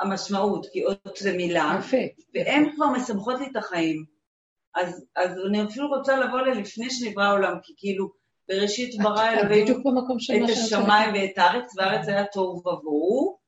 המשמעות, 0.00 0.66
כי 0.72 0.84
אות 0.84 1.16
זה 1.18 1.36
מילה, 1.36 1.76
יפה. 1.78 1.96
והן 2.34 2.72
כבר 2.74 2.86
מסמכות 2.90 3.40
לי 3.40 3.46
את 3.50 3.56
החיים. 3.56 4.04
אז, 4.74 5.04
אז 5.16 5.30
אני 5.46 5.64
אפילו 5.64 5.88
רוצה 5.88 6.16
לבוא 6.16 6.40
ללפני 6.40 6.90
שנברא 6.90 7.24
העולם, 7.24 7.54
כי 7.62 7.72
כאילו, 7.76 8.10
בראשית 8.48 9.02
ברא 9.02 9.30
אלוהים 9.30 9.82
את 10.44 10.50
השמיים 10.50 11.14
ואת 11.14 11.38
הארץ, 11.38 11.72
והארץ 11.76 12.08
היה 12.08 12.24
תוהו 12.26 12.56
ובוהו, 12.58 13.38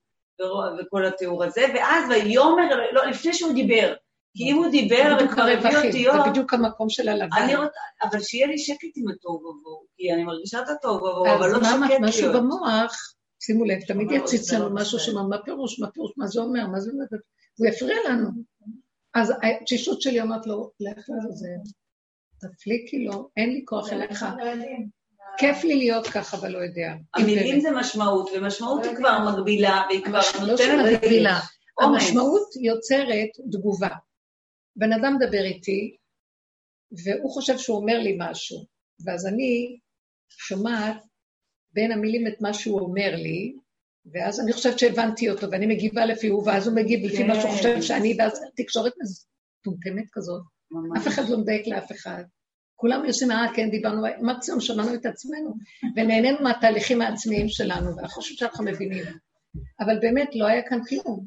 וכל 0.78 1.06
התיאור 1.06 1.44
הזה, 1.44 1.60
ואז 1.74 2.04
ויאמר, 2.10 2.68
לא, 2.92 3.06
לפני 3.06 3.34
שהוא 3.34 3.52
דיבר, 3.52 3.94
כי 4.36 4.44
אם 4.44 4.56
הוא 4.56 4.70
דיבר 4.70 5.16
וכבר 5.24 5.42
הביא 5.42 5.76
אותיות... 5.76 6.24
זה 6.24 6.30
בדיוק 6.30 6.54
המקום 6.54 6.90
של 6.90 7.08
הלבן. 7.08 7.46
אבל 8.02 8.20
שיהיה 8.20 8.46
לי 8.46 8.58
שקט 8.58 8.88
עם 8.96 9.08
התוהו 9.08 9.34
ובוהו, 9.34 9.84
כי 9.96 10.12
אני 10.12 10.24
מרגישה 10.24 10.58
את 10.60 10.68
התוהו 10.68 10.96
ובוהו, 10.96 11.26
אבל 11.26 11.50
לא 11.50 11.58
שקט 11.58 11.64
להיות. 11.88 12.02
אז 12.02 12.08
משהו 12.08 12.32
במוח, 12.32 13.14
שימו 13.40 13.64
לב, 13.64 13.80
תמיד 13.80 14.10
יציץ 14.10 14.52
לנו 14.52 14.74
משהו 14.74 14.98
שמה, 14.98 15.22
מה 15.22 15.38
פירוש, 15.44 15.80
מה 15.80 15.90
פירוש, 15.90 16.12
מה 16.16 16.26
זה 16.26 16.40
אומר, 16.40 16.66
מה 16.66 16.80
זה 16.80 16.90
אומר, 16.90 17.04
הוא 17.58 17.66
יפריע 17.66 17.96
לנו. 18.08 18.30
אז 19.14 19.32
התשישות 19.42 20.02
שלי 20.02 20.20
אומרת 20.20 20.46
לו, 20.46 20.70
לך 20.80 21.04
לעזאזל, 21.08 21.70
תפליקי 22.40 23.04
לו, 23.04 23.30
אין 23.36 23.50
לי 23.50 23.62
כוח 23.64 23.92
אליך. 23.92 24.24
כיף 25.38 25.64
לי 25.64 25.76
להיות 25.76 26.06
ככה, 26.06 26.36
אבל 26.36 26.50
לא 26.52 26.58
יודע. 26.58 26.94
המילים 27.14 27.60
זה 27.60 27.68
משמעות, 27.70 28.30
ומשמעות 28.36 28.84
היא 28.84 28.96
כבר 28.96 29.18
מגבילה, 29.30 29.82
והיא 29.88 30.04
כבר 30.04 30.20
נותנת 30.46 31.02
מגבילה. 31.02 31.38
המשמעות 31.80 32.48
יוצרת 32.62 33.28
תגובה. 33.52 33.88
בן 34.76 34.92
אדם 34.92 35.16
מדבר 35.16 35.44
איתי, 35.44 35.96
והוא 37.04 37.30
חושב 37.32 37.58
שהוא 37.58 37.76
אומר 37.76 37.98
לי 37.98 38.16
משהו, 38.18 38.64
ואז 39.04 39.26
אני 39.26 39.78
שומעת 40.28 40.96
בין 41.72 41.92
המילים 41.92 42.26
את 42.26 42.40
מה 42.40 42.54
שהוא 42.54 42.80
אומר 42.80 43.10
לי, 43.16 43.54
ואז 44.12 44.40
אני 44.40 44.52
חושבת 44.52 44.78
שהבנתי 44.78 45.30
אותו, 45.30 45.50
ואני 45.50 45.66
מגיבה 45.66 46.06
לפי 46.06 46.28
הוא, 46.28 46.42
ואז 46.46 46.66
הוא 46.66 46.76
מגיב 46.76 47.00
לפי 47.04 47.24
מה 47.24 47.34
שהוא 47.34 47.50
כן. 47.50 47.56
חושב 47.56 47.82
שאני, 47.82 48.16
ואז 48.18 48.40
תקשורת 48.56 48.92
מטומטמת 49.60 50.04
כזאת. 50.12 50.42
אף 50.96 51.08
אחד 51.08 51.28
לא 51.28 51.38
מדייק 51.38 51.66
לאף 51.66 51.92
אחד. 51.92 52.22
כולם 52.76 53.04
יושבים, 53.04 53.30
אה, 53.30 53.46
כן, 53.54 53.70
דיברנו, 53.70 54.06
מקסימום 54.22 54.60
שמענו 54.60 54.94
את 54.94 55.06
עצמנו, 55.06 55.54
ונהנינו 55.96 56.38
מהתהליכים 56.42 57.02
העצמיים 57.02 57.48
שלנו, 57.48 57.96
ואנחנו 57.96 58.14
חושבים 58.14 58.36
שאנחנו 58.36 58.64
מבינים. 58.64 59.04
אבל 59.80 59.98
באמת 60.00 60.28
לא 60.34 60.46
היה 60.46 60.62
כאן 60.68 60.78
כלום. 60.88 61.26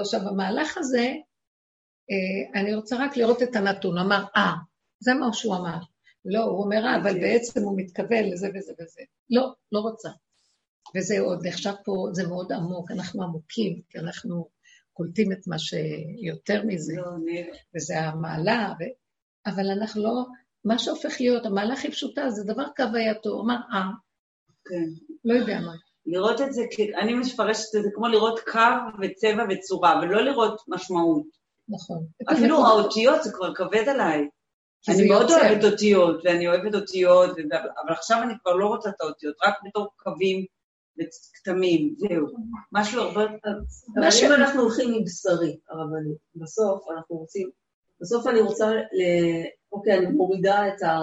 עכשיו, 0.00 0.28
המהלך 0.28 0.78
הזה, 0.78 1.14
אה, 2.10 2.60
אני 2.60 2.74
רוצה 2.74 2.96
רק 3.04 3.16
לראות 3.16 3.42
את 3.42 3.56
הנתון. 3.56 3.98
אמר, 3.98 4.24
אה, 4.36 4.52
זה 5.00 5.14
מה 5.14 5.32
שהוא 5.32 5.56
אמר. 5.56 5.78
לא, 6.24 6.44
הוא 6.44 6.64
אומר, 6.64 6.84
אה, 6.84 6.96
אבל 6.96 7.20
בעצם 7.20 7.60
הוא 7.62 7.78
מתכוון 7.78 8.24
לזה 8.24 8.48
וזה 8.54 8.72
וזה. 8.72 9.02
לא, 9.30 9.52
לא 9.72 9.80
רוצה. 9.80 10.08
וזה 10.96 11.20
עוד 11.20 11.46
נחשב 11.46 11.72
פה, 11.84 12.08
זה 12.12 12.26
מאוד 12.26 12.52
עמוק, 12.52 12.90
אנחנו 12.90 13.22
עמוקים, 13.22 13.80
כי 13.90 13.98
אנחנו 13.98 14.48
קולטים 14.92 15.32
את 15.32 15.46
מה 15.46 15.58
שיותר 15.58 16.62
מזה, 16.66 16.92
לא, 16.96 17.10
וזה 17.76 18.00
המעלה, 18.00 18.72
ו... 18.80 18.84
אבל 19.46 19.70
אנחנו 19.70 20.02
לא, 20.02 20.24
מה 20.64 20.78
שהופך 20.78 21.20
להיות, 21.20 21.46
המעלה 21.46 21.74
הכי 21.74 21.90
פשוטה, 21.90 22.30
זה 22.30 22.44
דבר 22.44 22.64
כהווייתו, 22.76 23.40
אמר, 23.40 23.54
אה, 23.54 23.90
כן. 24.64 24.84
לא 25.24 25.34
יודע 25.34 25.60
מה. 25.60 25.72
לראות 26.06 26.40
את 26.40 26.52
זה, 26.52 26.62
אני 27.00 27.14
מפרשת 27.14 27.76
את 27.76 27.82
זה 27.82 27.88
כמו 27.94 28.08
לראות 28.08 28.40
קו 28.40 29.00
וצבע 29.02 29.44
וצורה, 29.50 30.00
ולא 30.02 30.22
לראות 30.22 30.60
משמעות. 30.68 31.26
נכון. 31.68 32.06
אפילו 32.32 32.66
האותיות 32.66 33.22
זה 33.22 33.32
כבר 33.32 33.54
כבד 33.54 33.88
עליי. 33.88 34.28
אני 34.88 35.08
מאוד 35.08 35.22
יוצר. 35.22 35.40
אוהבת 35.40 35.64
אותיות, 35.64 36.20
ואני 36.24 36.48
אוהבת 36.48 36.74
אותיות, 36.74 37.30
אבל 37.84 37.92
עכשיו 37.92 38.22
אני 38.22 38.34
כבר 38.42 38.52
לא 38.52 38.66
רוצה 38.66 38.88
את 38.88 39.00
האותיות, 39.00 39.36
רק 39.46 39.54
בתור 39.64 39.88
קווים 39.96 40.46
וכתמים, 41.00 41.94
זהו. 41.98 42.26
משהו 42.72 43.00
הרבה... 43.02 43.24
אבל 43.96 44.08
אם 44.22 44.32
אנחנו 44.32 44.62
הולכים 44.62 44.94
מבשרי, 44.94 45.56
הרבנית, 45.68 46.18
בסוף 46.34 46.88
אנחנו 46.90 47.16
רוצים, 47.16 47.50
בסוף 48.00 48.26
אני 48.26 48.40
רוצה, 48.40 48.70
ל... 48.70 49.02
אוקיי, 49.72 49.98
אני 49.98 50.06
מורידה 50.06 50.68
את, 50.68 50.82
ה... 50.82 50.98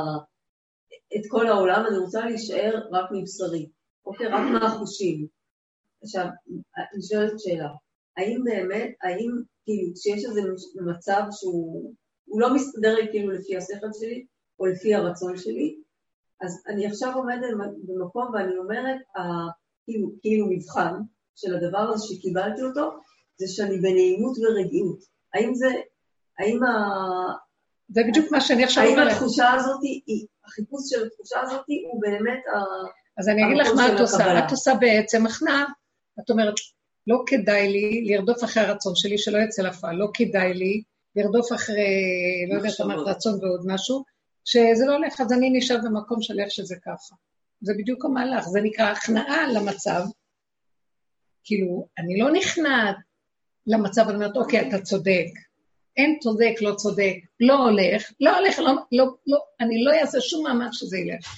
את 1.16 1.22
כל 1.28 1.48
העולם, 1.48 1.86
אני 1.90 1.98
רוצה 1.98 2.26
להישאר 2.26 2.82
רק 2.92 3.06
מבשרי, 3.12 3.70
אוקיי, 4.06 4.28
רק 4.28 4.42
מהחושים. 4.54 5.28
עכשיו, 6.04 6.26
אני 6.94 7.02
שואלת 7.02 7.40
שאלה, 7.40 7.70
האם 8.18 8.44
באמת, 8.44 8.96
האם, 9.04 9.32
כאילו, 9.64 9.94
כשיש 9.96 10.26
איזה 10.26 10.42
מצב 10.86 11.22
שהוא 11.32 11.94
לא 12.28 12.56
מסתדר 12.56 12.96
לי 12.96 13.08
כאילו 13.12 13.32
לפי 13.32 13.58
השכל 13.58 13.88
שלי, 14.00 14.26
או 14.60 14.66
לפי 14.66 14.96
הרצון 14.96 15.38
שלי, 15.38 15.78
אז 16.42 16.64
אני 16.68 16.88
עכשיו 16.88 17.16
עומדת 17.16 17.50
במקום 17.88 18.32
ואני 18.34 18.58
אומרת, 18.58 18.98
כאילו, 19.88 20.12
כאילו 20.22 20.48
מבחן 20.50 20.94
של 21.36 21.56
הדבר 21.56 21.78
הזה 21.78 22.04
שקיבלתי 22.08 22.62
אותו, 22.62 22.90
זה 23.38 23.48
שאני 23.48 23.78
בנעימות 23.78 24.38
ורגיעות. 24.38 25.00
האם 25.34 25.56
זה, 25.56 25.68
האם 26.40 26.64
ה... 26.64 26.70
זה 27.90 28.02
בדיוק 28.08 28.32
מה 28.32 28.42
שאני 28.42 28.64
עכשיו 28.64 28.84
אומרת. 28.84 29.08
האם 29.08 29.08
התחושה 29.08 29.54
הזאת, 29.54 29.80
החיפוש 30.46 30.82
של 30.90 31.06
התחושה 31.06 31.40
הזאת 31.42 31.66
הוא 31.92 32.02
באמת 32.02 32.42
ה... 32.54 32.58
אז 33.18 33.30
אני 33.30 33.46
אגיד 33.46 33.58
לך 33.58 33.68
מה 33.76 33.96
את 33.96 34.00
עושה. 34.00 34.40
את 34.40 34.52
עושה 34.52 34.74
בעצם 34.80 35.26
הכנעה. 35.26 35.66
את 36.20 36.30
אומרת, 36.30 36.54
לא 37.08 37.24
כדאי 37.26 37.68
לי 37.68 38.06
לרדוף 38.06 38.44
אחרי 38.44 38.64
הרצון 38.64 38.96
שלי 38.96 39.18
שלא 39.18 39.38
יצא 39.38 39.62
לפועל, 39.62 39.96
לא 39.96 40.08
כדאי 40.14 40.54
לי 40.54 40.84
לרדוף 41.16 41.54
אחרי, 41.54 41.76
לא 42.50 42.56
יודעת, 42.56 43.08
רצון 43.08 43.34
ועוד 43.34 43.62
משהו, 43.66 44.04
שזה 44.46 44.86
לא 44.86 44.94
הולך, 44.94 45.22
אז 45.22 45.34
אני 45.34 45.50
נשאר 45.50 45.78
במקום 45.84 46.22
של 46.22 46.40
איך 46.40 46.52
שזה 46.52 46.76
ככה. 46.86 47.16
זה 47.62 47.74
בדיוק 47.78 48.06
המהלך, 48.06 48.48
זה 48.48 48.62
נקרא 48.62 48.86
הכנעה 48.86 49.48
למצב. 49.48 50.02
כאילו, 51.44 51.88
אני 51.98 52.20
לא 52.20 52.32
נכנעת 52.32 52.96
למצב, 53.68 54.02
אני 54.08 54.16
אומרת, 54.16 54.38
אוקיי, 54.38 54.70
אתה 54.70 54.82
צודק. 54.82 55.28
אין 55.98 56.18
צודק, 56.22 56.54
לא 56.62 56.76
צודק, 56.76 57.16
לא 57.40 57.54
הולך, 57.54 58.12
לא 58.20 58.38
הולך, 58.38 58.60
לא, 58.60 58.74
לא, 58.92 59.06
לא, 59.28 59.40
אני 59.60 59.84
לא 59.84 59.92
אעשה 59.94 60.22
שום 60.22 60.44
מאמץ 60.44 60.74
שזה 60.74 60.98
ילך. 60.98 61.36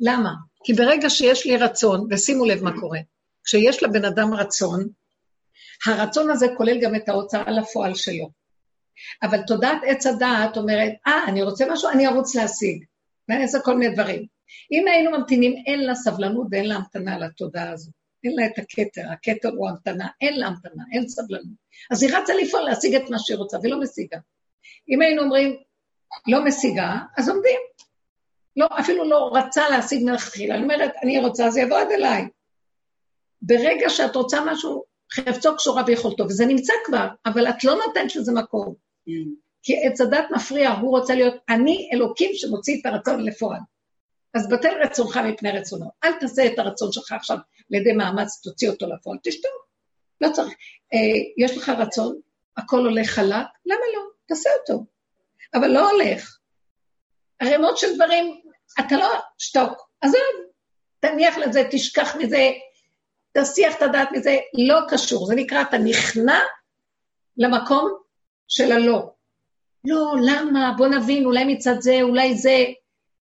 למה? 0.00 0.30
כי 0.64 0.72
ברגע 0.72 1.10
שיש 1.10 1.46
לי 1.46 1.56
רצון, 1.56 2.06
ושימו 2.10 2.44
לב 2.44 2.62
מה 2.62 2.80
קורה, 2.80 2.98
כשיש 3.44 3.82
לבן 3.82 4.04
אדם 4.04 4.34
רצון, 4.34 4.88
הרצון 5.86 6.30
הזה 6.30 6.46
כולל 6.56 6.80
גם 6.80 6.94
את 6.94 7.08
ההוצאה 7.08 7.50
לפועל 7.50 7.94
שלו. 7.94 8.30
אבל 9.22 9.42
תודעת 9.46 9.78
עץ 9.86 10.06
הדעת 10.06 10.56
אומרת, 10.56 10.92
אה, 11.06 11.24
אני 11.28 11.42
רוצה 11.42 11.64
משהו, 11.72 11.90
אני 11.90 12.06
ארוץ 12.06 12.34
להשיג. 12.34 12.84
ואני 13.28 13.42
אעשה 13.42 13.58
כל 13.60 13.76
מיני 13.76 13.94
דברים. 13.94 14.26
אם 14.72 14.88
היינו 14.88 15.10
ממתינים, 15.10 15.54
אין 15.66 15.80
לה 15.80 15.94
סבלנות 15.94 16.46
ואין 16.50 16.68
לה 16.68 16.74
המתנה 16.74 17.18
לתודעה 17.18 17.70
הזאת. 17.70 17.94
אין 18.24 18.32
לה 18.36 18.46
את 18.46 18.58
הכתר, 18.58 19.02
הכתר 19.12 19.48
הוא 19.48 19.68
המתנה, 19.68 20.08
אין 20.20 20.38
לה 20.38 20.46
המתנה, 20.46 20.84
אין 20.92 21.08
סבלנות. 21.08 21.56
אז 21.90 22.02
היא 22.02 22.16
רצה 22.16 22.34
לפעול 22.34 22.62
להשיג 22.62 22.94
את 22.94 23.10
מה 23.10 23.18
שהיא 23.18 23.36
רוצה, 23.36 23.58
ולא 23.62 23.80
משיגה. 23.80 24.18
אם 24.88 25.02
היינו 25.02 25.22
אומרים, 25.22 25.56
לא 26.26 26.44
משיגה, 26.44 26.96
אז 27.16 27.28
עומדים. 27.28 27.60
לא, 28.56 28.66
אפילו 28.80 29.04
לא 29.04 29.30
רצה 29.34 29.68
להשיג 29.68 30.04
מלכתחילה. 30.04 30.54
אני 30.54 30.62
אומרת, 30.62 30.92
אני 31.02 31.18
רוצה, 31.18 31.50
זה 31.50 31.60
יבוא 31.60 31.78
עד 31.78 31.90
אליי. 31.90 32.28
ברגע 33.42 33.90
שאת 33.90 34.16
רוצה 34.16 34.38
משהו, 34.46 34.84
חפצו 35.12 35.56
קשורה 35.56 35.82
ביכולתו, 35.82 36.24
וזה 36.24 36.46
נמצא 36.46 36.72
כבר, 36.84 37.08
אבל 37.26 37.48
את 37.48 37.64
לא 37.64 37.74
נותנת 37.86 38.16
לזה 38.16 38.32
מקום. 38.32 38.74
Mm. 39.08 39.12
כי 39.62 39.86
עץ 39.86 40.00
הדת 40.00 40.24
מפריע, 40.30 40.70
הוא 40.70 40.90
רוצה 40.90 41.14
להיות 41.14 41.34
אני 41.48 41.90
אלוקים 41.92 42.30
שמוציא 42.34 42.80
את 42.80 42.86
הרצון 42.86 43.24
לפועל. 43.24 43.60
אז 44.34 44.48
בטל 44.48 44.72
רצונך 44.84 45.16
מפני 45.16 45.50
רצונו. 45.50 45.90
אל 46.04 46.12
תעשה 46.12 46.46
את 46.46 46.58
הרצון 46.58 46.92
שלך 46.92 47.12
עכשיו 47.12 47.36
על 47.36 47.80
ידי 47.80 47.92
מאמץ, 47.92 48.40
תוציא 48.42 48.70
אותו 48.70 48.86
לפועל, 48.86 49.18
תשתוק. 49.22 49.66
לא 50.20 50.28
צריך. 50.32 50.54
אה, 50.94 51.44
יש 51.44 51.56
לך 51.56 51.68
רצון, 51.68 52.20
הכל 52.56 52.78
הולך 52.78 53.10
חלק, 53.10 53.46
למה 53.66 53.84
לא? 53.94 54.02
תעשה 54.26 54.50
אותו. 54.60 54.84
אבל 55.54 55.68
לא 55.68 55.90
הולך. 55.90 56.38
ערימות 57.38 57.78
של 57.78 57.94
דברים, 57.94 58.40
אתה 58.80 58.96
לא, 58.96 59.08
שתוק, 59.38 59.88
עזוב, 60.00 60.20
תניח 61.00 61.38
לזה, 61.38 61.68
תשכח 61.70 62.16
מזה, 62.16 62.50
תסיח 63.32 63.76
את 63.76 63.82
הדעת 63.82 64.08
מזה, 64.12 64.36
לא 64.68 64.80
קשור. 64.88 65.26
זה 65.26 65.34
נקרא, 65.34 65.62
אתה 65.62 65.78
נכנע 65.78 66.38
למקום 67.36 67.94
של 68.48 68.72
הלא. 68.72 69.10
לא, 69.84 70.14
למה? 70.22 70.74
בוא 70.76 70.88
נבין, 70.88 71.24
אולי 71.24 71.54
מצד 71.54 71.80
זה, 71.80 71.98
אולי 72.02 72.34
זה, 72.34 72.56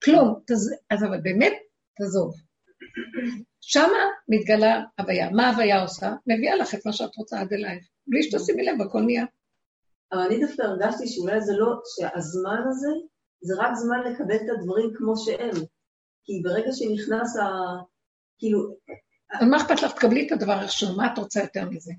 כלום. 0.03 0.39
תז... 0.47 0.73
אז 0.89 1.03
אבל 1.03 1.21
באמת, 1.21 1.53
תעזוב. 1.97 2.33
שמה 3.61 3.97
מתגלה 4.27 4.83
הוויה. 4.99 5.29
מה 5.29 5.49
הוויה 5.49 5.81
עושה? 5.81 6.13
מביאה 6.27 6.55
לך 6.55 6.75
את 6.75 6.85
מה 6.85 6.93
שאת 6.93 7.15
רוצה 7.15 7.39
עד 7.39 7.53
אלייך. 7.53 7.87
בלי 8.07 8.23
שתשימי 8.23 8.63
לב, 8.63 8.81
הכל 8.81 9.01
נהיה. 9.01 9.25
אבל 10.11 10.21
אני 10.21 10.45
דווקא 10.45 10.61
הרגשתי 10.61 11.07
שאולי 11.07 11.41
זה 11.41 11.53
לא, 11.57 11.81
שהזמן 11.95 12.63
הזה, 12.69 12.87
זה 13.41 13.53
רק 13.57 13.75
זמן 13.75 13.99
לקבל 14.11 14.35
את 14.35 14.49
הדברים 14.57 14.91
כמו 14.97 15.17
שהם. 15.17 15.55
כי 16.23 16.41
ברגע 16.43 16.71
שנכנס 16.71 17.37
ה... 17.37 17.45
כאילו... 18.39 18.75
אז 19.31 19.47
מה 19.47 19.57
אכפת 19.57 19.81
לך? 19.81 19.93
תקבלי 19.93 20.27
את 20.27 20.31
הדבר 20.31 20.61
איכשהו, 20.61 20.97
מה 20.97 21.13
את 21.13 21.17
רוצה 21.17 21.39
יותר 21.39 21.69
מזה? 21.69 21.91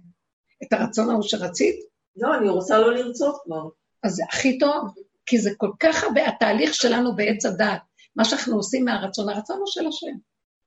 את 0.63 0.73
הרצון 0.73 1.11
ההוא 1.11 1.23
שרצית? 1.23 1.77
לא, 2.17 2.35
אני 2.39 2.49
רוצה 2.49 2.79
לא 2.79 2.95
לרצות 2.95 3.41
כבר. 3.45 3.69
אז 4.03 4.13
זה 4.15 4.23
הכי 4.29 4.59
טוב, 4.59 4.95
כי 5.27 5.39
זה 5.39 5.51
כל 5.57 5.71
כך 5.81 6.05
הרבה, 6.05 6.29
התהליך 6.29 6.75
שלנו 6.75 7.17
בעץ 7.17 7.47
הדעת, 7.47 7.81
מה 8.21 8.25
שאנחנו 8.25 8.57
עושים 8.57 8.85
מהרצון, 8.85 9.29
הרצון 9.29 9.59
הוא 9.59 9.67
של 9.67 9.87
השם, 9.87 10.17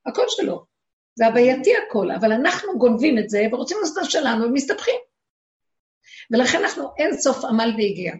הכל 0.06 0.24
שלו. 0.28 0.64
זה 1.14 1.26
הווייתי 1.26 1.70
הכל, 1.76 2.10
אבל 2.10 2.32
אנחנו 2.32 2.78
גונבים 2.78 3.18
את 3.18 3.30
זה 3.30 3.46
ורוצים 3.52 3.76
לעשות 3.80 3.98
את 4.04 4.10
שלנו 4.10 4.44
ומסתבכים. 4.44 4.94
ולכן 6.30 6.58
אנחנו 6.62 6.90
אין 6.98 7.18
סוף 7.18 7.44
עמל 7.44 7.74
והגיע. 7.78 8.12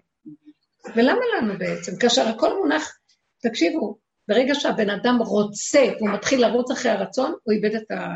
ולמה 0.97 1.20
לנו 1.37 1.59
בעצם? 1.59 1.92
כאשר 2.01 2.29
הכל 2.29 2.57
מונח, 2.57 2.99
תקשיבו, 3.42 3.99
ברגע 4.29 4.55
שהבן 4.55 4.90
אדם 4.90 5.18
רוצה, 5.18 5.85
והוא 5.97 6.11
מתחיל 6.11 6.47
לרוץ 6.47 6.70
אחרי 6.70 6.90
הרצון, 6.90 7.35
הוא 7.42 7.55
איבד 7.55 7.75
את 7.75 7.90
ה... 7.90 8.09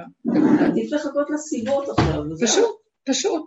עדיף 0.66 0.92
לחכות 0.92 1.30
לסיבות 1.30 1.88
עכשיו. 1.88 2.22
פשוט, 2.42 2.76
פשוט. 3.08 3.46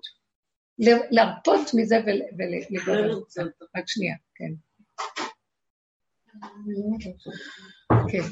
להרפות 1.11 1.73
מזה 1.73 1.99
ולגרום. 2.37 3.23
רק 3.75 3.83
שנייה, 3.87 4.15
כן. 4.35 4.70
כן. 8.11 8.27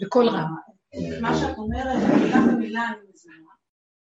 בקול 0.00 0.28
רם. 0.28 0.54
מה 1.20 1.38
שאת 1.38 1.58
אומרת, 1.58 1.98
מילה 2.22 2.38
במילה 2.52 2.88
אני 2.88 3.08
מזמנה. 3.14 3.54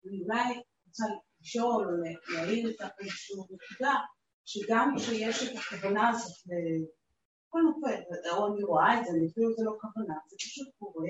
אני 0.06 0.22
אולי 0.24 0.62
רוצה 0.88 1.04
לשאול 1.42 1.86
או 1.86 1.92
להעיר 2.34 2.70
את 2.70 2.82
איזושהי 3.00 3.36
נקודה, 3.36 3.96
שגם 4.46 4.96
כשיש 4.98 5.44
את 5.44 5.58
הכוונה 5.58 6.10
הזאת 6.10 6.38
לכל 7.48 7.60
נופל, 7.62 8.02
או 8.32 8.54
אני 8.54 8.64
רואה 8.64 9.00
את 9.00 9.06
זה, 9.06 9.12
אני 9.12 9.28
אפילו 9.28 9.54
זה 9.54 9.64
לא 9.66 9.74
כוונה, 9.82 10.16
זה 10.30 10.36
פשוט 10.40 10.68
קורה, 10.80 11.10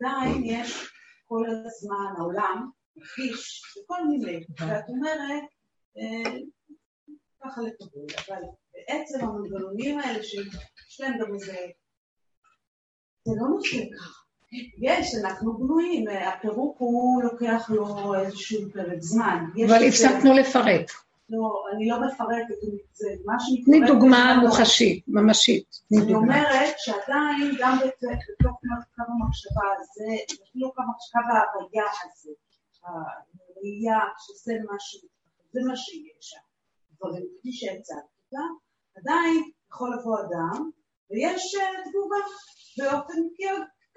עדיין 0.00 0.44
יש 0.44 0.88
כל 1.26 1.44
הזמן, 1.46 2.14
העולם 2.18 2.70
מרגיש 2.96 3.62
בכל 3.76 4.06
מיני, 4.08 4.44
ואת 4.60 4.88
אומרת, 4.88 5.42
אה, 5.98 6.38
ככה 7.44 7.60
לקבל, 7.60 8.16
אבל 8.28 8.42
בעצם 8.74 9.24
המנגנונים 9.24 9.98
האלה 9.98 10.22
שיש 10.22 11.00
להם 11.00 11.18
גם 11.18 11.34
איזה, 11.34 11.56
זה 13.24 13.32
לא 13.40 13.48
נושא 13.48 13.76
ככה. 13.76 14.22
יש, 14.78 15.14
אנחנו 15.24 15.58
בנויים, 15.58 16.04
הפירוק 16.08 16.76
הוא 16.78 17.22
לוקח 17.22 17.70
לו 17.70 18.14
איזשהו 18.14 18.70
פרק 18.72 19.00
זמן. 19.00 19.44
אבל 19.66 19.84
הפסקנו 19.88 20.34
לפרק. 20.34 20.90
לא, 21.28 21.64
אני 21.74 21.88
לא 21.88 22.00
מפרקת, 22.00 22.54
זה 22.92 23.08
מה 23.24 23.34
שמתפרק... 23.38 23.66
תני 23.66 23.86
דוגמה 23.86 24.38
מוחשית, 24.42 25.04
ממשית. 25.08 25.80
אני 26.02 26.14
אומרת 26.14 26.74
שעדיין, 26.78 27.56
גם 27.60 27.78
בתוך 27.78 28.56
קו 28.96 29.02
המחשבה 29.08 29.68
הזה, 29.80 30.04
אפילו 30.26 30.72
קו 30.74 30.82
המחשבה 30.82 31.20
וההוויה 31.20 31.84
הזה, 32.04 32.30
הראייה 32.84 33.98
שזה 34.18 34.52
מה 34.66 34.76
זה 35.52 35.60
מה 35.68 35.76
שיש 35.76 36.16
שם, 36.20 36.38
דברים 37.02 37.26
כפי 37.38 37.52
שהצגת 37.52 37.96
אותם, 38.24 38.54
עדיין 38.96 39.50
יכול 39.72 39.96
לבוא 39.98 40.20
אדם, 40.20 40.70
ויש 41.10 41.54
אה, 41.54 41.90
תגובה 41.90 42.16
באופן 42.78 43.22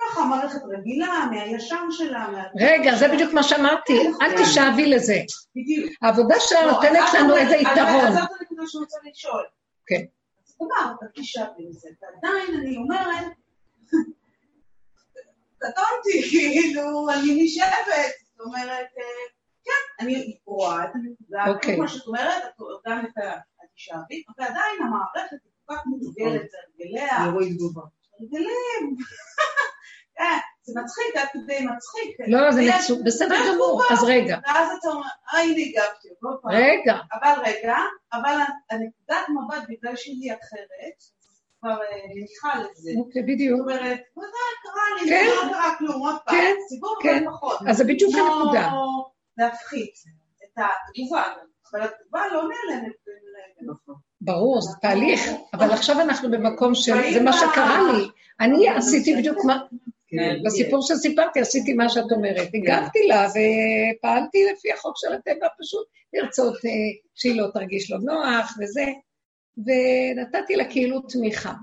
ככה, 0.02 0.26
מערכת 0.26 0.62
רגילה, 0.78 1.26
מהישן 1.32 1.88
שלה. 1.92 2.44
רגע, 2.60 2.96
זה 2.96 3.08
בדיוק 3.08 3.34
מה 3.34 3.44
שאמרתי, 3.44 3.94
אל 4.22 4.44
תשאבי 4.44 4.86
לזה. 4.86 5.20
בדיוק. 5.56 5.94
העבודה 6.02 6.36
שלה 6.40 6.66
לא, 6.66 6.72
נותנת 6.72 7.14
לנו 7.20 7.36
איזה 7.36 7.56
יתרון. 7.56 8.12
זאת 8.12 8.30
הנקודה 8.40 8.68
שאני 8.68 8.84
רוצה 8.84 8.98
לשאול. 9.10 9.46
כן. 9.88 10.06
אז 10.46 10.56
תאמר, 10.58 10.94
אתה 10.98 11.06
תשאבי 11.16 11.64
לזה, 11.70 11.90
ועדיין 12.02 12.60
אני 12.60 12.78
אומרת, 12.78 13.32
קטונתי, 15.58 16.30
כאילו, 16.30 17.10
אני 17.10 17.44
נשאבת, 17.44 18.14
זאת 18.32 18.48
אומרת, 18.48 18.88
אה, 18.98 19.26
כן, 19.66 20.04
אני 20.06 20.38
רואה 20.46 20.84
את 20.84 20.90
הנקודה, 20.96 21.46
אוקיי. 21.48 21.76
כמו 21.76 21.88
שאת 21.88 22.08
אומרת, 22.08 22.44
גם 22.88 23.06
את 23.06 23.24
התשאבי, 23.64 24.24
ועדיין 24.38 24.82
המערכת 24.82 25.32
היא 25.32 25.52
כל 25.66 25.76
כך 25.76 25.86
מוגבלת, 25.86 26.52
זה 26.52 26.58
הרגליה. 26.68 27.26
אירועי 27.26 27.54
תגובה. 27.54 27.82
הרגלים. 28.20 28.96
כן, 30.18 30.38
זה 30.64 30.82
מצחיק, 30.82 31.16
עד 31.16 31.28
כדי 31.34 31.66
מצחיק. 31.66 32.18
לא, 32.28 32.52
זה 32.52 32.62
מצחיק, 32.62 32.98
בסדר 33.06 33.36
גמור, 33.54 33.82
אז 33.92 34.04
רגע. 34.04 34.38
ואז 34.48 34.68
אתה 34.80 34.88
אומר, 34.88 35.08
אה, 35.34 35.40
הנה 35.40 35.62
הגבתי, 35.62 36.08
רגע. 36.46 36.98
אבל 37.14 37.42
רגע, 37.46 37.76
אבל 38.14 38.38
הנקודת 38.72 39.30
מבט, 39.30 39.64
בגלל 39.70 39.96
שהיא 39.96 40.34
אחרת, 40.34 40.98
כבר 41.60 41.70
אה, 41.70 41.98
מניחה 42.16 42.60
לזה. 42.60 42.92
אוקיי, 42.98 43.24
בדיוק. 43.24 43.60
זאת 43.60 43.68
אומרת, 43.68 44.00
מה 44.18 44.24
קרה 44.64 45.04
לי, 45.04 45.10
כן. 45.10 45.26
לא 45.28 45.54
קרה 45.54 45.76
כלום, 45.78 46.02
עוד 46.02 46.16
פעם, 46.26 46.36
כן, 46.36 46.56
סיפור 46.70 46.96
כן. 47.04 47.24
פחות. 47.26 47.60
אז 47.68 47.78
זה 47.78 47.84
בדיוק 47.84 48.14
הנקודה. 48.16 48.72
להפחית 49.38 49.94
את 50.44 50.58
התגובה, 50.58 51.24
אבל 51.72 51.82
התגובה 51.82 52.28
לא 52.34 52.42
נעלמת. 52.42 52.96
ברור, 54.22 54.62
זה 54.62 54.72
תהליך, 54.82 55.22
אבל 55.54 55.72
עכשיו 55.72 56.02
אנחנו 56.02 56.32
במקום 56.32 56.76
של, 56.76 57.14
זה 57.14 57.22
מה 57.24 57.34
שקרה 57.34 57.80
לי. 57.94 58.04
אני 58.40 58.70
עשיתי 58.70 59.16
בדיוק 59.16 59.46
מה, 59.46 59.58
כן, 60.08 60.36
בסיפור 60.46 60.82
שסיפרתי 60.82 61.40
עשיתי 61.40 61.74
מה 61.74 61.90
שאת 61.90 62.12
אומרת. 62.12 62.48
כן. 62.52 62.58
הגבתי 62.58 63.08
לה 63.08 63.28
ופעלתי 63.30 64.46
לפי 64.54 64.74
החוק 64.74 64.94
של 64.98 65.14
הטבע, 65.14 65.48
פשוט 65.60 65.88
לרצות 66.14 66.56
אה, 66.66 66.72
שהיא 67.16 67.42
לא 67.42 67.48
תרגיש 67.54 67.92
לא 67.92 67.98
נוח 67.98 68.58
וזה, 68.62 68.86
ונתתי 69.58 70.56
לה 70.56 70.66
כאילו 70.70 71.02
תמיכה. 71.02 71.54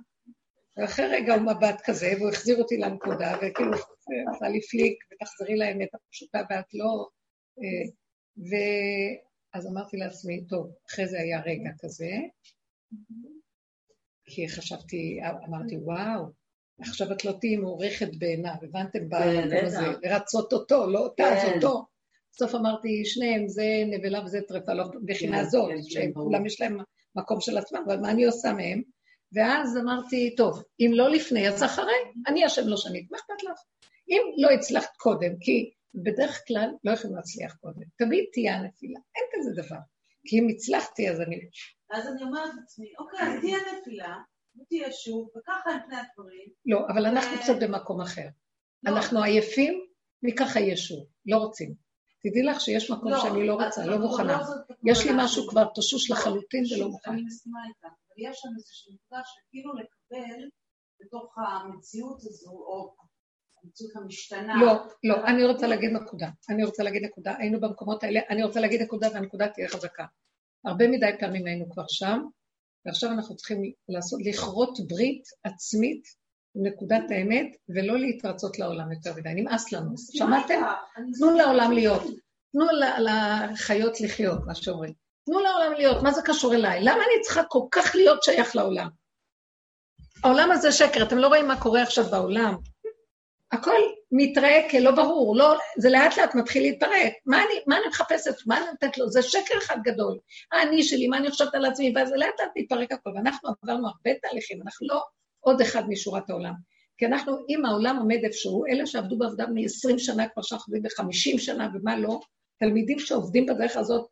ואחרי 0.76 1.06
רגע 1.06 1.34
הוא 1.34 1.42
מבט 1.42 1.80
כזה, 1.84 2.12
והוא 2.18 2.28
החזיר 2.28 2.58
אותי 2.58 2.76
לנקודה, 2.76 3.36
וכאילו 3.36 3.76
עשה 4.34 4.48
לי 4.48 4.60
פליק, 4.60 4.94
ותחזרי 5.12 5.56
לאמת 5.56 5.88
הפשוטה 5.94 6.38
ואת 6.50 6.74
לא... 6.74 7.06
אה, 7.58 7.90
ואז 8.38 9.66
אמרתי 9.66 9.96
לעצמי, 9.96 10.44
טוב, 10.44 10.74
אחרי 10.90 11.06
זה 11.06 11.18
היה 11.20 11.40
רגע 11.46 11.70
כזה, 11.80 12.10
כי 14.24 14.48
חשבתי, 14.48 15.20
אמרתי, 15.48 15.76
וואו, 15.76 16.24
עכשיו 16.80 17.12
את 17.12 17.24
לא 17.24 17.32
תהיי 17.40 17.56
מעורכת 17.56 18.16
בעיניו, 18.18 18.54
הבנתם? 18.62 18.98
כן, 18.98 19.08
במקום 19.08 19.66
הזה, 19.66 19.86
לרצות 20.02 20.52
אותו, 20.52 20.86
לא 20.86 20.98
אותה, 20.98 21.24
אז 21.24 21.42
כן. 21.42 21.54
אותו. 21.54 21.86
בסוף 22.32 22.54
אמרתי, 22.54 23.04
שניהם, 23.04 23.48
זה 23.48 23.64
נבלה 23.86 24.24
וזה 24.24 24.40
טרפה, 24.48 24.74
לא 24.74 24.84
מבחינה 25.02 25.38
כן, 25.38 25.48
זאת, 25.48 25.70
שכולם 25.82 26.46
יש 26.46 26.60
להם 26.60 26.78
מקום 27.16 27.40
של 27.40 27.58
עצמם, 27.58 27.82
אבל 27.86 28.00
מה 28.00 28.10
אני 28.10 28.24
עושה 28.24 28.52
מהם? 28.52 28.82
ואז 29.32 29.76
אמרתי, 29.76 30.34
טוב, 30.36 30.62
אם 30.80 30.90
לא 30.94 31.10
לפני, 31.10 31.48
אז 31.48 31.62
אחרי, 31.62 31.92
אני 32.26 32.46
אשם 32.46 32.68
לא 32.68 32.76
שנית, 32.76 33.10
מה 33.10 33.18
אכפת 33.18 33.42
לך? 33.42 33.58
אם 34.08 34.22
לא 34.36 34.50
הצלחת 34.50 34.96
קודם, 34.96 35.38
כי 35.40 35.70
בדרך 35.94 36.42
כלל 36.48 36.70
לא 36.84 36.90
יכולים 36.90 37.16
להצליח 37.16 37.56
קודם, 37.60 37.82
תמיד 37.98 38.24
תהיה 38.32 38.54
הנפילה, 38.54 39.00
אין 39.16 39.24
כזה 39.32 39.62
דבר. 39.62 39.80
כי 40.26 40.38
אם 40.38 40.46
הצלחתי, 40.50 41.10
אז 41.10 41.20
אני... 41.20 41.36
אז 41.90 42.08
אני 42.08 42.22
אומרת 42.22 42.50
לעצמי, 42.60 42.92
אוקיי, 42.98 43.20
אז 43.20 43.40
תהיה 43.40 43.58
נפילה, 43.58 44.16
ותהיה 44.60 44.92
שוב, 44.92 45.28
וככה 45.36 45.70
הם 45.70 45.80
פני 45.86 45.96
הדברים. 45.96 46.48
לא, 46.66 46.78
אבל 46.88 47.06
אנחנו 47.06 47.36
קצת 47.42 47.54
במקום 47.60 48.00
אחר. 48.00 48.26
לא. 48.82 48.92
אנחנו 48.92 49.22
עייפים, 49.22 49.86
מככה 50.22 50.60
יהיה 50.60 50.76
שוב, 50.76 51.06
לא 51.26 51.36
רוצים. 51.36 51.74
תדעי 52.22 52.42
לך 52.42 52.60
שיש 52.60 52.90
מקום 52.90 53.10
לא, 53.10 53.20
שאני 53.22 53.46
לא 53.46 53.54
רוצה, 53.54 53.86
לא 53.86 53.98
מוכנה. 53.98 54.38
יש 54.84 55.06
לי 55.06 55.12
משהו 55.16 55.48
כבר 55.48 55.64
תשוש 55.74 56.10
לחלוטין 56.10 56.64
ולא 56.70 56.88
מוכן. 56.88 57.10
אני 57.10 57.22
מסכימה 57.22 57.58
איתך, 57.68 57.84
אבל 57.84 58.30
יש 58.30 58.36
שם 58.40 58.48
איזושהי 58.58 58.94
נקודה 58.94 59.22
שכאילו 59.24 59.72
לקבל 59.74 60.48
בתוך 61.00 61.34
המציאות 61.38 62.20
הזו, 62.20 62.50
או 62.50 62.94
המציאות 63.64 63.96
המשתנה. 63.96 64.54
לא, 64.60 64.72
לא, 65.04 65.24
אני 65.26 65.44
רוצה 65.44 65.66
להגיד 65.66 65.90
נקודה. 65.90 66.28
אני 66.48 66.64
רוצה 66.64 66.82
להגיד 66.82 67.02
נקודה. 67.04 67.34
היינו 67.38 67.60
במקומות 67.60 68.04
האלה, 68.04 68.20
אני 68.30 68.42
רוצה 68.42 68.60
להגיד 68.60 68.82
נקודה 68.82 69.08
והנקודה 69.14 69.48
תהיה 69.48 69.68
חזקה. 69.68 70.04
הרבה 70.64 70.88
מדי 70.88 71.10
פעמים 71.20 71.46
היינו 71.46 71.70
כבר 71.70 71.84
שם, 71.88 72.22
ועכשיו 72.86 73.10
אנחנו 73.10 73.36
צריכים 73.36 73.72
לעשות, 73.88 74.20
לכרות 74.24 74.78
ברית 74.88 75.24
עצמית 75.44 76.02
נקודת 76.54 77.02
האמת, 77.10 77.46
ולא 77.68 77.98
להתרצות 77.98 78.58
לעולם 78.58 78.92
יותר 78.92 79.14
מדי. 79.16 79.30
נמאס 79.34 79.72
לנו. 79.72 79.94
שמעתם? 79.98 80.60
תנו 81.18 81.30
לעולם 81.30 81.72
להיות. 81.72 82.02
תנו 82.52 82.64
לחיות 82.98 84.00
לחיות, 84.00 84.38
מה 84.46 84.54
שאומרים. 84.54 84.92
תנו 85.26 85.40
לעולם 85.40 85.72
להיות, 85.72 86.02
מה 86.02 86.12
זה 86.12 86.22
קשור 86.24 86.54
אליי? 86.54 86.80
למה 86.80 86.94
אני 86.94 87.22
צריכה 87.22 87.42
כל 87.44 87.66
כך 87.70 87.94
להיות 87.94 88.22
שייך 88.22 88.56
לעולם? 88.56 88.88
העולם 90.24 90.50
הזה 90.50 90.72
שקר, 90.72 91.02
אתם 91.02 91.18
לא 91.18 91.28
רואים 91.28 91.48
מה 91.48 91.60
קורה 91.60 91.82
עכשיו 91.82 92.04
בעולם? 92.04 92.56
הכל 93.52 93.76
מתראה 94.12 94.68
כלא 94.70 94.90
ברור, 94.90 95.36
לא, 95.36 95.54
זה 95.78 95.90
לאט 95.90 96.18
לאט 96.18 96.34
מתחיל 96.34 96.62
להתפרק. 96.62 97.12
מה 97.26 97.36
אני, 97.36 97.54
מה 97.66 97.76
אני 97.76 97.88
מחפשת? 97.88 98.34
מה 98.46 98.56
אני 98.56 98.66
נותנת 98.66 98.98
לו? 98.98 99.08
זה 99.08 99.22
שקר 99.22 99.58
אחד 99.58 99.76
גדול. 99.84 100.18
האני 100.52 100.82
שלי, 100.82 101.08
מה 101.08 101.16
אני 101.16 101.30
חושבת 101.30 101.54
על 101.54 101.64
עצמי? 101.64 101.92
ואז 101.96 102.12
לאט 102.12 102.40
לאט 102.40 102.50
מתפרק 102.56 102.92
הכל. 102.92 103.10
ואנחנו 103.14 103.48
עברנו 103.62 103.88
הרבה 103.88 104.18
תהליכים, 104.22 104.62
אנחנו 104.62 104.86
לא 104.86 105.02
עוד 105.40 105.60
אחד 105.60 105.82
משורת 105.88 106.30
העולם. 106.30 106.52
כי 106.98 107.06
אנחנו, 107.06 107.36
אם 107.48 107.64
העולם 107.64 107.96
עומד 107.96 108.18
איפשהו, 108.24 108.66
אלה 108.66 108.86
שעבדו 108.86 109.18
בעבודה 109.18 109.46
מ-20 109.46 109.98
שנה, 109.98 110.28
כבר 110.28 110.42
שאנחנו 110.42 110.74
עובדים 110.74 110.82
ב-50 110.82 111.38
שנה 111.38 111.68
ומה 111.74 111.98
לא, 111.98 112.20
תלמידים 112.58 112.98
שעובדים 112.98 113.46
בדרך 113.46 113.76
הזאת 113.76 114.08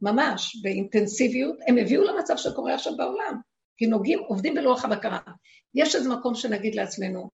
ממש 0.00 0.56
באינטנסיביות, 0.62 1.56
הם 1.68 1.78
הביאו 1.78 2.02
למצב 2.04 2.36
שקורה 2.36 2.74
עכשיו 2.74 2.96
בעולם. 2.96 3.40
כי 3.76 3.86
נוגעים, 3.86 4.18
עובדים 4.18 4.54
בלוח 4.54 4.84
הבקרה. 4.84 5.18
יש 5.74 5.94
איזה 5.94 6.08
מקום 6.08 6.34
שנגיד 6.34 6.74
לעצמנו, 6.74 7.30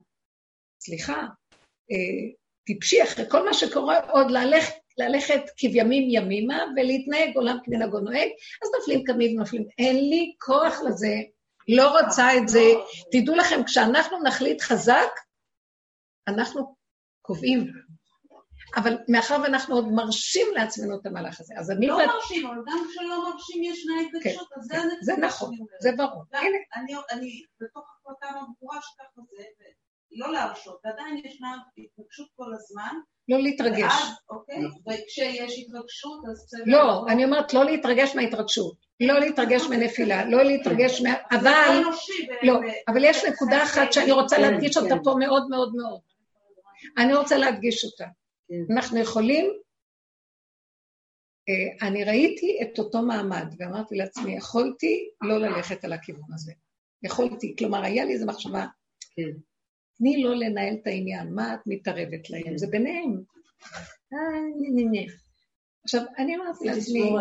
סליחה, 0.81 1.27
טיפשי 2.67 3.03
אחרי 3.03 3.25
כל 3.31 3.45
מה 3.45 3.55
שקורה, 3.55 3.99
עוד 4.11 4.31
ללכת, 4.31 4.75
ללכת 4.99 5.43
כבימים 5.57 6.05
ימימה 6.11 6.65
ולהתנהג 6.77 7.37
עולם 7.37 7.59
כמנהגו 7.65 8.01
נוהג, 8.01 8.29
אז 8.63 8.71
נופלים 8.79 9.05
קמים 9.05 9.37
ונופלים. 9.37 9.65
אין 9.79 9.97
לי 9.97 10.35
כוח 10.39 10.81
לזה, 10.87 11.15
לא 11.69 11.99
רוצה 11.99 12.37
את 12.37 12.49
זה. 12.49 12.65
תדעו 13.13 13.37
לכם, 13.37 13.65
כשאנחנו 13.65 14.23
נחליט 14.23 14.61
חזק, 14.61 15.11
אנחנו 16.29 16.75
קובעים. 17.23 17.73
אבל 18.77 18.99
מאחר 19.09 19.37
ואנחנו 19.43 19.75
עוד 19.75 19.93
מרשים 19.93 20.47
לעצמנו 20.55 21.01
את 21.01 21.07
המהלך 21.07 21.41
הזה, 21.41 21.55
אז 21.59 21.71
אני... 21.71 21.87
לא 21.87 21.95
ואת... 21.95 22.07
מרשים, 22.07 22.47
אבל 22.47 22.57
גם 22.67 22.79
כשלא 22.91 23.31
מרשים 23.31 23.63
ישנה 23.63 23.93
התרגשות, 24.01 24.49
כן, 24.49 24.61
אז 24.61 24.67
זה 24.67 24.77
הנקודה. 24.77 24.97
זה 25.03 25.13
נכון, 25.17 25.57
זה 25.81 25.91
ברור. 25.97 26.25
אני, 26.77 26.95
אני 27.11 27.43
בתוך 27.61 27.85
החלטה 28.01 28.27
מאוד 28.33 28.81
שככה 28.83 29.23
זה, 29.37 29.45
לא 30.15 30.33
להרשות, 30.33 30.81
ועדיין 30.85 31.17
ישנה 31.17 31.57
התרגשות 31.79 32.29
כל 32.35 32.55
הזמן. 32.55 32.95
לא 33.29 33.43
להתרגש. 33.43 33.81
ואז, 33.83 34.15
אוקיי, 34.31 34.57
וכשיש 34.65 35.59
התרגשות, 35.59 36.21
אז 36.31 36.45
בסדר. 36.47 36.63
לא, 36.67 37.07
אני 37.09 37.25
אומרת 37.25 37.55
לא 37.55 37.65
להתרגש 37.65 38.17
מההתרגשות. 38.17 38.77
לא 39.01 39.21
להתרגש 39.21 39.63
מנפילה, 39.71 40.25
לא 40.25 40.43
להתרגש 40.43 41.01
מה... 41.01 41.11
אבל... 41.31 41.83
לא, 42.43 42.55
אבל 42.89 43.05
יש 43.05 43.25
נקודה 43.25 43.63
אחת 43.63 43.93
שאני 43.93 44.13
רוצה 44.13 44.37
כן, 44.37 44.43
להדגיש 44.43 44.77
אותה 44.77 44.95
כן. 44.95 45.03
פה 45.05 45.15
מאוד 45.19 45.49
מאוד 45.51 45.73
מאוד. 45.77 46.01
אני 46.99 47.15
רוצה 47.15 47.39
להדגיש 47.39 47.85
אותה. 47.85 48.07
כן. 48.49 48.75
אנחנו 48.75 48.99
יכולים... 48.99 49.53
אה, 51.49 51.89
אני 51.89 52.05
ראיתי 52.05 52.59
את 52.63 52.79
אותו 52.79 53.03
מעמד, 53.03 53.55
ואמרתי 53.59 53.95
לעצמי, 53.95 54.37
יכולתי 54.37 55.11
לא 55.23 55.39
ללכת 55.39 55.85
על 55.85 55.93
הכיוון 55.93 56.33
הזה. 56.35 56.53
יכולתי, 57.03 57.55
כלומר, 57.59 57.83
היה 57.83 58.05
לי 58.05 58.13
איזו 58.13 58.27
מחשבה, 58.27 58.67
תני 60.03 60.23
לא 60.23 60.35
לנהל 60.35 60.75
את 60.83 60.87
העניין, 60.87 61.35
מה 61.35 61.55
את 61.55 61.61
מתערבת 61.67 62.31
להם? 62.31 62.59
זה 62.59 62.67
ביניהם. 62.67 63.23
אה, 64.13 65.05
עכשיו, 65.85 66.03
אני 66.19 66.37
אמרתי 66.37 66.65
לעצמי, 66.65 67.13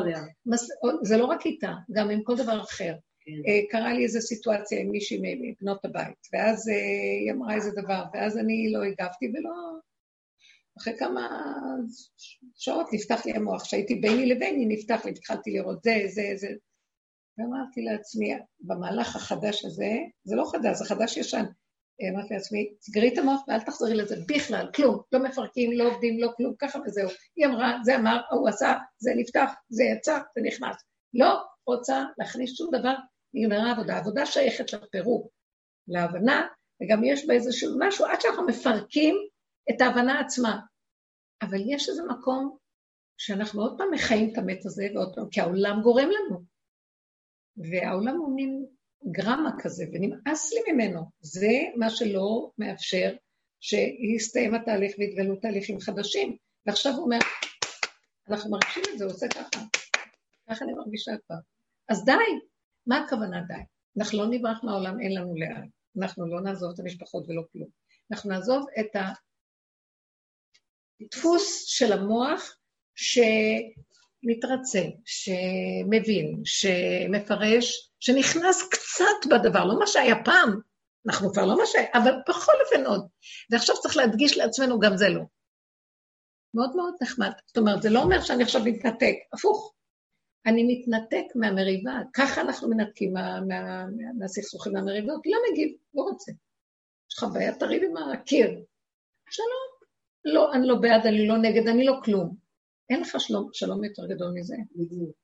זה 1.04 1.17
לא 1.17 1.26
רק 1.26 1.46
איתה, 1.46 1.74
גם 1.91 2.10
עם 2.10 2.24
כל 2.24 2.36
דבר 2.36 2.62
אחר. 2.62 2.94
כן. 3.20 3.32
אה, 3.48 3.60
קרה 3.70 3.94
לי 3.94 4.04
איזו 4.04 4.22
סיטואציה 4.22 4.82
עם 4.82 4.89
מישהי 4.91 5.22
מבנות 5.22 5.86
הבית, 5.86 6.28
ואז 6.34 6.70
אה, 6.70 6.76
היא 7.22 7.32
אמרה 7.32 7.56
איזה 7.56 7.72
דבר, 7.72 8.04
ואז 8.13 8.38
אני 8.38 8.72
לא 8.72 8.84
הגבתי 8.84 9.26
ולא... 9.26 9.80
אחרי 10.78 10.98
כמה 10.98 11.28
שעות 12.56 12.88
נפתח 12.94 13.26
לי 13.26 13.32
המוח, 13.32 13.63
כשהייתי 13.63 13.96
ביני 13.96 14.26
לביני 14.26 14.65
נפתח 14.65 15.06
לי, 15.06 15.12
התחלתי 15.12 15.52
לראות 15.52 15.84
זה, 15.84 15.96
זה, 16.08 16.32
זה. 16.36 16.48
ואמרתי 17.38 17.82
לעצמי, 17.82 18.34
במהלך 18.60 19.15
החדש 19.15 19.65
הזה, 19.65 19.91
זה 20.24 20.36
לא 20.36 20.46
חדש, 20.52 20.78
זה 20.78 20.86
חדש 20.86 21.17
ישן, 21.17 21.46
אמרתי 22.13 22.34
לעצמי, 22.34 22.73
סגרי 22.82 23.13
את 23.13 23.17
המוח 23.17 23.41
ואל 23.47 23.60
תחזרי 23.60 23.95
לזה 23.95 24.15
בכלל, 24.27 24.69
כלום, 24.75 25.01
לא 25.12 25.23
מפרקים, 25.23 25.71
לא 25.71 25.84
עובדים, 25.84 26.19
לא 26.19 26.30
כלום, 26.38 26.54
ככה 26.60 26.80
וזהו. 26.86 27.10
היא 27.36 27.45
אמרה, 27.45 27.77
זה 27.84 27.95
אמר, 27.95 28.21
הוא 28.32 28.49
עשה, 28.49 28.73
זה 28.97 29.12
נפתח, 29.15 29.51
זה 29.69 29.84
יצא, 29.84 30.19
זה 30.36 30.41
נכנס. 30.41 30.75
לא 31.13 31.43
רוצה 31.67 32.04
להכניס 32.17 32.58
שום 32.58 32.69
דבר, 32.80 32.93
נגמרה 33.34 33.71
עבודה. 33.71 33.97
עבודה 33.97 34.25
שייכת 34.25 34.73
לפירוק, 34.73 35.32
להבנה, 35.88 36.47
וגם 36.84 37.04
יש 37.04 37.27
בה 37.27 37.34
איזשהו 37.34 37.75
משהו, 37.80 38.06
עד 38.06 38.21
שאנחנו 38.21 38.45
מפרקים 38.45 39.15
את 39.69 39.82
ההבנה 39.82 40.19
עצמה. 40.19 40.60
אבל 41.41 41.60
יש 41.65 41.89
איזה 41.89 42.04
מקום 42.04 42.58
שאנחנו 43.17 43.62
עוד 43.62 43.77
פעם 43.77 43.91
מחיים 43.91 44.34
את 44.34 44.38
המת 44.38 44.65
הזה, 44.65 44.88
ועוד 44.95 45.15
פעם, 45.15 45.30
כי 45.30 45.41
העולם 45.41 45.82
גורם 45.82 46.10
לנו. 46.10 46.43
והעולם 47.58 48.17
הוא 48.17 48.36
מין 48.36 48.65
גרמה 49.06 49.52
כזה, 49.60 49.86
ונמאס 49.94 50.54
לי 50.54 50.74
ממנו. 50.74 51.02
זה 51.22 51.58
מה 51.76 51.90
שלא 51.90 52.52
מאפשר 52.58 53.16
שיסתיים 53.60 54.56
התהליך 54.56 54.96
ויתגלו 55.00 55.36
תהליכים 55.36 55.80
חדשים. 55.80 56.38
ועכשיו 56.66 56.94
הוא 56.94 57.04
אומר, 57.04 57.20
אנחנו 58.30 58.52
מרגישים 58.52 58.84
את 58.94 58.98
זה, 58.98 59.06
הוא 59.06 59.14
עושה 59.14 59.28
ככה. 59.28 59.62
ככה 60.50 60.66
אני 60.66 60.74
מרגישה 60.74 61.12
כבר. 61.28 61.36
אז 61.90 62.06
די. 62.06 62.14
מה 62.88 62.98
הכוונה 62.98 63.42
די? 63.48 63.54
אנחנו 63.98 64.18
לא 64.18 64.28
נברח 64.28 64.64
מהעולם, 64.64 65.02
אין 65.02 65.16
לנו 65.16 65.36
לאן. 65.36 65.68
אנחנו 65.98 66.28
לא 66.28 66.42
נעזוב 66.42 66.72
את 66.74 66.80
המשפחות 66.80 67.30
ולא 67.30 67.42
כלום. 67.52 67.68
אנחנו 68.12 68.30
נעזוב 68.30 68.66
את 68.80 68.96
הדפוס 71.02 71.64
של 71.66 71.94
המוח 71.94 72.58
שמתרצה, 72.96 74.82
שמבין, 75.06 76.42
שמפרש, 76.46 77.90
שנכנס 78.04 78.69
קצת 78.69 79.29
בדבר, 79.29 79.65
לא 79.65 79.79
מה 79.79 79.87
שהיה 79.87 80.15
פעם, 80.25 80.60
אנחנו 81.08 81.33
כבר 81.33 81.45
לא 81.45 81.58
מה 81.58 81.65
שהיה, 81.65 81.87
אבל 81.93 82.12
בכל 82.29 82.52
אופן 82.65 82.85
עוד. 82.85 83.08
ועכשיו 83.49 83.75
צריך 83.81 83.97
להדגיש 83.97 84.37
לעצמנו, 84.37 84.79
גם 84.79 84.97
זה 84.97 85.10
לא. 85.10 85.21
מאוד 86.54 86.75
מאוד 86.75 86.93
נחמד. 87.02 87.31
זאת 87.47 87.58
אומרת, 87.58 87.81
זה 87.81 87.89
לא 87.89 87.99
אומר 87.99 88.21
שאני 88.21 88.43
עכשיו 88.43 88.62
מתנתק, 88.65 89.15
הפוך. 89.33 89.73
אני 90.45 90.63
מתנתק 90.63 91.25
מהמריבה, 91.35 91.99
ככה 92.13 92.41
אנחנו 92.41 92.69
מנתקים 92.69 93.13
מה, 93.13 93.41
מה, 93.41 93.62
מה, 93.85 94.13
מהסכסוכים 94.19 94.73
מהמריבות, 94.73 95.21
לא 95.25 95.37
מגיב, 95.52 95.77
לא 95.93 96.02
רוצה. 96.02 96.31
יש 97.12 97.17
לך 97.17 97.25
בעיה, 97.33 97.56
תריב 97.56 97.83
עם 97.83 97.97
הקיר. 97.97 98.47
שלום. 99.29 99.71
לא, 100.25 100.54
אני 100.54 100.67
לא 100.67 100.75
בעד, 100.75 101.06
אני 101.06 101.27
לא 101.27 101.37
נגד, 101.37 101.67
אני 101.67 101.85
לא 101.85 101.93
כלום. 102.04 102.35
אין 102.89 103.02
לך 103.02 103.19
שלום, 103.19 103.49
שלום 103.54 103.83
יותר 103.83 104.08
גדול 104.08 104.31
מזה. 104.35 104.56
בדיוק. 104.75 105.15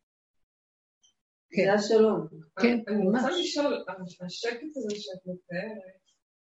כן. 1.51 1.63
זה 1.65 1.73
השלום. 1.73 2.27
כן. 2.61 2.79
אני 2.87 3.07
רוצה 3.07 3.29
לשאול, 3.39 3.85
השקט 4.25 4.75
הזה 4.75 4.95
שאת 4.95 5.21
מתארת, 5.25 6.01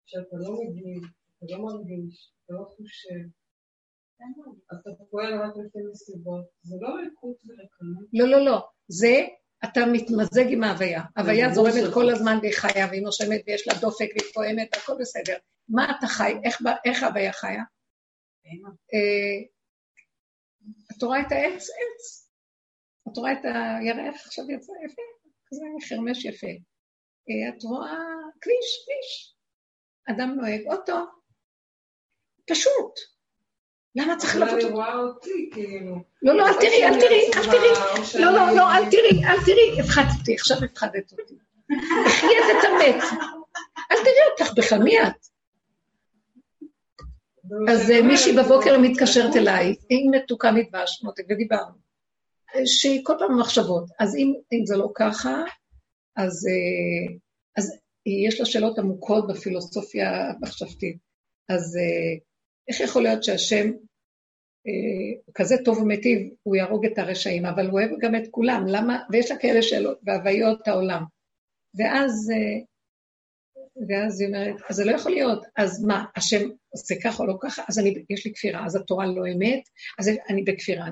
שאתה 0.06 0.38
לא 0.40 0.54
מגיב, 0.54 1.04
אתה 1.38 1.46
לא 1.50 1.64
מרגיש, 1.64 2.32
אתה 2.46 2.54
לא 2.54 2.64
חושב, 2.64 3.30
אתה 4.74 4.90
פועל 5.10 5.34
רק 5.34 5.52
לפי 5.66 5.80
נסיבות, 5.92 6.46
זה 6.62 6.76
לא 6.82 6.88
ריקות 6.96 7.38
ורקנות? 7.46 8.10
לא, 8.14 8.28
לא, 8.28 8.46
לא. 8.46 8.68
זה 8.88 9.26
אתה 9.64 9.80
מתמזג 9.92 10.46
עם 10.50 10.64
ההוויה. 10.64 11.02
ההוויה 11.16 11.54
זורמת 11.54 11.94
כל 11.94 12.10
הזמן 12.10 12.38
והיא 12.42 12.54
חיה, 12.54 12.88
והיא 12.90 13.02
נושמת 13.02 13.42
ויש 13.48 13.68
לה 13.68 13.74
דופק 13.82 14.08
והיא 14.10 14.34
פועמת, 14.34 14.76
הכל 14.78 14.94
בסדר. 15.00 15.38
מה 15.70 15.92
אתה 15.98 16.08
חי? 16.08 16.34
איך 16.86 17.04
ההוויה 17.04 17.34
חיה? 17.34 17.64
אה, 18.94 19.48
את 20.98 21.04
רואה 21.04 21.22
את 21.22 21.32
העץ? 21.32 21.68
עץ. 21.70 22.27
את 23.12 23.18
רואה 23.18 23.32
את 23.32 23.46
הירח 23.46 24.26
עכשיו 24.26 24.52
יצא 24.52 24.72
יפה, 24.86 25.02
כזה 25.48 25.66
חרמש 25.90 26.26
יפה. 26.26 26.48
אה, 26.48 27.50
את 27.50 27.64
רואה 27.64 27.98
כביש, 28.42 28.86
כביש. 28.86 29.36
אדם 30.10 30.36
נוהג 30.36 30.62
אוטו. 30.68 30.98
פשוט. 32.50 33.00
למה 33.96 34.18
צריך 34.18 34.36
לבוא... 34.36 34.48
אבל 34.48 34.62
אני 34.62 34.70
רואה 34.70 34.96
אותי, 34.96 35.50
כאילו. 35.54 35.96
לא, 36.22 36.38
לא, 36.38 36.48
אל 36.48 36.54
תראי, 36.54 36.84
אל 36.84 37.00
תראי, 37.00 37.30
אל 37.38 37.52
תראי. 37.52 38.22
לא, 38.22 38.32
לא, 38.32 38.56
לא, 38.56 38.72
אל 38.72 38.92
תראי, 38.92 39.26
אל 39.26 39.46
תראי. 39.46 39.82
הפחדתי, 39.82 40.36
עכשיו 40.36 40.58
הפחדת 40.64 41.12
אותי. 41.12 41.36
תחי 42.06 42.28
את 42.28 42.64
המת. 42.64 43.04
אל 43.92 43.98
תראי 43.98 44.32
אותך 44.32 44.54
בכלל, 44.58 44.84
מי 44.84 45.02
את? 45.02 45.28
אז 47.70 47.92
אה, 47.92 48.02
מישהי 48.02 48.36
בבוקר 48.38 48.78
מתקשרת 48.80 49.36
אליי, 49.36 49.76
היא 49.90 50.12
מתוקה 50.12 50.52
מדבש, 50.52 51.04
מותק, 51.04 51.24
ודיברנו. 51.30 51.87
שהיא 52.66 53.02
כל 53.04 53.14
פעם 53.20 53.30
במחשבות. 53.30 53.86
אז 54.00 54.16
אם, 54.16 54.34
אם 54.54 54.66
זה 54.66 54.78
לא 54.78 54.92
ככה, 54.96 55.44
אז, 56.16 56.48
אה, 56.48 57.16
אז 57.58 57.78
יש 58.26 58.40
לה 58.40 58.46
שאלות 58.46 58.80
עמוקות 58.80 59.28
בפילוסופיה 59.28 60.30
המחשבתית. 60.30 60.98
אז 61.50 61.78
אה, 61.78 62.26
איך 62.68 62.80
יכול 62.80 63.04
להיות 63.04 63.24
שהשם 63.24 63.72
הוא 65.26 65.34
כזה 65.34 65.56
טוב 65.66 65.78
ומיטיב, 65.78 66.30
הוא 66.44 66.56
יהרוג 66.56 66.86
את 66.86 66.98
הרשעים, 66.98 67.46
אבל 67.46 67.66
הוא 67.70 67.80
אוהב 67.80 67.90
גם 68.02 68.16
את 68.16 68.28
כולם, 68.32 68.64
למה? 68.68 69.00
ויש 69.12 69.32
לה 69.32 69.38
כאלה 69.38 69.62
שאלות, 69.62 70.00
והוויות 70.06 70.68
העולם. 70.68 71.04
ואז 71.78 72.32
ואז 73.90 74.22
היא 74.22 74.28
אומרת, 74.28 74.56
אז 74.70 74.76
זה 74.76 74.86
לא 74.86 74.92
יכול 74.92 75.12
להיות, 75.12 75.46
אז 75.58 75.84
מה, 75.84 76.06
השם 76.16 76.50
עושה 76.70 76.96
ככה 77.04 77.24
או 77.24 77.28
לא 77.28 77.38
ככה, 77.42 77.64
אז 77.70 77.80
אני, 77.80 78.04
יש 78.10 78.26
לי 78.26 78.34
כפירה, 78.34 78.66
אז 78.66 78.76
התורה 78.76 79.06
לא 79.06 79.24
אמת, 79.36 79.64
אז 80.00 80.12
אני 80.30 80.44
בכפירה. 80.44 80.88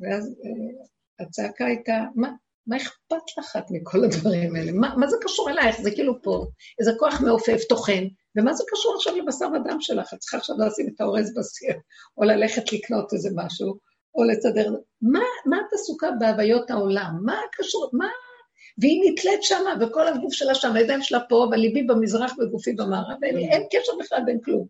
ואז 0.00 0.34
אה, 0.44 0.84
הצעקה 1.24 1.66
הייתה, 1.66 2.04
מה, 2.14 2.28
מה 2.66 2.76
אכפת 2.76 3.38
לך 3.38 3.56
את 3.56 3.64
מכל 3.70 4.04
הדברים 4.04 4.56
האלה? 4.56 4.72
מה, 4.72 4.96
מה 4.96 5.06
זה 5.06 5.16
קשור 5.20 5.50
אלייך? 5.50 5.80
זה 5.80 5.90
כאילו 5.90 6.22
פה, 6.22 6.46
איזה 6.78 6.92
כוח 6.98 7.20
מעופף 7.20 7.64
טוחן, 7.68 8.04
ומה 8.36 8.54
זה 8.54 8.64
קשור 8.72 8.94
עכשיו 8.96 9.16
לבשר 9.16 9.46
ודם 9.46 9.80
שלך? 9.80 10.14
את 10.14 10.18
צריכה 10.18 10.36
עכשיו 10.36 10.56
לשים 10.58 10.88
את 10.94 11.00
האורז 11.00 11.34
בסיר, 11.36 11.74
או 12.16 12.24
ללכת 12.24 12.72
לקנות 12.72 13.12
איזה 13.12 13.30
משהו, 13.34 13.76
או 14.14 14.24
לסדר... 14.24 14.74
מה, 15.02 15.24
מה 15.46 15.56
את 15.56 15.72
עסוקה 15.72 16.10
בהוויות 16.18 16.70
העולם? 16.70 17.18
מה 17.24 17.40
קשור, 17.52 17.90
מה 17.92 18.08
והיא 18.78 19.12
נתלית 19.12 19.42
שמה, 19.42 19.74
וכל 19.80 20.08
הגוף 20.08 20.32
שלה 20.32 20.54
שם, 20.54 20.72
הידיים 20.72 21.02
שלה 21.02 21.20
פה, 21.28 21.48
וליבי 21.50 21.82
במזרח 21.82 22.32
וגופי 22.38 22.72
במערב, 22.72 23.18
ואין 23.22 23.62
קשר 23.70 23.92
בכלל 24.00 24.22
בין 24.26 24.38
כלום. 24.44 24.66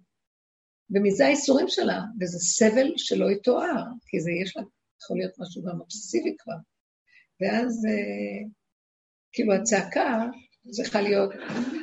ומזה 0.91 1.27
האיסורים 1.27 1.69
שלה, 1.69 2.01
וזה 2.21 2.39
סבל 2.39 2.93
שלא 2.97 3.31
יתואר, 3.31 3.83
כי 4.07 4.21
זה 4.21 4.31
יש 4.43 4.57
לה, 4.57 4.63
יכול 5.03 5.17
להיות 5.17 5.39
משהו 5.39 5.63
גם 5.63 5.81
אובססיבי 5.81 6.37
כבר. 6.39 6.55
ואז 7.41 7.87
אה, 7.87 8.49
כאילו 9.33 9.55
הצעקה 9.55 10.27
צריכה 10.71 11.01
להיות 11.01 11.31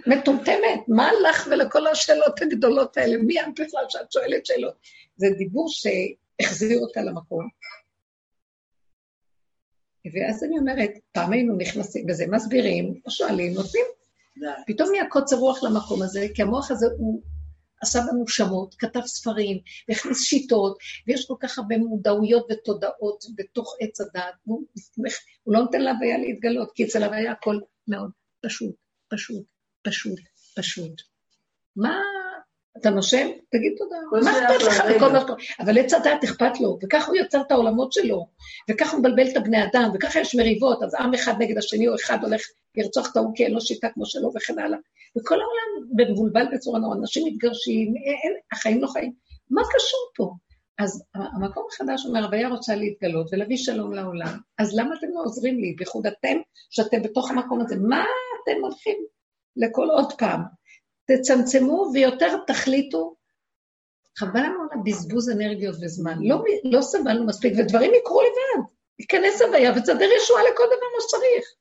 מטומטמת, 0.07 0.79
מה 0.87 1.09
לך 1.29 1.47
ולכל 1.51 1.87
השאלות 1.87 2.41
הגדולות 2.41 2.97
האלה? 2.97 3.17
מי 3.17 3.41
את 3.41 3.45
בכלל 3.53 3.85
שאת 3.89 4.11
שואלת 4.11 4.45
שאלות? 4.45 4.73
זה 5.15 5.27
דיבור 5.37 5.67
שהחזיר 5.69 6.79
אותה 6.79 7.01
למקום, 7.01 7.47
ואז 10.13 10.43
אני 10.43 10.57
אומרת, 10.57 10.91
פעם 11.11 11.31
היינו 11.31 11.57
נכנסים 11.57 12.05
וזה, 12.09 12.25
מסבירים, 12.27 13.01
שואלים, 13.09 13.53
נותנים. 13.53 13.85
פתאום 14.67 14.89
נהיה 14.91 15.09
קוצר 15.09 15.35
רוח 15.35 15.63
למקום 15.63 16.01
הזה, 16.01 16.27
כי 16.33 16.41
המוח 16.41 16.71
הזה 16.71 16.85
הוא 16.97 17.21
עשה 17.81 17.99
לנו 17.99 18.27
שמות, 18.27 18.75
כתב 18.79 19.01
ספרים, 19.01 19.59
והכניס 19.89 20.23
שיטות, 20.23 20.77
ויש 21.07 21.25
כל 21.25 21.35
כך 21.39 21.57
הרבה 21.57 21.77
מודעויות 21.77 22.47
ותודעות 22.51 23.23
בתוך 23.35 23.75
עץ 23.79 24.01
הדעת, 24.01 24.33
הוא, 24.43 24.63
הוא 25.43 25.53
לא 25.53 25.59
נותן 25.59 25.81
להוויה 25.81 26.17
להתגלות, 26.17 26.71
כי 26.75 26.83
אצל 26.83 27.03
הוויה 27.03 27.31
הכל 27.31 27.59
מאוד 27.87 28.11
פשוט, 28.41 28.75
פשוט, 29.09 29.43
פשוט, 29.83 30.19
פשוט. 30.55 31.01
מה 31.75 32.01
אתה 32.77 32.89
נושם? 32.89 33.27
תגיד 33.51 33.75
תודה. 33.77 33.95
מה 34.23 34.31
אכפת 34.31 34.67
לך 34.67 34.95
מכל 34.95 35.11
מה 35.11 35.19
שקורה? 35.21 35.37
אבל 35.59 35.77
עץ 35.77 35.93
הדת 35.93 36.23
אכפת 36.23 36.59
לו, 36.59 36.79
וככה 36.83 37.07
הוא 37.07 37.15
יוצר 37.15 37.41
את 37.41 37.51
העולמות 37.51 37.93
שלו, 37.93 38.27
וככה 38.69 38.91
הוא 38.91 38.99
מבלבל 38.99 39.31
את 39.31 39.37
הבני 39.37 39.63
אדם, 39.63 39.89
וככה 39.93 40.19
יש 40.19 40.35
מריבות, 40.35 40.83
אז 40.83 40.95
עם 40.95 41.13
אחד 41.13 41.33
נגד 41.39 41.57
השני, 41.57 41.87
או 41.87 41.95
אחד 41.95 42.23
הולך 42.23 42.41
לרצוח 42.77 43.11
את 43.11 43.17
ההוא 43.17 43.35
כי 43.35 43.45
אין 43.45 43.53
לו 43.53 43.61
שיטה 43.61 43.87
כמו 43.93 44.05
שלו, 44.05 44.31
וכן 44.35 44.59
הלאה. 44.59 44.77
וכל 45.17 45.35
העולם 45.41 45.89
מבולבל 45.97 46.45
בצורה 46.53 46.79
נורא, 46.79 46.95
אנשים 46.95 47.27
מתגרשים, 47.27 47.93
אין, 47.95 48.33
החיים 48.51 48.81
לא 48.81 48.87
חיים. 48.87 49.13
מה 49.49 49.61
קשור 49.75 49.99
פה? 50.15 50.33
אז 50.77 51.03
המקום 51.13 51.67
החדש 51.73 52.05
אומר, 52.05 52.25
הוויה 52.25 52.49
רוצה 52.49 52.75
להתגלות 52.75 53.27
ולהביא 53.31 53.57
שלום 53.57 53.93
לעולם, 53.93 54.37
אז 54.57 54.75
למה 54.75 54.95
אתם 54.99 55.07
לא 55.13 55.21
עוזרים 55.23 55.59
לי, 55.59 55.73
בייחוד 55.77 56.07
אתם, 56.07 56.37
שאתם 56.69 57.03
בתוך 57.03 57.31
המקום 57.31 57.61
הזה? 57.61 57.75
מה 57.75 58.05
אתם 58.43 58.61
הולכים 58.61 58.97
לכל 59.55 59.89
עוד 59.89 60.13
פעם? 60.17 60.41
תצמצמו 61.07 61.89
ויותר 61.93 62.37
תחליטו. 62.47 63.15
חבל 64.17 64.39
לנו 64.39 64.61
על 64.61 64.79
הבזבוז 64.79 65.29
אנרגיות 65.29 65.75
וזמן. 65.81 66.17
לא, 66.21 66.43
לא 66.63 66.81
סבלנו 66.81 67.25
מספיק, 67.25 67.53
ודברים 67.57 67.91
יקרו 67.93 68.21
לבד. 68.21 68.67
ייכנס 68.99 69.41
הוויה 69.41 69.71
ותסדר 69.77 70.09
ישועה 70.17 70.43
לכל 70.43 70.63
דבר 70.65 70.87
מה 70.95 71.01
שצריך. 71.01 71.56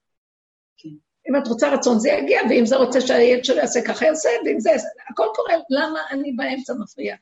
אם 1.29 1.37
את 1.37 1.49
רוצה 1.49 1.75
רצון 1.75 1.99
זה 1.99 2.09
יגיע, 2.09 2.41
ואם 2.51 2.67
זה 2.67 2.77
רוצה 2.77 3.01
שהילד 3.01 3.45
שלו 3.45 3.57
יעשה 3.57 3.81
ככה 3.87 4.05
יעשה, 4.05 4.29
ואם 4.45 4.61
זה 4.61 4.71
הכל 5.11 5.27
קורה, 5.35 5.55
למה 5.71 6.01
אני 6.11 6.33
באמצע 6.33 6.73
מפריע? 6.83 7.17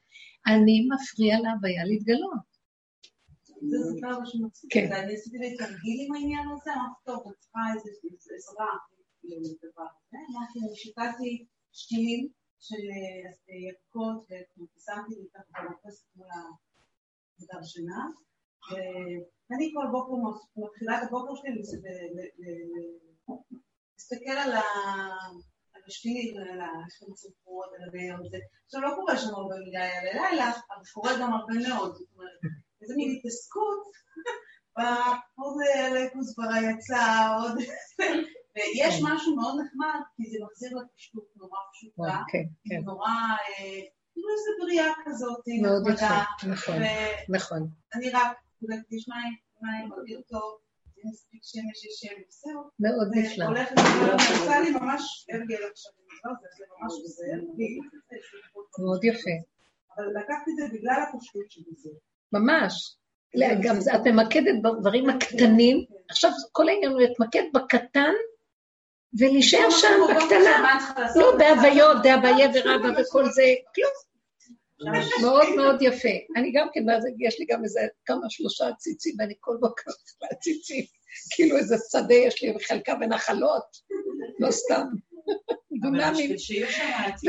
אני 0.46 0.88
מפריע 0.90 1.40
להוויה 1.40 1.84
להתגלות. 1.84 2.54
כן. 4.70 4.92
אני 4.92 5.14
עשיתי 5.14 5.38
לי 5.38 5.56
תרגיל 5.56 5.98
עם 6.06 6.14
העניין 6.14 6.48
הזה, 6.52 6.70
אמרתי, 6.74 7.00
טוב, 7.04 7.22
את 7.28 7.38
צריכה 7.38 7.60
איזה 7.74 7.90
עזרה 8.36 8.66
לדבר 9.24 9.82
הזה, 9.82 10.18
אמרתי, 10.30 10.58
שיטתי 10.74 11.46
שתילים 11.72 12.28
של 12.60 12.74
אה, 12.74 13.54
ירקות, 13.68 14.24
ושמתי 14.30 15.14
לי 15.14 15.26
ככה 15.34 15.62
במרפסת 15.62 16.04
מול 16.16 16.26
שינה, 17.62 18.06
ואני 19.50 19.72
כל 19.74 19.86
בוקר 19.92 20.12
מתחילה 20.56 20.98
את 20.98 21.08
הבוקר 21.08 21.34
שלי 21.34 21.62
להסתכל 24.12 24.38
על 25.74 25.82
השתילים, 25.88 26.36
על 26.36 26.60
הספרות, 27.12 27.70
על 27.76 27.88
הבעיה 27.88 28.16
הזה. 28.20 28.38
עכשיו 28.66 28.80
לא 28.80 28.90
קורה 28.94 29.18
שם 29.18 29.34
הרבה 29.34 29.54
מדי 29.66 29.78
על 29.78 30.06
הלילה, 30.08 30.50
אבל 30.50 30.84
קורה 30.92 31.12
גם 31.20 31.32
הרבה 31.32 31.54
מאוד, 31.68 31.94
זאת 31.96 32.08
אומרת, 32.14 32.38
איזה 32.82 32.94
מין 32.96 33.16
התעסקות, 33.16 33.82
עוד 35.38 35.54
כוסברה 36.12 36.56
יצא, 36.70 37.28
עוד... 37.40 37.58
ויש 38.56 38.94
כן. 38.94 39.06
משהו 39.06 39.36
מאוד 39.36 39.54
נחמד, 39.60 40.00
כי 40.16 40.30
זה 40.30 40.38
מחזיר 40.44 40.70
לפשטות 40.78 41.28
נורא 41.36 41.58
פשוטה, 41.72 42.22
כן, 42.28 42.44
כן. 42.68 42.80
נורא, 42.84 43.08
אה, 43.08 43.80
כאילו 44.12 44.28
איזה 44.34 44.50
בריאה 44.60 44.92
כזאת, 45.04 45.38
מאוד 45.62 45.82
יפה, 45.94 46.48
נכון, 46.48 46.76
נכון. 47.28 47.68
אני 47.94 48.10
רק, 48.10 48.36
מים, 49.08 49.34
מים, 49.62 49.92
אוויר 49.92 50.20
טוב, 50.28 50.58
מספיק 51.04 51.40
שמש, 51.42 51.84
יש 51.84 52.00
שמש, 52.00 52.24
זהו. 52.28 52.60
מאוד 52.80 53.08
נפלא. 53.14 53.46
לי 54.60 54.70
ממש 54.70 55.26
הרגל 55.32 55.62
עכשיו, 55.72 55.92
זה 56.58 56.64
ממש 56.80 56.92
עוזר 56.92 57.46
מאוד 58.78 59.04
יפה. 59.04 59.36
אבל 59.96 60.06
לקחתי 60.18 60.50
את 60.50 60.56
זה 60.56 60.78
בגלל 60.78 61.02
הפשטות 61.02 61.50
של 61.50 61.60
זה. 61.76 61.90
ממש. 62.32 62.96
גם 63.62 63.76
את 63.94 64.06
ממקדת 64.06 64.62
בדברים 64.62 65.10
הקטנים, 65.10 65.84
עכשיו 66.08 66.30
כל 66.52 66.68
העניין 66.68 66.92
הוא 66.92 67.00
להתמקד 67.00 67.42
בקטן, 67.54 68.12
ולהישאר 69.18 69.70
שם 69.70 70.00
בקטנה. 70.10 70.78
לא, 71.16 71.36
בהוויות, 71.38 71.96
דאביה 72.02 72.48
ורבא 72.54 73.00
וכל 73.00 73.24
זה, 73.30 73.44
כלום. 73.74 74.13
מאוד 75.22 75.46
מאוד 75.56 75.82
יפה. 75.82 76.08
אני 76.36 76.52
גם 76.52 76.68
כן, 76.72 76.80
יש 77.18 77.40
לי 77.40 77.46
גם 77.46 77.64
איזה 77.64 77.80
כמה 78.04 78.26
שלושה 78.28 78.64
ציצים, 78.78 79.14
ואני 79.18 79.34
כל 79.40 79.56
בוקר 79.60 79.90
צריכה 79.90 80.34
ציצים. 80.40 80.84
כאילו 81.34 81.56
איזה 81.56 81.76
שדה 81.92 82.14
יש 82.14 82.42
לי 82.42 82.52
בחלקה 82.52 82.94
בנחלות, 82.94 83.64
לא 84.40 84.50
סתם. 84.50 84.86
דונמים. 85.82 86.36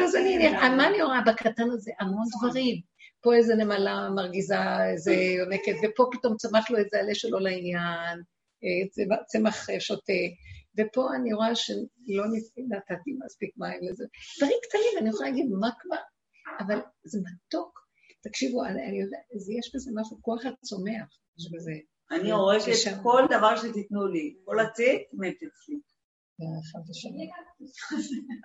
אז 0.04 0.16
אני, 0.16 0.38
מה 0.78 0.88
אני 0.88 1.02
רואה 1.02 1.22
בקטן 1.26 1.72
הזה? 1.72 1.92
המון 2.00 2.26
דברים. 2.40 2.82
פה 3.22 3.36
איזה 3.36 3.56
נמלה 3.56 4.10
מרגיזה, 4.16 4.56
איזה 4.92 5.14
יונקת, 5.14 5.74
ופה 5.84 6.10
פתאום 6.12 6.36
צמח 6.38 6.70
לו 6.70 6.78
איזה 6.78 7.00
עלה 7.00 7.16
שלו 7.16 7.40
לעניין, 7.40 8.20
אה, 8.64 9.06
צמח 9.26 9.68
שותה. 9.80 10.14
ופה 10.78 11.16
אני 11.16 11.34
רואה 11.34 11.56
שלא 11.56 12.26
נתתי 12.58 13.12
מספיק 13.26 13.50
מים 13.58 13.80
לזה. 13.82 14.06
דברים 14.38 14.58
קטנים, 14.64 14.98
אני 15.00 15.10
יכולה 15.10 15.30
להגיד, 15.30 15.46
מה 15.60 15.70
כבר? 15.80 15.98
אבל 16.60 16.82
זה 17.04 17.20
מתוק. 17.20 17.86
תקשיבו, 18.24 18.66
אני, 18.66 19.02
יודעת, 19.02 19.20
יש 19.60 19.76
בזה 19.76 19.92
משהו, 19.96 20.18
כוח 20.22 20.46
הצומח, 20.46 21.08
יש 21.40 21.52
בזה 21.52 21.72
אני 22.12 22.32
הורגת 22.32 22.66
כל 23.04 23.22
דבר 23.30 23.56
שתיתנו 23.56 24.08
לי. 24.08 24.36
כל 24.46 24.60
הציץ 24.60 25.02
מת 25.14 25.36
אצלי. 25.36 25.76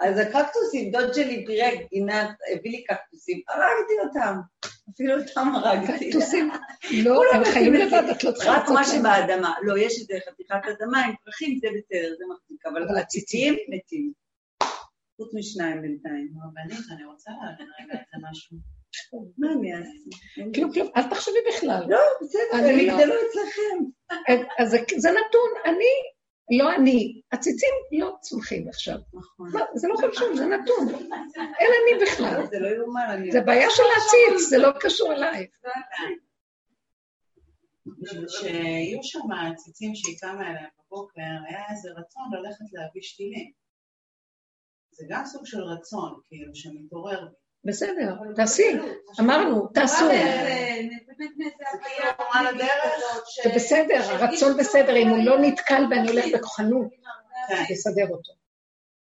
אז 0.01 0.19
הקקטוסים, 0.19 0.91
דוד 0.93 1.15
שלי 1.15 1.47
פירק, 1.47 1.91
גינת, 1.91 2.29
הביא 2.53 2.71
לי 2.71 2.85
קקטוסים, 2.85 3.41
הרגתי 3.49 3.93
אותם. 4.09 4.35
אפילו 4.95 5.15
אותם 5.21 5.49
הרגתי. 5.55 6.11
קקטוסים, 6.11 6.51
לא, 7.05 7.23
הם 7.35 7.45
חיים 7.45 7.75
לבד, 7.75 8.03
את 8.11 8.25
לא 8.25 8.33
צריכה 8.33 8.51
רק 8.51 8.69
מה 8.69 8.85
שבאדמה. 8.85 9.55
לא, 9.63 9.79
יש 9.79 9.99
איזה 10.01 10.19
חתיכת 10.31 10.61
אדמה 10.71 11.05
עם 11.05 11.15
פרחים, 11.25 11.59
זה 11.61 11.69
בסדר, 11.69 12.15
זה 12.19 12.25
מחזיק, 12.35 12.67
אבל 12.67 12.99
הציצים 12.99 13.55
מתים. 13.69 14.13
חוץ 15.21 15.35
משניים 15.35 15.83
בינתיים. 15.83 16.29
רבנית, 16.45 16.87
אני 16.95 17.05
רוצה 17.05 17.31
להבין 17.31 17.67
רגע 17.81 17.95
את 17.95 18.07
משהו. 18.31 18.57
מה 19.39 19.53
אני 19.53 19.75
אעשה? 19.75 20.53
כלום, 20.55 20.73
כלום, 20.73 20.89
אל 20.97 21.11
תחשבי 21.11 21.39
בכלל. 21.49 21.85
לא, 21.89 21.99
בסדר, 22.21 22.43
הם 22.53 22.65
לא- 22.65 22.83
יגדלו 22.83 23.15
אצלכם. 23.15 23.85
אז 24.59 24.77
זה 24.97 25.11
נתון, 25.11 25.51
אני, 25.65 25.93
לא 26.59 26.75
אני, 26.75 27.21
הציצים 27.33 27.69
לא 27.93 28.17
צומחים 28.21 28.69
עכשיו. 28.69 28.97
נכון. 29.15 29.51
זה 29.75 29.89
לא 29.89 29.95
חשוב, 29.97 30.37
זה 30.37 30.47
נתון. 30.47 30.89
אין 31.59 31.71
אני 31.83 32.05
בכלל. 32.05 32.47
זה 32.51 32.59
לא 32.59 32.69
יאומן. 32.69 33.31
זה 33.31 33.41
בעיה 33.41 33.69
של 33.71 33.83
הציץ, 33.97 34.49
זה 34.49 34.59
לא 34.59 34.69
קשור 34.81 35.13
אליי. 35.13 35.47
שיהיו 38.29 39.03
שם 39.03 39.33
הציצים 39.53 39.95
שהיא 39.95 40.17
קמה 40.21 40.51
אליהם 40.51 40.71
בבוקר, 40.87 41.21
היה 41.49 41.63
איזה 41.71 41.89
רצון 41.91 42.23
ללכת 42.33 42.65
להביא 42.73 43.03
שתילים. 43.03 43.60
זה 45.01 45.07
גם 45.09 45.25
סוג 45.25 45.47
של 45.47 45.63
רצון, 45.63 46.21
כאילו, 46.29 46.55
שמתעורר 46.55 47.25
בי. 47.25 47.35
בסדר, 47.65 48.17
תעשי, 48.37 48.77
אמרנו, 49.21 49.69
תעשו. 49.75 50.05
זה 53.45 53.51
בסדר, 53.55 54.03
הרצון 54.03 54.57
בסדר, 54.57 54.97
אם 54.97 55.09
הוא 55.09 55.25
לא 55.25 55.39
נתקל 55.41 55.83
ואני 55.91 56.09
הולך 56.09 56.25
בכוחנות, 56.35 56.87
לסדר 57.71 58.09
אותו. 58.11 58.33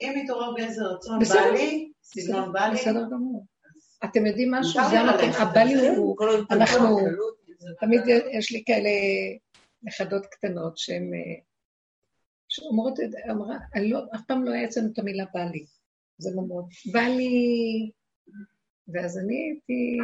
אם 0.01 0.13
מתעורר 0.23 0.53
באיזה 0.53 0.83
רצון, 0.83 1.19
בא 1.19 1.51
לי, 1.51 1.91
סגנון 2.03 2.53
בא 2.53 2.67
לי. 2.67 2.75
בסדר 2.75 3.03
גמור. 3.11 3.45
אתם 4.03 4.25
יודעים 4.25 4.51
משהו? 4.51 4.81
זה 4.89 4.99
הבא 5.41 5.63
לי 5.63 5.87
הוא, 5.87 6.15
אנחנו, 6.51 6.97
תמיד 7.79 8.01
יש 8.31 8.51
לי 8.51 8.63
כאלה 8.65 8.89
נכדות 9.83 10.25
קטנות 10.25 10.77
שהן, 10.77 11.11
שאומרות, 12.47 12.93
אמרה, 13.31 13.55
לא, 13.81 13.99
אף 14.15 14.21
פעם 14.27 14.43
לא 14.43 14.51
היה 14.51 14.65
אצלנו 14.65 14.87
את 14.93 14.99
המילה 14.99 15.25
בא 15.33 15.43
לי. 15.43 15.65
זה 16.17 16.29
לא 16.35 16.47
מאוד, 16.47 16.65
בא 16.93 16.99
לי 16.99 17.91
ואז 18.87 19.17
אני 19.17 19.35
הייתי 19.35 19.97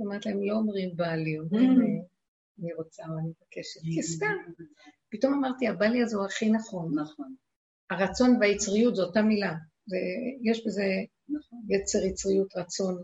אומרת 0.00 0.26
להם, 0.26 0.42
לא 0.42 0.54
אומרים 0.54 0.96
בעלי, 0.96 1.38
אומרים, 1.38 1.70
mm. 1.70 2.62
אני 2.62 2.74
רוצה 2.74 3.02
או 3.08 3.18
אני 3.18 3.28
מבקשת, 3.28 3.80
כי 3.94 4.02
סתם. 4.02 4.36
פתאום 5.10 5.34
אמרתי, 5.34 5.68
הבעלי 5.68 6.02
הזה 6.02 6.16
הוא 6.16 6.26
הכי 6.26 6.50
נכון. 6.50 6.98
נכון. 6.98 7.34
הרצון 7.90 8.36
והיצריות 8.40 8.96
זו 8.96 9.02
אותה 9.02 9.22
מילה. 9.22 9.54
ויש 9.88 10.66
בזה 10.66 10.84
נכון. 11.28 11.62
יצר, 11.68 11.98
יצריות, 12.04 12.56
רצון. 12.56 13.02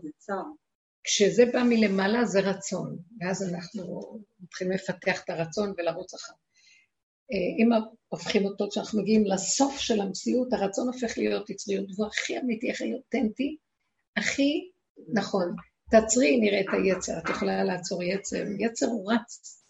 כשזה 1.03 1.43
בא 1.53 1.63
מלמעלה 1.69 2.25
זה 2.25 2.39
רצון, 2.39 2.97
ואז 3.19 3.53
אנחנו 3.53 4.19
מתחילים 4.39 4.73
לפתח 4.73 5.23
את 5.23 5.29
הרצון 5.29 5.73
ולרוץ 5.77 6.13
אחר. 6.13 6.33
אה, 7.31 7.63
אם 7.63 7.69
הופכים 8.07 8.45
אותו, 8.45 8.67
כשאנחנו 8.69 9.01
מגיעים 9.01 9.25
לסוף 9.25 9.79
של 9.79 10.01
המציאות, 10.01 10.53
הרצון 10.53 10.87
הופך 10.87 11.17
להיות 11.17 11.49
יצריות, 11.49 11.85
והוא 11.95 12.07
הכי 12.07 12.39
אמיתי, 12.39 12.71
הכי 12.71 12.93
אותנטי, 12.93 13.57
הכי 14.17 14.71
נכון. 15.13 15.55
תעצרי, 15.91 16.37
נראה 16.39 16.61
את 16.61 16.65
היצר, 16.73 17.17
את 17.17 17.29
יכולה 17.29 17.63
לעצור 17.63 18.03
יצר. 18.03 18.43
יצר 18.59 18.85
הוא 18.85 19.13
רץ. 19.13 19.63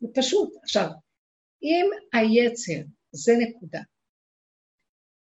זה 0.00 0.08
פשוט. 0.14 0.56
עכשיו, 0.62 0.86
אם 1.62 1.86
היצר, 2.12 2.82
זה 3.12 3.32
נקודה, 3.40 3.80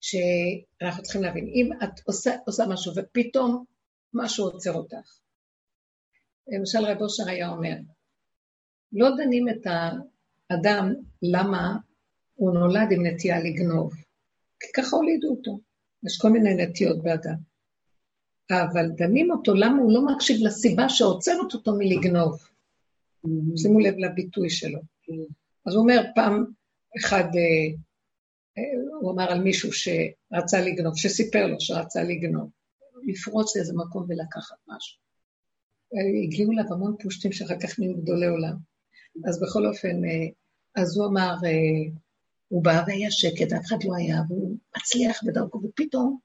שאנחנו 0.01 1.03
צריכים 1.03 1.23
להבין, 1.23 1.47
אם 1.55 1.71
את 1.85 2.01
עושה, 2.07 2.37
עושה 2.47 2.65
משהו 2.69 2.93
ופתאום 2.97 3.65
משהו 4.15 4.45
עוצר 4.45 4.73
אותך, 4.73 5.19
למשל 6.49 6.79
רב 6.79 7.03
אושר 7.03 7.29
היה 7.29 7.49
אומר, 7.49 7.75
לא 8.93 9.09
דנים 9.17 9.49
את 9.49 9.67
האדם 10.51 10.95
למה 11.23 11.77
הוא 12.35 12.55
נולד 12.55 12.93
עם 12.93 13.07
נטייה 13.07 13.41
לגנוב, 13.41 13.95
כי 14.61 14.67
ככה 14.77 14.97
הולידו 14.97 15.29
אותו. 15.29 15.61
יש 16.07 16.19
כל 16.21 16.31
מיני 16.31 16.55
נטיות 16.55 17.03
באדם. 17.03 17.35
אבל 18.51 18.89
דנים 18.97 19.31
אותו, 19.31 19.55
למה 19.55 19.79
הוא 19.83 19.93
לא 19.93 20.07
מקשיב 20.07 20.37
לסיבה 20.41 20.89
שעוצרת 20.89 21.55
אותו 21.55 21.75
מלגנוב. 21.79 22.39
Mm-hmm. 23.27 23.57
שימו 23.57 23.81
לב 23.81 23.95
לביטוי 23.99 24.51
שלו. 24.51 24.79
Mm-hmm. 24.79 25.33
אז 25.67 25.75
הוא 25.75 25.83
אומר, 25.83 26.03
פעם 26.15 26.45
אחד, 26.99 27.25
אה, 27.25 27.69
אה, 28.59 28.99
הוא 29.01 29.13
אמר 29.13 29.33
על 29.33 29.43
מישהו 29.43 29.71
שרצה 29.73 30.61
לגנוב, 30.61 30.97
שסיפר 30.97 31.47
לו 31.47 31.61
שרצה 31.61 32.03
לגנוב, 32.03 32.51
לפרוץ 33.07 33.57
לאיזה 33.57 33.73
מקום 33.77 34.07
ולקחת 34.09 34.57
משהו. 34.69 34.99
אה, 35.95 36.23
הגיעו 36.25 36.53
אליו 36.53 36.73
המון 36.73 36.97
פושטים 37.03 37.33
שאחר 37.33 37.59
כך 37.63 37.79
נהיו 37.79 37.97
גדולי 37.97 38.27
עולם. 38.27 38.57
אז 39.25 39.41
בכל 39.41 39.67
אופן, 39.67 39.97
אז 40.75 40.97
הוא 40.97 41.07
אמר, 41.07 41.35
הוא 42.49 42.65
בא 42.65 42.85
והיה 42.87 43.11
שקט, 43.11 43.53
אף 43.53 43.67
אחד 43.67 43.85
לא 43.85 43.95
היה, 43.97 44.23
והוא 44.29 44.57
מצליח 44.77 45.21
בדרכו, 45.25 45.61
ופתאום 45.65 46.19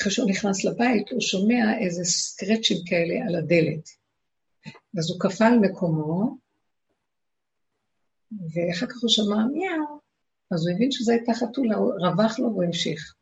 אחרי 0.00 0.12
שהוא 0.12 0.30
נכנס 0.30 0.64
לבית, 0.64 1.10
הוא 1.10 1.20
שומע 1.20 1.78
איזה 1.80 2.04
סקרצ'ים 2.04 2.76
כאלה 2.86 3.14
על 3.28 3.34
הדלת. 3.34 3.88
אז 4.98 5.10
הוא 5.10 5.20
קפא 5.20 5.44
על 5.44 5.58
מקומו, 5.58 6.36
ואחר 8.32 8.86
כך 8.86 9.02
הוא 9.02 9.10
שמע 9.10 9.46
מיהו, 9.52 10.00
אז 10.50 10.66
הוא 10.66 10.74
הבין 10.74 10.90
שזו 10.90 11.12
הייתה 11.12 11.32
חתולה, 11.34 11.76
הוא 11.76 11.92
רווח 11.92 12.38
לו 12.38 12.50
והוא 12.50 12.64
המשיך. 12.64 13.14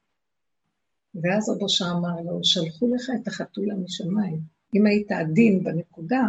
ואז 1.15 1.49
רבו 1.49 1.67
אמר 1.91 2.21
לו, 2.25 2.41
שלחו 2.43 2.95
לך 2.95 3.11
את 3.23 3.29
החתולה 3.29 3.75
משמיים. 3.75 4.41
אם 4.75 4.87
היית 4.87 5.13
עדין 5.13 5.65
בנקודה, 5.65 6.23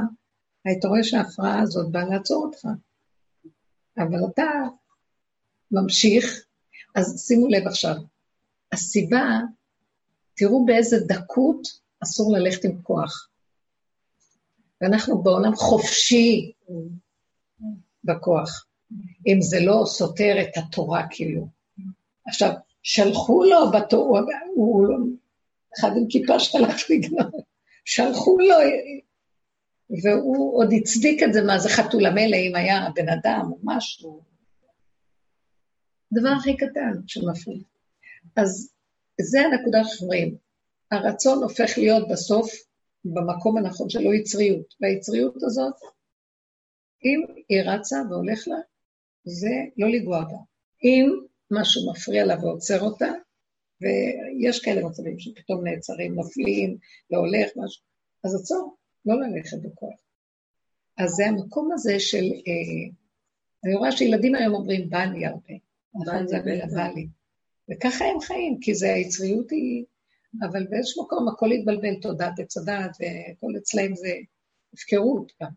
היית 0.66 0.86
רואה 0.86 1.04
שההפרעה 1.04 1.62
הזאת 1.62 1.92
באה 1.92 2.06
לעצור 2.06 2.46
אותך. 2.46 2.68
אבל 3.98 4.20
אתה 4.34 4.44
ממשיך, 5.72 6.46
אז 6.96 7.26
שימו 7.28 7.48
לב 7.48 7.68
עכשיו, 7.68 7.96
הסיבה 8.72 9.40
תראו 10.34 10.66
באיזה 10.66 10.98
דקות 11.08 11.68
אסור 12.04 12.38
ללכת 12.38 12.66
עם 12.66 12.82
כוח. 12.82 13.30
ואנחנו 14.82 15.22
בעולם 15.22 15.56
חופשי 15.56 16.52
בכוח, 18.04 18.66
אם 19.28 19.42
זה 19.42 19.58
לא 19.60 19.84
סותר 19.86 20.36
את 20.42 20.58
התורה 20.58 21.04
כאילו. 21.10 21.48
עכשיו, 22.28 22.52
שלחו 22.84 23.44
לו 23.44 23.72
בתורה, 23.72 24.22
הוא 24.56 24.88
אחד 25.80 25.90
עם 25.98 26.08
כיפה 26.10 26.40
שלח 26.40 26.90
לגנוב, 26.90 27.32
שלחו 27.86 28.38
לו, 28.40 28.56
והוא 29.90 30.58
עוד 30.58 30.70
הצדיק 30.74 31.24
את 31.24 31.34
זה, 31.34 31.42
מה 31.42 31.60
זה 31.60 31.70
חתול 31.70 32.06
המלא, 32.06 32.38
אם 32.38 32.56
היה 32.56 32.90
בן 32.96 33.10
אדם 33.10 33.50
או 33.52 33.58
משהו. 33.64 34.22
דבר 36.14 36.30
הכי 36.40 36.58
קטן 36.58 36.94
שמפריע. 37.08 37.60
אז 38.36 38.74
זה 39.22 39.40
הנקודה 39.42 39.84
שאומרים, 39.84 40.36
הרצון 40.92 41.44
הופך 41.44 41.78
להיות 41.78 42.08
בסוף 42.12 42.52
במקום 43.06 43.58
הנכון 43.58 43.90
שלו 43.90 44.14
יצריות, 44.14 44.74
והיצריות 44.82 45.44
הזאת, 45.44 45.76
אם 47.06 47.22
היא 47.50 47.62
רצה 47.62 47.96
והולך 48.10 48.48
לה, 48.48 48.58
זה 49.24 49.56
לא 49.78 49.88
לגוע 49.90 50.24
בה. 50.24 50.38
אם 50.84 51.10
משהו 51.52 51.92
מפריע 51.92 52.26
לה 52.26 52.36
ועוצר 52.42 52.82
אותה, 52.82 53.12
ויש 53.82 54.60
כאלה 54.60 54.86
מצבים 54.86 55.20
שפתאום 55.20 55.68
נעצרים, 55.68 56.16
נופלים, 56.16 56.78
לא 57.12 57.18
הולך, 57.18 57.50
משהו, 57.56 57.84
אז 58.24 58.36
עצור, 58.36 58.75
לא 59.06 59.16
ללכת 59.22 59.58
בכוח. 59.62 59.96
אז 60.98 61.10
זה 61.10 61.28
המקום 61.28 61.70
הזה 61.74 62.00
של, 62.00 62.24
אה, 62.24 62.92
אני 63.64 63.76
רואה 63.76 63.92
שילדים 63.92 64.36
היום 64.36 64.54
אומרים, 64.54 64.90
בא 64.90 65.04
לי 65.04 65.26
הרבה. 65.26 65.54
נכון, 65.96 66.28
זה 66.28 66.38
בא 66.76 66.88
לי. 66.88 67.08
וככה 67.72 68.06
הם 68.06 68.20
חיים, 68.20 68.58
כי 68.62 68.76
זה 68.76 68.94
היצריות 68.94 69.52
היא... 69.52 69.86
אבל 70.42 70.68
באיזשהו 70.70 71.04
מקום 71.06 71.28
הכל 71.28 71.52
התבלבל, 71.52 71.96
תודעת 72.02 72.40
עץ 72.40 72.58
הדעת, 72.58 72.98
והכל 73.00 73.52
אצלהם 73.58 73.96
זה 73.96 74.14
הפקרות 74.74 75.32
גם. 75.42 75.50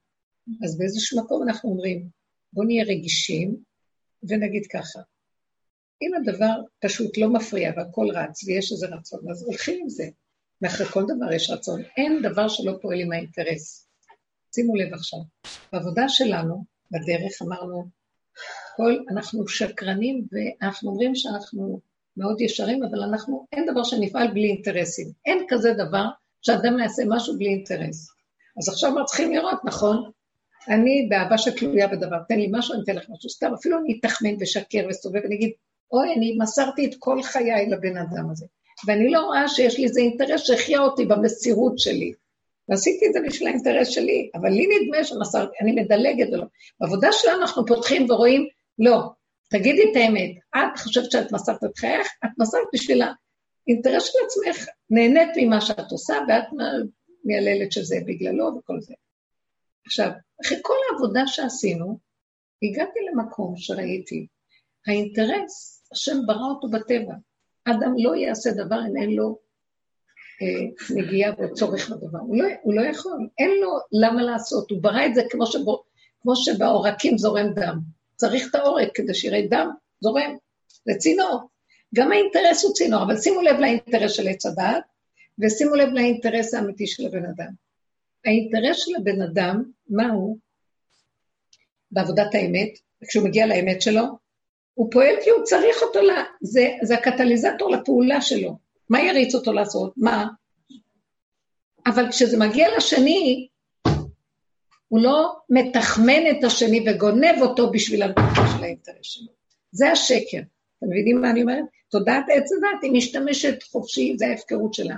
אז 0.65 0.79
באיזשהו 0.79 1.25
מקום 1.25 1.43
אנחנו 1.43 1.71
אומרים, 1.71 2.09
בואו 2.53 2.67
נהיה 2.67 2.85
רגישים, 2.85 3.57
ונגיד 4.23 4.67
ככה, 4.67 5.01
אם 6.03 6.11
הדבר 6.15 6.61
פשוט 6.81 7.19
לא 7.19 7.33
מפריע 7.33 7.73
והכל 7.77 8.07
רץ 8.15 8.45
ויש 8.45 8.73
איזה 8.73 8.87
רצון, 8.87 9.31
אז 9.31 9.43
הולכים 9.43 9.79
עם 9.83 9.89
זה. 9.89 10.09
מאחורי 10.63 10.89
כל 10.89 11.05
דבר 11.05 11.33
יש 11.33 11.51
רצון. 11.51 11.83
אין 11.97 12.23
דבר 12.23 12.49
שלא 12.49 12.73
פועל 12.83 13.01
עם 13.01 13.13
האינטרס. 13.13 13.89
שימו 14.55 14.77
לב 14.77 14.95
עכשיו, 14.95 15.19
בעבודה 15.73 16.09
שלנו, 16.09 16.65
בדרך, 16.91 17.33
אמרנו, 17.43 17.85
כל, 18.77 18.99
אנחנו 19.11 19.49
שקרנים 19.49 20.25
ואנחנו 20.33 20.91
אומרים 20.91 21.15
שאנחנו 21.15 21.81
מאוד 22.17 22.41
ישרים, 22.41 22.85
אבל 22.85 23.03
אנחנו, 23.03 23.47
אין 23.53 23.67
דבר 23.73 23.85
שנפעל 23.85 24.29
בלי 24.29 24.49
אינטרסים. 24.49 25.09
אין 25.27 25.39
כזה 25.49 25.73
דבר 25.73 26.05
שאדם 26.43 26.79
יעשה 26.79 27.03
משהו 27.09 27.39
בלי 27.39 27.49
אינטרס. 27.49 28.11
אז 28.59 28.69
עכשיו 28.69 28.91
אנחנו 28.91 29.05
צריכים 29.05 29.33
לראות, 29.33 29.65
נכון? 29.65 30.11
אני 30.69 31.07
באהבה 31.11 31.39
שתלויה 31.39 31.89
בדבר, 31.89 32.19
תן 32.29 32.39
לי 32.39 32.49
משהו, 32.53 32.75
אני 32.75 32.83
אתן 32.83 32.97
לך 32.97 33.11
משהו 33.11 33.31
סתם, 33.31 33.55
אפילו 33.55 33.79
אני 33.79 33.99
אתחמן 34.01 34.35
ושקר 34.41 34.87
וסובב 34.91 35.21
ואני 35.23 35.35
אגיד, 35.35 35.53
אוי, 35.93 36.15
אני 36.17 36.37
מסרתי 36.41 36.87
את 36.87 36.95
כל 36.99 37.23
חיי 37.23 37.67
לבן 37.71 37.97
אדם 37.97 38.31
הזה, 38.31 38.47
ואני 38.87 39.11
לא 39.11 39.21
רואה 39.21 39.49
שיש 39.49 39.79
לי 39.79 39.85
איזה 39.85 40.01
אינטרס 40.01 40.43
שהחיה 40.43 40.81
אותי 40.81 41.07
במסירות 41.07 41.79
שלי. 41.79 42.13
ועשיתי 42.69 43.07
את 43.07 43.13
זה 43.13 43.21
בשביל 43.27 43.49
האינטרס 43.49 43.89
שלי, 43.89 44.31
אבל 44.35 44.49
לי 44.49 44.67
נדמה 44.67 45.05
שמסרתי, 45.05 45.57
אני 45.63 45.73
מדלגת 45.73 46.29
ולא. 46.33 46.45
בעבודה 46.81 47.09
שלנו 47.13 47.43
אנחנו 47.43 47.67
פותחים 47.67 48.11
ורואים, 48.11 48.49
לא, 48.79 49.01
תגידי 49.51 49.83
את 49.91 49.97
האמת, 49.97 50.31
את 50.57 50.79
חושבת 50.79 51.11
שאת 51.11 51.33
מסרת 51.33 51.65
את 51.65 51.79
חייך, 51.79 52.09
את 52.25 52.31
מסרת 52.39 52.67
בשביל 52.75 53.03
האינטרס 53.67 54.05
של 54.05 54.19
עצמך, 54.25 54.69
נהנית 54.91 55.29
ממה 55.37 55.61
שאת 55.61 55.91
עושה, 55.93 56.15
ואת 56.29 56.45
מייללת 57.25 57.73
שזה 57.73 57.97
בגללו 58.07 58.51
וכל 58.59 58.81
זה. 58.81 58.95
עכשיו, 59.87 60.11
אחרי 60.45 60.59
כל 60.63 60.75
העבודה 60.91 61.27
שעשינו, 61.27 61.99
הגעתי 62.63 62.99
למקום 63.13 63.55
שראיתי, 63.57 64.27
האינטרס, 64.87 65.83
השם 65.93 66.17
ברא 66.27 66.49
אותו 66.55 66.69
בטבע. 66.69 67.15
אדם 67.71 67.95
לא 67.99 68.17
יעשה 68.17 68.51
דבר 68.51 68.81
אם 68.91 68.97
אין 69.03 69.11
לו 69.11 69.39
אה, 70.43 70.97
נגיעה 70.97 71.33
או 71.39 71.55
צורך 71.55 71.91
בדבר. 71.91 72.19
הוא 72.19 72.37
לא, 72.37 72.45
הוא 72.63 72.75
לא 72.75 72.83
יכול, 72.83 73.29
אין 73.39 73.51
לו 73.61 73.79
למה 73.93 74.23
לעשות. 74.23 74.71
הוא 74.71 74.83
ברא 74.83 75.07
את 75.07 75.15
זה 75.15 75.23
כמו, 75.31 75.47
שבו, 75.47 75.83
כמו 76.23 76.37
שבעורקים 76.37 77.19
זורם 77.19 77.55
דם. 77.55 77.79
צריך 78.17 78.51
את 78.51 78.55
העורק 78.55 78.89
כדי 78.95 79.15
שיראה 79.15 79.43
דם 79.51 79.71
זורם. 80.01 80.37
זה 80.85 80.95
צינור. 80.99 81.49
גם 81.95 82.13
האינטרס 82.13 82.65
הוא 82.65 82.75
צינור, 82.75 83.03
אבל 83.03 83.17
שימו 83.17 83.43
לב 83.43 83.59
לאינטרס 83.59 84.13
של 84.13 84.29
עץ 84.29 84.47
הדעת, 84.47 84.83
ושימו 85.39 85.75
לב 85.75 85.89
לאינטרס 85.89 86.55
האמיתי 86.55 86.87
של 86.87 87.07
הבן 87.07 87.25
אדם. 87.25 87.51
האינטרס 88.25 88.77
של 88.77 88.93
הבן 88.97 89.23
אדם, 89.23 89.63
מה 89.89 90.09
הוא? 90.09 90.39
בעבודת 91.91 92.35
האמת, 92.35 92.69
כשהוא 93.09 93.25
מגיע 93.25 93.47
לאמת 93.47 93.83
שלו, 93.83 94.03
הוא 94.79 94.91
פועל 94.91 95.15
כי 95.25 95.31
הוא 95.31 95.43
צריך 95.45 95.83
אותו, 95.83 96.01
לה, 96.03 96.25
זה, 96.41 96.69
זה 96.83 96.95
הקטליזטור 96.95 97.71
לפעולה 97.71 98.21
שלו. 98.21 98.59
מה 98.91 99.03
יריץ 99.03 99.35
אותו 99.35 99.53
לעשות? 99.53 99.93
מה? 99.97 100.27
אבל 101.87 102.11
כשזה 102.11 102.39
מגיע 102.39 102.77
לשני, 102.77 103.49
הוא 104.89 105.01
לא 105.01 105.37
מתחמן 105.51 106.31
את 106.31 106.45
השני 106.45 106.85
וגונב 106.87 107.41
אותו 107.41 107.71
בשביל 107.71 108.03
הנקודה 108.03 108.49
של 108.57 108.65
האינטרס 108.65 108.97
שלו. 109.03 109.29
זה 109.73 109.91
השקר. 109.91 110.41
אתם 110.79 110.87
מבינים 110.87 111.21
מה 111.21 111.31
אני 111.31 111.43
אומרת? 111.43 111.65
תודעת 111.91 112.25
עץ 112.33 112.53
הדת, 112.53 112.83
היא 112.83 112.93
משתמשת 112.93 113.63
חופשי, 113.63 114.15
זה 114.19 114.27
ההפקרות 114.27 114.75
שלה. 114.75 114.97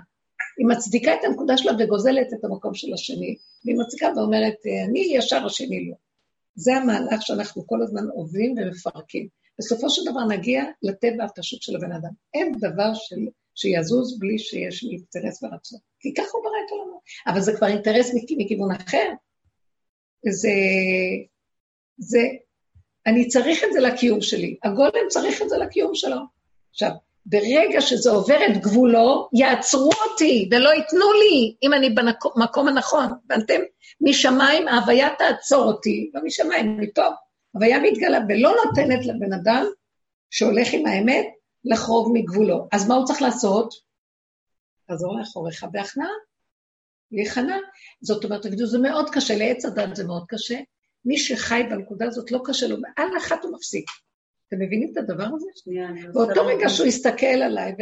היא 0.58 0.66
מצדיקה 0.66 1.14
את 1.14 1.24
הנקודה 1.24 1.56
שלה 1.56 1.72
וגוזלת 1.78 2.32
את 2.32 2.44
המקום 2.44 2.74
של 2.74 2.94
השני, 2.94 3.36
והיא 3.64 3.78
מצדיקה 3.78 4.08
ואומרת, 4.16 4.56
אני 4.88 5.00
ישר, 5.00 5.46
השני 5.46 5.88
לא. 5.88 5.94
זה 6.54 6.76
המהלך 6.76 7.22
שאנחנו 7.22 7.66
כל 7.66 7.82
הזמן 7.82 8.06
עובדים 8.14 8.54
ומפרקים. 8.58 9.39
בסופו 9.60 9.90
של 9.90 10.02
דבר 10.10 10.24
נגיע 10.24 10.64
לטבע 10.82 11.24
הפשוט 11.24 11.62
של 11.62 11.76
הבן 11.76 11.92
אדם. 11.92 12.10
אין 12.34 12.52
דבר 12.60 12.94
של, 12.94 13.16
שיזוז 13.54 14.18
בלי 14.18 14.38
שיש 14.38 14.84
לי 14.84 14.90
אינטרס 14.90 15.42
ורצון. 15.42 15.78
כי 16.00 16.14
ככה 16.14 16.28
הוא 16.32 16.42
ברא 16.44 16.56
את 16.66 16.70
עולמו. 16.70 17.00
אבל 17.26 17.40
זה 17.40 17.56
כבר 17.56 17.66
אינטרס 17.66 18.14
מכיוון 18.38 18.70
אחר. 18.70 19.10
זה, 20.30 20.50
זה, 21.98 22.20
אני 23.06 23.28
צריך 23.28 23.64
את 23.64 23.72
זה 23.72 23.80
לקיום 23.80 24.20
שלי. 24.20 24.56
הגולם 24.64 25.08
צריך 25.08 25.42
את 25.42 25.48
זה 25.48 25.58
לקיום 25.58 25.94
שלו. 25.94 26.20
עכשיו, 26.70 26.90
ברגע 27.26 27.80
שזה 27.80 28.10
עובר 28.10 28.38
את 28.46 28.56
גבולו, 28.56 29.28
יעצרו 29.32 29.90
אותי 30.04 30.48
ולא 30.52 30.70
ייתנו 30.70 31.12
לי, 31.12 31.54
אם 31.62 31.74
אני 31.74 31.90
במקום 31.90 32.68
הנכון. 32.68 33.06
ואתם, 33.30 33.60
משמיים 34.00 34.68
ההוויה 34.68 35.08
תעצור 35.18 35.64
אותי, 35.64 36.10
לא 36.14 36.20
משמיים, 36.24 36.76
מפה. 36.80 37.06
הוויה 37.52 37.80
מתגלה 37.80 38.18
ולא 38.28 38.54
נותנת 38.64 39.06
לבן 39.06 39.32
אדם 39.32 39.66
שהולך 40.30 40.68
עם 40.72 40.86
האמת 40.86 41.26
לחרוג 41.64 42.10
מגבולו. 42.12 42.68
אז 42.72 42.88
מה 42.88 42.94
הוא 42.94 43.06
צריך 43.06 43.22
לעשות? 43.22 43.74
חזור 44.90 45.18
לאחוריך 45.18 45.64
בהכנעה, 45.72 46.08
להיכנע. 47.12 47.56
זאת 48.00 48.24
אומרת, 48.24 48.42
תגידו, 48.42 48.66
זה 48.66 48.78
מאוד 48.78 49.10
קשה, 49.10 49.36
לעץ 49.36 49.64
הדת 49.64 49.96
זה 49.96 50.06
מאוד 50.06 50.24
קשה. 50.28 50.58
מי 51.04 51.18
שחי 51.18 51.62
בנקודה 51.70 52.06
הזאת 52.06 52.30
לא 52.30 52.40
קשה 52.44 52.66
לו, 52.66 52.76
על 52.96 53.08
אחת 53.18 53.44
הוא 53.44 53.52
מפסיק. 53.52 53.90
אתם 54.48 54.56
מבינים 54.60 54.92
את 54.92 54.96
הדבר 54.96 55.26
הזה? 55.34 55.46
שנייה, 55.54 55.88
באותו 56.12 56.46
רגע 56.46 56.68
שהוא 56.68 56.86
הסתכל 56.86 57.26
עליי, 57.26 57.72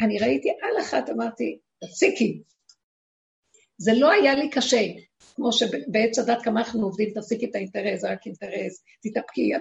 אני 0.00 0.18
ראיתי 0.18 0.48
על 0.50 0.82
אחת, 0.82 1.10
אמרתי, 1.10 1.58
תפסיקי. 1.80 2.42
זה 3.78 3.92
לא 3.94 4.10
היה 4.10 4.34
לי 4.34 4.50
קשה, 4.50 4.80
כמו 5.34 5.52
שבעץ 5.52 6.18
הדת 6.18 6.42
כמה 6.42 6.60
אנחנו 6.60 6.82
עובדים, 6.82 7.10
תפסיקי 7.14 7.46
את 7.46 7.54
האינטרס, 7.54 8.00
זה 8.00 8.10
רק 8.10 8.26
אינטרס, 8.26 8.84
תתאפקי. 9.02 9.52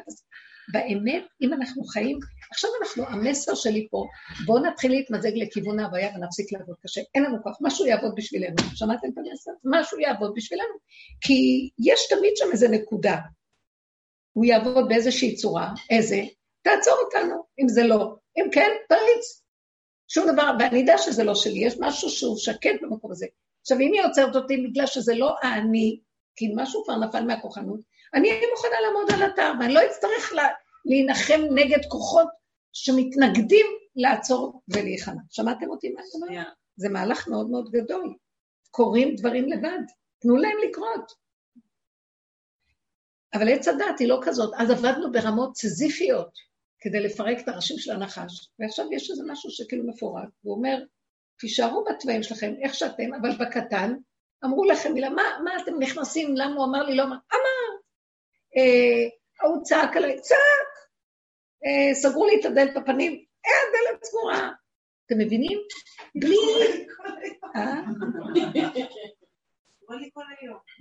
באמת, 0.71 1.24
אם 1.41 1.53
אנחנו 1.53 1.84
חיים, 1.84 2.19
עכשיו 2.51 2.69
אנחנו, 2.82 3.07
המסר 3.07 3.55
שלי 3.55 3.88
פה, 3.91 4.05
בואו 4.45 4.63
נתחיל 4.63 4.91
להתמזג 4.91 5.32
לכיוון 5.36 5.80
ההוויה 5.80 6.09
ונפסיק 6.15 6.51
לעבוד 6.51 6.76
קשה. 6.84 7.01
אין 7.15 7.24
לנו 7.24 7.43
כוח, 7.43 7.57
משהו 7.61 7.86
יעבוד 7.86 8.13
בשבילנו. 8.15 8.55
שמעתם 8.76 9.07
את 9.07 9.17
המסר? 9.17 9.51
משהו 9.63 9.99
יעבוד 9.99 10.34
בשבילנו. 10.36 10.74
כי 11.21 11.69
יש 11.80 12.07
תמיד 12.09 12.34
שם 12.36 12.45
איזה 12.51 12.67
נקודה. 12.67 13.17
הוא 14.34 14.45
יעבוד 14.45 14.89
באיזושהי 14.89 15.36
צורה, 15.36 15.74
איזה? 15.89 16.21
תעצור 16.61 16.93
אותנו, 17.05 17.43
אם 17.59 17.67
זה 17.67 17.84
לא. 17.84 18.15
אם 18.38 18.45
כן, 18.51 18.69
תריץ. 18.89 19.43
שום 20.07 20.32
דבר, 20.34 20.51
ואני 20.59 20.80
יודע 20.80 20.97
שזה 20.97 21.24
לא 21.24 21.36
שלי, 21.36 21.65
יש 21.65 21.76
משהו 21.80 22.09
שהוא 22.09 22.38
שקט 22.38 22.82
במקום 22.82 23.11
הזה. 23.11 23.26
עכשיו, 23.64 23.80
אם 23.80 23.93
היא 23.93 24.01
עוצרת 24.01 24.36
אותי 24.36 24.57
בגלל 24.57 24.86
שזה 24.86 25.16
לא 25.16 25.36
אני, 25.43 25.99
כי 26.36 26.53
משהו 26.55 26.84
כבר 26.84 26.95
נפל 26.95 27.26
מהכוחנות, 27.26 27.80
אני 28.14 28.30
אהיה 28.30 28.47
מוכנה 28.51 28.82
לעמוד 28.82 29.11
על 29.11 29.30
אתר, 29.34 29.51
ואני 29.59 29.74
לא 29.74 29.80
אצטרך 29.86 30.34
לה, 30.34 30.47
להנחם 30.86 31.41
נגד 31.55 31.86
כוחות 31.89 32.28
שמתנגדים 32.74 33.66
לעצור 33.95 34.61
ולהיכנע. 34.68 35.22
שמעתם 35.30 35.70
אותי 35.70 35.89
מה 35.89 36.01
אני 36.01 36.38
אומרת? 36.38 36.53
זה 36.76 36.89
מהלך 36.89 37.28
מאוד 37.28 37.49
מאוד 37.49 37.72
גדול. 37.72 38.16
קורים 38.72 39.16
דברים 39.16 39.47
לבד, 39.47 39.80
תנו 40.20 40.38
להם 40.38 40.57
לקרות. 40.70 41.11
אבל 43.34 43.49
עץ 43.49 43.68
הדת 43.68 43.99
היא 43.99 44.07
לא 44.07 44.20
כזאת. 44.24 44.53
אז 44.57 44.70
עבדנו 44.70 45.11
ברמות 45.11 45.55
סזיפיות 45.57 46.30
כדי 46.80 46.99
לפרק 46.99 47.39
את 47.39 47.47
הראשים 47.47 47.78
של 47.78 47.91
הנחש, 47.91 48.49
ועכשיו 48.59 48.86
יש 48.91 49.11
איזה 49.11 49.24
משהו 49.28 49.51
שכאילו 49.51 49.88
מפורק, 49.88 50.30
והוא 50.43 50.55
אומר, 50.55 50.84
תישארו 51.39 51.84
בתוואים 51.84 52.23
שלכם, 52.23 52.53
איך 52.61 52.73
שאתם, 52.73 53.13
אבל 53.21 53.29
בקטן, 53.39 53.93
אמרו 54.45 54.65
לכם 54.65 54.93
מילה, 54.93 55.09
מה, 55.09 55.23
מה 55.43 55.51
אתם 55.63 55.79
נכנסים, 55.79 56.36
למה 56.38 56.55
הוא 56.55 56.65
אמר 56.65 56.84
לי, 56.84 56.95
לא 56.95 57.03
אמר, 57.03 57.15
אמר, 57.34 57.79
אה, 58.57 59.09
ההוא 59.41 59.63
צעק 59.63 59.97
עליי, 59.97 60.19
צעק, 60.21 60.73
אה, 61.65 61.95
סגרו 61.95 62.27
לי 62.27 62.39
את 62.39 62.45
הדלת 62.45 62.73
בפנים, 62.75 63.23
אה, 63.45 63.51
הדלת 63.69 64.03
סגורה. 64.03 64.51
אתם 65.05 65.15
מבינים? 65.17 65.59
בלי... 66.15 66.36
אה? 67.55 67.81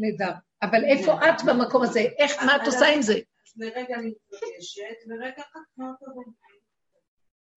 נהדר. 0.00 0.32
אבל 0.62 0.84
איפה 0.84 1.12
את 1.12 1.42
במקום 1.46 1.82
הזה? 1.82 2.00
איך, 2.00 2.42
מה 2.42 2.57
את 2.57 2.66
עושה 2.66 2.86
עם 2.86 3.03
זה? 3.03 3.14
לרגע 3.57 3.94
אני 3.94 4.09
מתרגשת, 4.09 5.09
ורגע 5.09 5.42
אחת. 5.42 5.61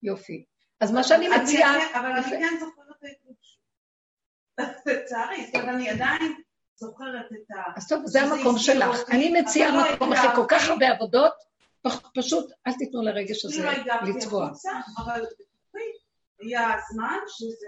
יופי. 0.03 0.45
אז 0.81 0.91
מה 0.91 1.03
שאני 1.03 1.27
מציעה... 1.27 1.99
אבל 1.99 2.11
אני 2.11 2.23
כן 2.23 2.55
זוכרת 2.59 3.03
את. 3.05 3.25
לצערי, 4.85 5.45
זאת 5.45 5.55
אומרת, 5.55 5.69
אני 5.69 5.89
עדיין 5.89 6.35
זוכרת 6.75 7.25
את 7.31 7.51
ה... 7.51 7.61
אז 7.77 7.87
טוב, 7.87 8.01
זה 8.05 8.21
המקום 8.21 8.57
שלך. 8.57 9.09
אני 9.09 9.41
מציעה 9.41 9.71
לא 9.71 9.93
מקום 9.95 10.13
אחרי 10.13 10.35
כל 10.35 10.45
כך 10.49 10.69
הרבה 10.69 10.89
עבודות, 10.89 11.33
פשוט 12.15 12.51
אל 12.67 12.73
תיתנו 12.73 13.01
לרגש 13.01 13.45
הזה 13.45 13.69
לצבוע. 14.07 14.49
אבל 14.97 15.25
היה 16.39 16.71
זמן 16.91 17.17
שזה... 17.27 17.67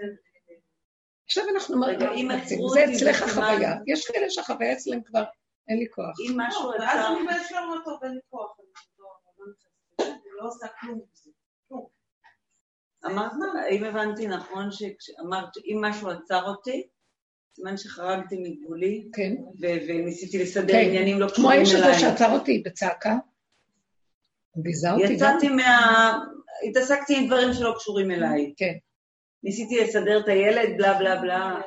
עכשיו 1.24 1.44
אנחנו 1.54 1.80
מרגיעים 1.80 2.28
זה 2.72 2.84
אצלך 2.84 3.22
החוויה. 3.22 3.74
יש 3.86 4.10
כאלה 4.10 4.30
שהחוויה 4.30 4.72
אצלם 4.72 5.02
כבר, 5.02 5.24
אין 5.68 5.78
לי 5.78 5.86
כוח. 5.90 6.14
אם 6.28 6.40
משהו 6.40 6.72
עצר... 6.72 6.82
ואז 6.82 7.06
אני 7.06 7.26
באיזשהו 7.26 7.58
אותו 7.58 7.98
ואין 8.02 8.14
לי 8.14 8.20
כוח. 8.30 8.56
אני 10.00 10.30
לא 10.38 10.48
עושה 10.48 10.66
כלום 10.80 11.00
אמרת, 13.06 13.32
אם 13.70 13.84
הבנתי 13.84 14.26
נכון, 14.26 14.68
שאמרת, 14.72 15.48
אם 15.66 15.78
משהו 15.80 16.10
עצר 16.10 16.42
אותי, 16.44 16.86
סימן 17.54 17.76
שחרגתי 17.76 18.36
מגבולי, 18.38 19.08
כן. 19.12 19.34
וניסיתי 19.60 20.38
לסדר 20.38 20.72
כן. 20.72 20.84
עניינים 20.88 21.20
לא 21.20 21.26
קשורים 21.26 21.50
אליי. 21.50 21.64
כמו 21.66 21.72
האיש 21.72 21.74
הזה 21.74 22.00
שעצר 22.00 22.32
אותי 22.32 22.62
בצעקה, 22.64 23.16
ביזה 24.56 24.92
אותי 24.92 25.12
יצאתי 25.12 25.48
מה... 25.48 26.18
התעסקתי 26.68 27.16
עם 27.16 27.26
דברים 27.26 27.52
שלא 27.52 27.74
קשורים 27.78 28.10
אליי. 28.10 28.52
כן. 28.56 28.74
ניסיתי 29.42 29.80
לסדר 29.84 30.20
את 30.20 30.28
הילד, 30.28 30.78
בלה 30.78 30.98
בלה 30.98 31.20
בלה. 31.20 31.60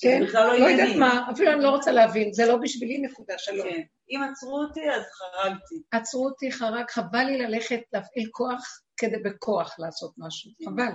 כן, 0.00 0.22
לא, 0.32 0.58
לא 0.58 0.64
יודעת 0.64 0.96
מה, 0.96 1.30
אפילו 1.32 1.52
אני 1.52 1.62
לא 1.62 1.70
רוצה 1.70 1.92
להבין, 1.92 2.32
זה 2.32 2.46
לא 2.46 2.56
בשבילי 2.56 2.98
נקודה 2.98 3.34
שלום. 3.38 3.68
כן, 3.68 3.82
אם 4.10 4.20
עצרו 4.30 4.58
אותי, 4.58 4.90
אז 4.90 5.02
חרגתי. 5.02 5.74
עצרו 5.92 6.26
אותי, 6.26 6.52
חרג, 6.52 6.84
חבל 6.90 7.24
לי 7.24 7.38
ללכת 7.38 7.80
להפעיל 7.92 8.28
כוח 8.30 8.80
כדי 8.96 9.16
בכוח 9.24 9.78
לעשות 9.78 10.14
משהו, 10.18 10.50
כן. 10.58 10.64
חבל. 10.70 10.92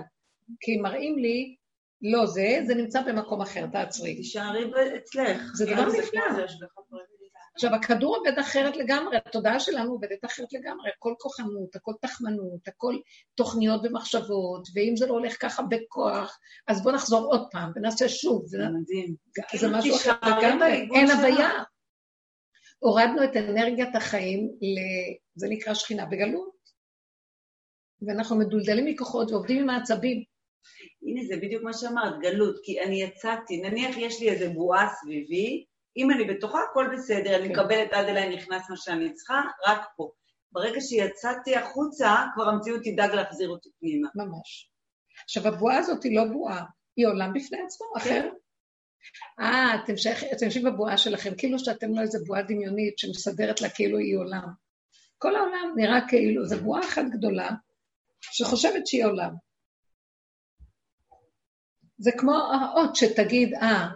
כי 0.60 0.76
מראים 0.76 1.18
לי, 1.18 1.56
לא 2.02 2.26
זה, 2.26 2.60
זה 2.66 2.74
נמצא 2.74 3.02
במקום 3.02 3.40
אחר, 3.40 3.66
תעצרי. 3.72 4.16
תישארי 4.16 4.70
אצלך. 4.96 5.42
זה 5.54 5.66
דבר 5.66 5.86
נפלא. 5.86 6.22
עכשיו, 7.54 7.74
הכדור 7.74 8.16
עובד 8.16 8.38
אחרת 8.38 8.76
לגמרי, 8.76 9.16
התודעה 9.16 9.60
שלנו 9.60 9.92
עובדת 9.92 10.24
אחרת 10.24 10.52
לגמרי, 10.52 10.90
הכל 10.96 11.14
כוחנות, 11.18 11.76
הכל 11.76 11.92
תחמנות, 12.00 12.68
הכל 12.68 12.96
תוכניות 13.34 13.80
ומחשבות, 13.84 14.68
ואם 14.74 14.96
זה 14.96 15.06
לא 15.06 15.12
הולך 15.12 15.36
ככה 15.40 15.62
בכוח, 15.62 16.38
אז 16.66 16.82
בואו 16.82 16.94
נחזור 16.94 17.26
עוד 17.26 17.48
פעם 17.50 17.72
ונעשה 17.76 18.08
שוב. 18.08 18.46
זה 18.46 18.58
מדהים. 18.58 19.14
זה 19.54 19.68
משהו 19.70 19.96
אחר 19.96 20.38
לגמרי, 20.38 20.88
אין 20.94 21.10
הוויה. 21.10 21.50
הורדנו 22.78 23.24
את 23.24 23.36
אנרגיית 23.36 23.96
החיים, 23.96 24.46
ל... 24.46 24.78
זה 25.34 25.46
נקרא 25.50 25.74
שכינה 25.74 26.06
בגלות. 26.06 26.52
ואנחנו 28.06 28.36
מדולדלים 28.38 28.84
מכוחות 28.84 29.30
ועובדים 29.30 29.62
עם 29.62 29.70
העצבים. 29.70 30.24
הנה, 31.02 31.24
זה 31.28 31.36
בדיוק 31.36 31.62
מה 31.62 31.72
שאמרת, 31.72 32.20
גלות, 32.20 32.56
כי 32.62 32.80
אני 32.80 33.02
יצאתי, 33.02 33.60
נניח 33.60 33.96
יש 33.98 34.20
לי 34.20 34.30
איזה 34.30 34.48
בועה 34.48 34.88
סביבי, 35.00 35.64
אם 35.96 36.10
אני 36.10 36.24
בתוכה, 36.24 36.58
הכל 36.70 36.88
בסדר, 36.92 37.36
אני 37.36 37.48
כן. 37.48 37.52
מקבלת 37.52 37.92
עד 37.92 38.04
אליי 38.04 38.36
נכנס 38.36 38.70
מה 38.70 38.76
שאני 38.76 39.12
צריכה, 39.12 39.40
רק 39.66 39.80
פה. 39.96 40.10
ברגע 40.52 40.80
שיצאתי 40.80 41.56
החוצה, 41.56 42.24
כבר 42.34 42.48
המציאות 42.48 42.80
תדאג 42.84 43.10
להחזיר 43.10 43.48
אותי 43.48 43.68
פנימה. 43.80 44.08
ממש. 44.14 44.70
עכשיו, 45.24 45.48
הבועה 45.48 45.78
הזאת 45.78 46.02
היא 46.02 46.16
לא 46.16 46.24
בועה, 46.24 46.64
היא 46.96 47.06
עולם 47.06 47.32
בפני 47.32 47.58
עצמו, 47.66 47.86
כן. 47.94 48.00
אחר. 48.00 48.28
אה, 49.40 49.74
אתם, 49.74 49.92
אתם 50.36 50.44
יושבים 50.44 50.64
בבועה 50.64 50.98
שלכם, 50.98 51.30
כאילו 51.38 51.58
שאתם 51.58 51.94
לא 51.94 52.00
איזה 52.00 52.18
בועה 52.26 52.42
דמיונית 52.42 52.98
שמסדרת 52.98 53.60
לה 53.60 53.70
כאילו 53.70 53.98
היא 53.98 54.18
עולם. 54.18 54.48
כל 55.18 55.36
העולם 55.36 55.72
נראה 55.76 56.08
כאילו, 56.08 56.46
זו 56.46 56.60
בועה 56.60 56.80
אחת 56.80 57.04
גדולה, 57.10 57.50
שחושבת 58.20 58.86
שהיא 58.86 59.04
עולם. 59.04 59.34
זה 61.98 62.10
כמו 62.18 62.32
האות 62.34 62.96
שתגיד, 62.96 63.54
אה, 63.54 63.88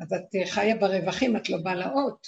אז 0.00 0.12
את 0.12 0.48
חיה 0.48 0.76
ברווחים, 0.76 1.36
את 1.36 1.50
לא 1.50 1.58
באה 1.58 1.74
לאות. 1.74 2.26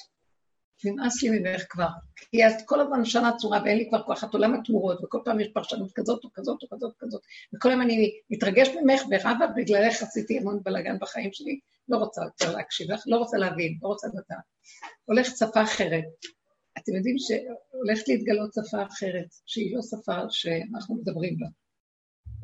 נמאס 0.84 1.22
לי 1.22 1.38
ממך 1.38 1.64
כבר. 1.68 1.88
כי 2.16 2.46
את 2.46 2.52
כל 2.64 2.80
הזמן 2.80 3.00
משנה 3.00 3.36
צורה 3.36 3.60
ואין 3.64 3.78
לי 3.78 3.88
כבר 3.88 4.02
כוח, 4.02 4.24
את 4.24 4.34
עולם 4.34 4.54
התמורות, 4.54 5.04
וכל 5.04 5.18
פעם 5.24 5.40
יש 5.40 5.48
פרשנות 5.54 5.92
כזאת 5.94 6.24
או 6.24 6.28
כזאת 6.34 6.62
או 6.62 6.68
כזאת 6.70 6.92
או 6.92 6.98
כזאת. 6.98 7.22
וכל 7.54 7.70
הזמן 7.70 7.84
אני 7.84 8.12
מתרגש 8.30 8.68
ממך 8.68 9.02
ורבה, 9.10 9.46
בגללך 9.56 10.02
עשיתי 10.02 10.38
המון 10.38 10.60
בלאגן 10.62 10.98
בחיים 11.00 11.32
שלי. 11.32 11.58
לא 11.88 11.96
רוצה 11.96 12.22
יותר 12.24 12.56
להקשיב 12.56 12.90
לך, 12.90 13.02
לא 13.06 13.16
רוצה 13.16 13.36
להבין, 13.36 13.78
לא 13.82 13.88
רוצה 13.88 14.06
לדעת. 14.08 14.44
הולך 15.04 15.26
שפה 15.26 15.62
אחרת. 15.62 16.04
אתם 16.78 16.94
יודעים 16.94 17.16
שהולכת 17.18 18.08
להתגלות 18.08 18.50
שפה 18.54 18.82
אחרת, 18.82 19.26
שהיא 19.46 19.76
לא 19.76 19.82
שפה 19.82 20.16
שאנחנו 20.30 20.94
מדברים 20.94 21.36
בה. 21.38 21.46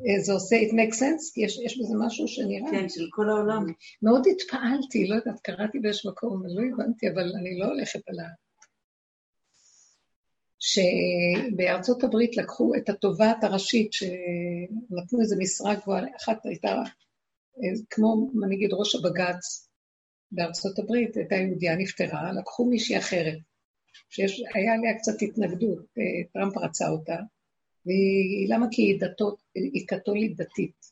אה, 0.07 0.19
זה 0.19 0.33
עושה 0.33 0.55
it 0.55 0.71
makes 0.71 0.95
sense? 0.95 1.33
כי 1.33 1.41
יש, 1.41 1.59
יש 1.65 1.79
בזה 1.79 1.93
משהו 2.05 2.27
שנראה... 2.27 2.71
כן, 2.71 2.89
של 2.89 3.07
כל 3.09 3.29
העולם. 3.29 3.65
מאוד 4.01 4.27
התפעלתי, 4.27 5.07
לא 5.07 5.15
יודעת, 5.15 5.39
קראתי 5.39 5.79
באיזשהו 5.79 6.11
מקום, 6.11 6.43
לא 6.45 6.61
הבנתי, 6.73 7.09
אבל 7.09 7.31
אני 7.39 7.59
לא 7.59 7.65
הולכת 7.65 7.99
על 8.07 8.19
ה... 8.19 8.27
שבארצות 10.59 12.03
הברית 12.03 12.37
לקחו 12.37 12.75
את 12.75 12.89
התובעת 12.89 13.43
הראשית, 13.43 13.93
שנתנו 13.93 15.21
איזו 15.21 15.35
משרה 15.39 15.75
גבוהה, 15.75 16.03
אחת 16.17 16.45
הייתה 16.45 16.69
אה, 16.69 17.81
כמו, 17.89 18.29
אגיד, 18.55 18.73
ראש 18.73 18.95
הבג"ץ 18.95 19.69
בארצות 20.31 20.79
הברית, 20.79 21.17
הייתה 21.17 21.35
יהודיה, 21.35 21.75
נפטרה, 21.75 22.31
לקחו 22.33 22.65
מישהי 22.65 22.97
אחרת, 22.97 23.37
שהיה 24.09 24.73
עליה 24.73 24.97
קצת 24.97 25.21
התנגדות, 25.21 25.85
אה, 25.97 26.03
טראמפ 26.33 26.57
רצה 26.57 26.89
אותה, 26.89 27.15
והיא, 27.85 28.53
למה? 28.53 28.65
כי 28.71 28.81
היא, 28.81 28.99
דתות, 28.99 29.41
היא 29.55 29.87
קתולית 29.87 30.37
דתית, 30.37 30.91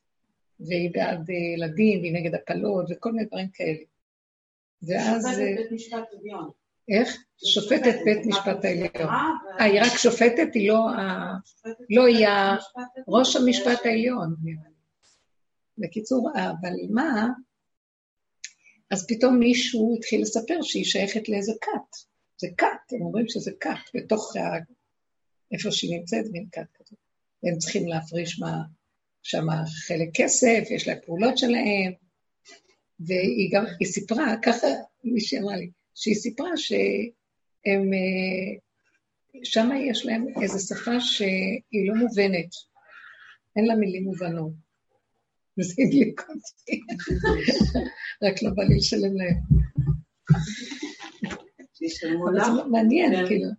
והיא 0.60 0.92
בעד 0.94 1.30
ילדים, 1.30 2.00
והיא 2.00 2.14
נגד 2.14 2.36
הפלות, 2.36 2.86
וכל 2.90 3.12
מיני 3.12 3.26
דברים 3.26 3.48
כאלה. 3.54 3.84
ואז... 4.82 5.24
שופטת 5.24 5.58
בית 5.58 5.72
משפט 5.72 6.08
עליון. 6.20 6.50
איך? 6.90 7.24
שופטת 7.46 7.96
בית 8.06 8.26
משפט 8.26 8.66
העליון. 8.66 9.10
אה, 9.60 9.64
היא 9.64 9.82
רק 9.82 9.98
שופטת, 9.98 10.48
היא 10.54 10.70
לא 10.70 10.90
ה... 10.90 11.34
לא, 11.90 12.06
היא 12.06 12.28
ראש 13.08 13.36
המשפט 13.36 13.86
העליון, 13.86 14.36
נראה 14.44 14.64
לי. 14.68 14.76
בקיצור, 15.78 16.32
אבל 16.36 16.74
מה? 16.90 17.28
אז 18.92 19.08
פתאום 19.08 19.40
מישהו 19.40 19.96
התחיל 19.98 20.22
לספר 20.22 20.62
שהיא 20.62 20.86
שייכת 20.86 21.30
לאיזה 21.30 21.54
כת. 21.62 21.98
זה 22.38 22.48
כת, 22.58 22.92
הם 22.92 23.02
אומרים 23.02 23.28
שזה 23.28 23.52
כת, 23.60 23.90
בתוך 23.96 24.34
איפה 25.52 25.72
שהיא 25.72 25.97
נמצאת, 26.00 26.26
מין 26.32 26.45
כת 26.52 26.62
כזאת. 26.74 27.00
והם 27.43 27.58
צריכים 27.58 27.88
להפריש 27.88 28.39
מה, 28.39 28.62
שם 29.24 29.45
חלק 29.88 30.10
כסף, 30.14 30.64
יש 30.72 30.88
להם 30.88 30.97
פעולות 31.06 31.38
שלהם, 31.38 31.91
והיא 33.00 33.50
גם, 33.54 33.66
היא 33.80 33.88
סיפרה, 33.88 34.36
ככה 34.43 34.68
מישהי 35.04 35.39
אמרה 35.39 35.58
לי, 35.58 35.70
שהיא 35.95 36.16
סיפרה 36.16 36.58
שהם, 36.58 37.93
אה, 37.93 38.60
שם 39.43 39.70
יש 39.89 40.06
להם 40.06 40.26
איזו 40.41 40.68
שפה 40.68 41.00
שהיא 41.00 41.89
לא 41.89 41.95
מובנת, 41.95 42.50
אין 43.56 43.66
לה 43.66 43.76
מילים 43.76 44.04
מובנות. 44.04 44.52
וזה 45.58 45.74
הדליק 45.88 46.22
אותי, 46.22 46.82
רק 48.24 48.43
לא 48.43 48.50
בא 48.50 48.64
לי 48.64 48.78
לשלם 48.78 49.18
להם. 49.18 49.38
מעניין, 52.72 53.16
כן. 53.16 53.28
כאילו. 53.28 53.50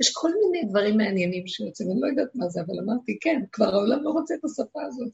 יש 0.00 0.12
כל 0.14 0.30
מיני 0.42 0.68
דברים 0.68 0.96
מעניינים 0.96 1.46
שיוצאים, 1.46 1.90
אני 1.90 2.00
לא 2.00 2.06
יודעת 2.06 2.34
מה 2.34 2.48
זה, 2.48 2.60
אבל 2.60 2.74
אמרתי, 2.84 3.18
כן, 3.20 3.42
כבר 3.52 3.74
העולם 3.74 4.02
לא 4.02 4.10
רוצה 4.10 4.34
את 4.34 4.44
השפה 4.44 4.80
הזאת. 4.86 5.12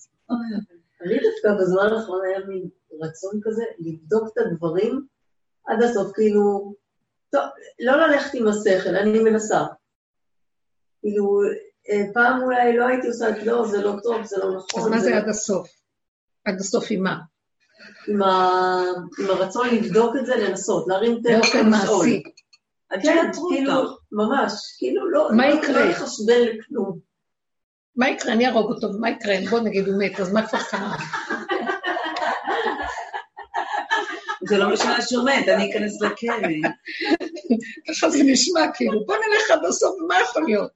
אני 1.02 1.14
דווקא 1.14 1.62
בזמן 1.62 1.92
האחרון 1.92 2.20
היה 2.24 2.46
מין 2.46 2.68
רצון 3.00 3.40
כזה 3.42 3.62
לבדוק 3.78 4.28
את 4.32 4.38
הדברים 4.38 5.06
עד 5.66 5.82
הסוף, 5.82 6.12
כאילו, 6.14 6.74
טוב, 7.30 7.42
לא 7.80 7.96
ללכת 7.96 8.34
עם 8.34 8.48
השכל, 8.48 8.96
אני 8.96 9.18
מנסה. 9.18 9.60
כאילו, 11.00 11.40
אה, 11.90 12.02
פעם 12.14 12.42
אולי 12.42 12.76
לא 12.76 12.86
הייתי 12.86 13.08
עושה 13.08 13.44
לא, 13.44 13.66
זה 13.66 13.82
לא 13.82 13.94
טוב, 14.02 14.24
זה 14.24 14.36
לא 14.38 14.56
נכון. 14.56 14.82
אז 14.82 14.88
מה 14.88 14.98
זה 14.98 15.16
עד 15.16 15.28
הסוף? 15.28 15.68
עד 16.44 16.60
הסוף 16.60 16.84
עם 16.90 17.02
מה? 17.02 17.18
עם, 18.08 18.22
הרצון 19.28 19.68
לבדוק 19.68 20.16
את 20.20 20.26
זה, 20.26 20.36
לנסות, 20.36 20.88
להרים 20.88 21.20
טלפון, 21.22 21.40
באופן 21.40 21.70
מעשי. 21.70 22.22
כן, 23.02 23.30
כאילו, 23.50 24.01
ממש, 24.12 24.52
כאילו 24.78 25.10
לא, 25.10 25.28
מה 25.36 25.48
לא, 25.48 25.54
יקרה? 25.54 25.84
לא 25.84 25.90
לחשבן 25.90 26.40
לכלום. 26.40 26.98
מה 27.96 28.08
יקרה? 28.08 28.32
אני 28.32 28.48
ארוג 28.48 28.72
אותו, 28.72 28.88
מה 29.00 29.10
יקרה? 29.10 29.34
בוא 29.50 29.60
נגיד, 29.60 29.88
הוא 29.88 29.98
מת, 29.98 30.20
אז 30.20 30.32
מה 30.32 30.46
כבר 30.46 30.62
קרה? 30.70 30.96
זה 34.48 34.58
לא 34.58 34.72
משנה 34.72 35.02
שהוא 35.02 35.24
מת, 35.24 35.48
אני 35.48 35.70
אכנס 35.70 36.02
לכלא. 36.02 36.48
ככה 37.88 38.10
זה 38.10 38.18
נשמע, 38.24 38.60
כאילו, 38.74 39.06
בוא 39.06 39.16
נלך 39.16 39.50
עד 39.50 39.64
הסוף, 39.64 39.96
מה 40.08 40.14
יכול 40.20 40.44
להיות? 40.46 40.70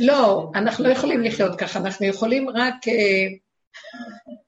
לא, 0.00 0.50
אנחנו 0.54 0.84
לא 0.84 0.88
יכולים 0.88 1.22
לחיות 1.22 1.58
ככה, 1.58 1.78
אנחנו 1.78 2.06
יכולים 2.06 2.48
רק 2.48 2.88
אה, 2.88 3.26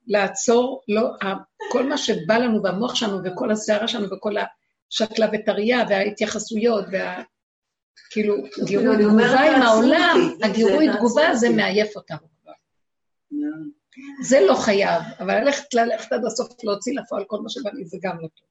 לעצור, 0.07 0.82
לא, 0.88 1.11
כל 1.70 1.88
מה 1.88 1.98
שבא 1.98 2.38
לנו 2.38 2.62
במוח 2.62 2.94
שלנו 2.94 3.18
וכל 3.24 3.50
הסערה 3.50 3.88
שלנו 3.88 4.16
וכל 4.16 4.34
השקלה 4.90 5.26
וטריה 5.32 5.84
וההתייחסויות 5.88 6.84
וה... 6.92 7.22
כאילו, 8.11 8.34
גירוי 8.64 8.96
תגובה 8.96 9.57
עם 9.57 9.62
העולם, 9.62 10.16
הגירוי 10.42 10.86
תגובה 10.96 11.34
זה 11.34 11.50
מעייף 11.50 11.96
אותנו 11.96 12.18
כבר. 12.42 12.53
זה 14.22 14.40
לא 14.40 14.55
חייב, 14.55 15.03
אבל 15.18 15.40
ללכת, 15.40 15.74
ללכת 15.74 16.12
עד 16.12 16.24
הסוף 16.24 16.64
להוציא 16.64 17.00
לפועל 17.00 17.24
כל 17.26 17.40
מה 17.40 17.48
שבא 17.48 17.70
לי 17.70 17.84
זה 17.84 17.98
גם 18.03 18.16
לא 18.16 18.28
טוב. 18.28 18.46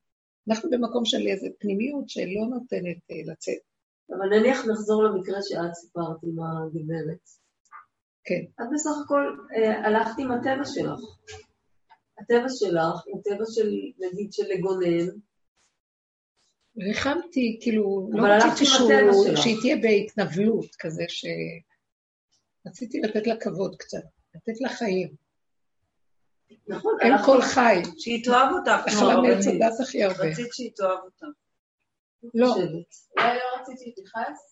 אנחנו 0.49 0.69
במקום 0.69 1.05
של 1.05 1.27
איזו 1.27 1.47
פנימיות 1.59 2.09
שלא 2.09 2.45
נותנת 2.49 2.97
אה, 3.11 3.31
לצאת. 3.31 3.59
אבל 4.09 4.29
נניח 4.29 4.65
נחזור 4.65 5.03
למקרה 5.03 5.39
שאת 5.41 5.73
סיפרת 5.73 6.17
עם 6.23 6.35
הגברת. 6.39 7.40
כן. 8.23 8.41
את 8.61 8.65
בסך 8.73 8.91
הכל 9.05 9.35
אה, 9.55 9.87
הלכת 9.87 10.19
עם 10.19 10.31
הטבע 10.31 10.65
שלך. 10.65 10.99
הטבע 12.19 12.49
שלך 12.49 13.05
הוא 13.05 13.21
טבע 13.23 13.45
של, 13.47 13.69
נגיד, 13.99 14.33
של 14.33 14.43
לגונן. 14.47 15.07
ריחמתי, 16.77 17.59
כאילו, 17.61 18.09
לא 18.11 18.23
רציתי 18.27 18.65
שהיא 19.35 19.57
תהיה 19.61 19.75
בהתנבלות 19.75 20.75
כזה, 20.79 21.03
ש... 21.07 21.25
רציתי 22.67 22.99
לתת 22.99 23.27
לה 23.27 23.35
כבוד 23.39 23.75
קצת, 23.75 24.03
לתת 24.35 24.61
לה 24.61 24.69
חיים. 24.69 25.15
נכון. 26.67 26.97
אין 27.01 27.13
כל 27.25 27.41
חי. 27.41 27.81
שהיא 27.97 28.25
תאהב 28.25 28.53
אותך. 28.53 28.87
אכלה 28.87 29.21
מעץ 29.21 29.47
הדת 29.47 29.79
הכי 29.83 30.03
הרבה. 30.03 30.23
רצית 30.23 30.53
שהיא 30.53 30.71
תאהב 30.75 30.99
אותך. 31.03 31.25
לא. 32.33 32.55
אולי 32.55 33.35
לא 33.35 33.61
רצית 33.61 33.79
שהיא 33.79 33.93
תכעס? 33.95 34.50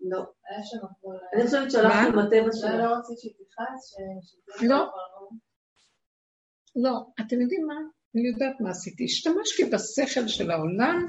לא. 0.00 0.24
היה 0.48 0.64
שם 0.64 0.76
הכל... 0.76 1.14
אני 1.34 1.44
חושבת 1.44 1.70
שהלכתי 1.70 2.12
לא 2.78 2.96
רצית 2.98 3.18
שהיא 3.18 3.32
תכעס? 3.32 3.96
לא. 4.62 4.90
לא. 6.76 7.06
אתם 7.20 7.40
יודעים 7.40 7.66
מה? 7.66 7.74
אני 8.14 8.28
יודעת 8.28 8.60
מה 8.60 8.70
עשיתי. 8.70 9.04
השתמשתי 9.04 9.64
בשכל 9.64 10.28
של 10.28 10.50
העולם 10.50 11.06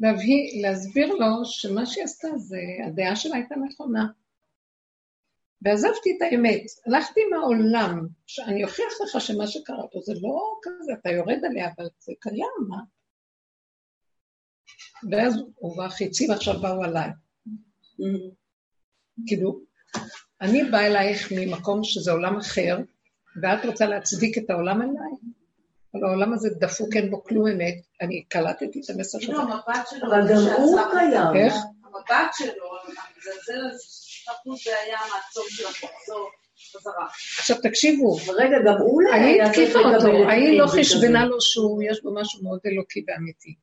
להביא, 0.00 0.62
להסביר 0.62 1.14
לו 1.14 1.44
שמה 1.44 1.86
שהיא 1.86 2.04
עשתה 2.04 2.28
זה, 2.36 2.60
הדעה 2.86 3.16
שלה 3.16 3.36
הייתה 3.36 3.54
נכונה. 3.54 4.06
ועזבתי 5.62 6.16
את 6.16 6.22
האמת. 6.22 6.62
הלכתי 6.86 7.20
עם 7.26 7.34
העולם, 7.34 8.06
שאני 8.26 8.64
אוכיח 8.64 8.92
לך 9.00 9.20
שמה 9.20 9.46
שקרה 9.46 9.88
פה 9.92 9.98
זה 10.02 10.12
לא 10.22 10.56
כזה, 10.62 10.92
אתה 10.92 11.10
יורד 11.10 11.44
עליה, 11.44 11.68
אבל 11.76 11.86
זה 11.98 12.12
קיים, 12.20 12.68
מה? 12.68 12.78
ואז 15.10 15.34
הוא 15.54 15.78
והחיצים 15.78 16.30
עכשיו 16.30 16.60
באו 16.60 16.84
עליי. 16.84 17.10
כאילו, 19.26 19.60
אני 20.40 20.64
באה 20.64 20.86
אלייך 20.86 21.32
ממקום 21.32 21.84
שזה 21.84 22.12
עולם 22.12 22.36
אחר, 22.36 22.78
ואת 23.42 23.64
רוצה 23.64 23.86
להצדיק 23.86 24.38
את 24.38 24.50
העולם 24.50 24.80
עליי? 24.82 25.12
אבל 25.94 26.04
העולם 26.04 26.32
הזה 26.32 26.48
דפוק, 26.60 26.96
אין 26.96 27.10
בו 27.10 27.24
כלום 27.24 27.46
אמת. 27.46 27.74
אני 28.00 28.24
קלטתי 28.28 28.80
את 28.84 28.90
המסר 28.90 29.18
שלו. 29.20 29.40
המבט 29.40 29.88
שלו. 29.90 30.08
אבל 30.08 30.20
גם 30.30 30.40
הוא 30.56 30.80
קיים. 30.90 31.36
איך? 31.36 31.54
המבט 31.84 32.30
שלו, 32.32 32.64
המזלזל 32.86 33.66
הזה, 33.70 34.64
זה 34.64 34.70
היה 34.84 34.98
מעצור 35.14 35.44
של 35.48 35.66
המחזור. 35.66 36.30
עכשיו 37.38 37.56
תקשיבו, 37.62 38.16
רגע, 38.36 38.56
גם 38.66 38.74
הוא 38.78 39.02
ההיא 39.12 39.42
התקיפה 39.42 39.78
אותו, 39.78 40.06
ההיא 40.28 40.60
לא 40.60 40.66
חשבנה 40.66 41.26
לו 41.26 41.40
שהוא, 41.40 41.82
יש 41.82 42.02
בו 42.02 42.14
משהו 42.14 42.42
מאוד 42.42 42.60
אלוקי 42.66 43.04
ואמיתי. 43.08 43.54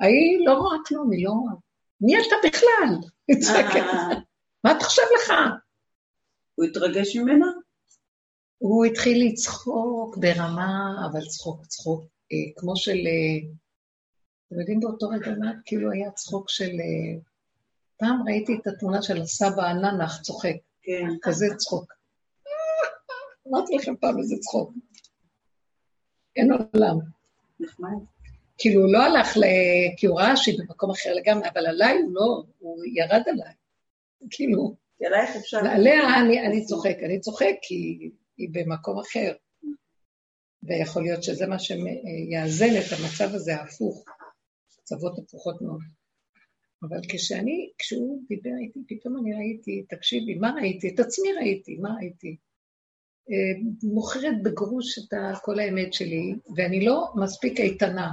ההיא 0.00 0.46
לא 0.46 0.52
רואה 0.52 0.76
כלום, 0.86 1.12
היא 1.12 1.24
לא 1.24 1.30
רואה. 1.30 1.54
מי 2.00 2.16
אתה 2.16 2.36
בכלל? 2.48 3.08
אה. 3.76 4.20
מה 4.64 4.72
אתה 4.76 4.84
חושב 4.84 5.02
לך? 5.16 5.32
הוא 6.54 6.64
התרגש 6.64 7.16
ממנה? 7.16 7.46
הוא 8.58 8.84
התחיל 8.84 9.26
לצחוק 9.26 10.16
ברמה, 10.16 11.06
אבל 11.10 11.20
צחוק, 11.20 11.66
צחוק, 11.66 12.04
אה, 12.32 12.60
כמו 12.60 12.76
של... 12.76 12.96
אה, 12.96 13.50
אתם 14.46 14.60
יודעים 14.60 14.80
באותו 14.80 15.08
רגע 15.08 15.30
מה? 15.38 15.52
כאילו 15.64 15.90
היה 15.90 16.10
צחוק 16.10 16.50
של... 16.50 16.70
אה, 16.70 17.20
פעם 17.96 18.22
ראיתי 18.26 18.52
את 18.62 18.66
התמונה 18.66 19.02
של 19.02 19.22
הסבא 19.22 19.62
הננח 19.62 20.22
צוחק. 20.22 20.56
כן. 20.82 21.08
כזה 21.22 21.46
צחוק. 21.56 21.92
אמרתי 23.48 23.76
לכם 23.76 23.96
פעם 23.96 24.18
איזה 24.18 24.36
צחוק. 24.40 24.72
אין 26.36 26.52
עולם. 26.52 26.98
נחמד. 27.60 28.13
כאילו, 28.58 28.80
הוא 28.82 28.92
לא 28.92 29.02
הלך 29.02 29.36
ל... 29.36 29.40
כי 29.96 30.06
הוא 30.06 30.20
ראה 30.20 30.36
שהיא 30.36 30.58
במקום 30.58 30.90
אחר 30.90 31.14
לגמרי, 31.14 31.48
אבל 31.48 31.66
עליי 31.66 31.98
הוא 32.02 32.14
לא, 32.14 32.42
הוא 32.58 32.84
ירד 32.94 33.22
עליי. 33.26 33.52
כאילו... 34.30 34.76
ועליה 35.64 36.20
אני, 36.20 36.46
אני 36.46 36.64
צוחק, 36.64 36.96
אני 37.04 37.20
צוחק 37.20 37.54
כי 37.62 38.10
היא 38.36 38.48
במקום 38.52 38.98
אחר. 38.98 39.32
ויכול 40.62 41.02
להיות 41.02 41.22
שזה 41.22 41.46
מה 41.46 41.58
שיאזן 41.58 42.70
את 42.78 42.92
המצב 42.92 43.34
הזה 43.34 43.56
ההפוך, 43.56 44.04
מצבות 44.82 45.18
הפוכות 45.18 45.62
מאוד. 45.62 45.80
אבל 46.82 47.00
כשאני, 47.08 47.70
כשהוא 47.78 48.22
דיבר 48.28 48.50
איתי, 48.62 48.80
פתאום 48.88 49.16
אני 49.16 49.34
ראיתי, 49.34 49.84
תקשיבי, 49.88 50.34
מה 50.34 50.54
ראיתי? 50.60 50.88
את 50.94 51.00
עצמי 51.00 51.32
ראיתי, 51.32 51.76
מה 51.76 51.94
ראיתי? 52.00 52.36
אה, 53.30 53.60
מוכרת 53.82 54.42
בגרוש 54.42 54.98
את 54.98 55.14
כל 55.42 55.58
האמת 55.58 55.92
שלי, 55.92 56.34
ואני 56.56 56.84
לא 56.84 57.12
מספיק 57.16 57.60
איתנה. 57.60 58.12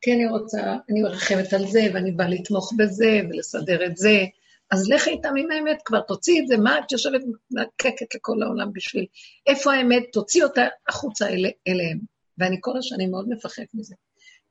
כי 0.00 0.12
אני 0.12 0.26
רוצה, 0.26 0.76
אני 0.90 1.02
מרחמת 1.02 1.52
על 1.52 1.66
זה, 1.66 1.80
ואני 1.94 2.12
באה 2.12 2.28
לתמוך 2.28 2.72
בזה, 2.76 3.20
ולסדר 3.30 3.86
את 3.86 3.96
זה, 3.96 4.24
אז 4.70 4.88
לכי 4.90 5.10
איתם 5.10 5.34
עם 5.38 5.50
האמת, 5.50 5.82
כבר 5.84 6.00
תוציאי 6.00 6.40
את 6.40 6.46
זה, 6.46 6.56
מה 6.56 6.78
את 6.78 6.92
יושבת 6.92 7.20
מקקת 7.50 8.14
לכל 8.14 8.42
העולם 8.42 8.72
בשביל? 8.72 9.06
איפה 9.46 9.74
האמת? 9.74 10.02
תוציא 10.12 10.44
אותה 10.44 10.62
החוצה 10.88 11.28
אל, 11.28 11.46
אליהם. 11.68 11.98
ואני 12.38 12.56
כל 12.60 12.78
השנים 12.78 13.10
מאוד 13.10 13.28
מפחד 13.28 13.62
מזה. 13.74 13.94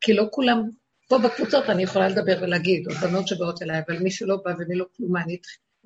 כי 0.02 0.14
לא 0.14 0.28
כולם, 0.32 0.70
פה 1.08 1.18
בקבוצות 1.18 1.70
אני 1.70 1.84
יכולה 1.84 2.10
לדבר 2.10 2.38
ולהגיד, 2.42 2.88
או 2.88 2.96
בנות 2.96 3.28
שבאות 3.28 3.62
אליי, 3.62 3.82
אבל 3.88 4.00
מי 4.00 4.12
שלא 4.12 4.38
בא 4.46 4.52
ומי 4.60 4.76
לא 4.76 4.86
כלום, 4.98 5.18
אני 5.18 5.38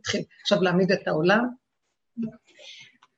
אתחיל 0.01 0.21
עכשיו 0.41 0.61
להעמיד 0.61 0.91
את 0.91 1.07
העולם. 1.07 1.45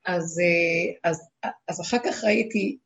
אז, 0.04 0.40
אה, 0.40 1.10
אז, 1.10 1.28
אז 1.68 1.80
אחר 1.80 1.98
כך 2.04 2.24
ראיתי, 2.24 2.78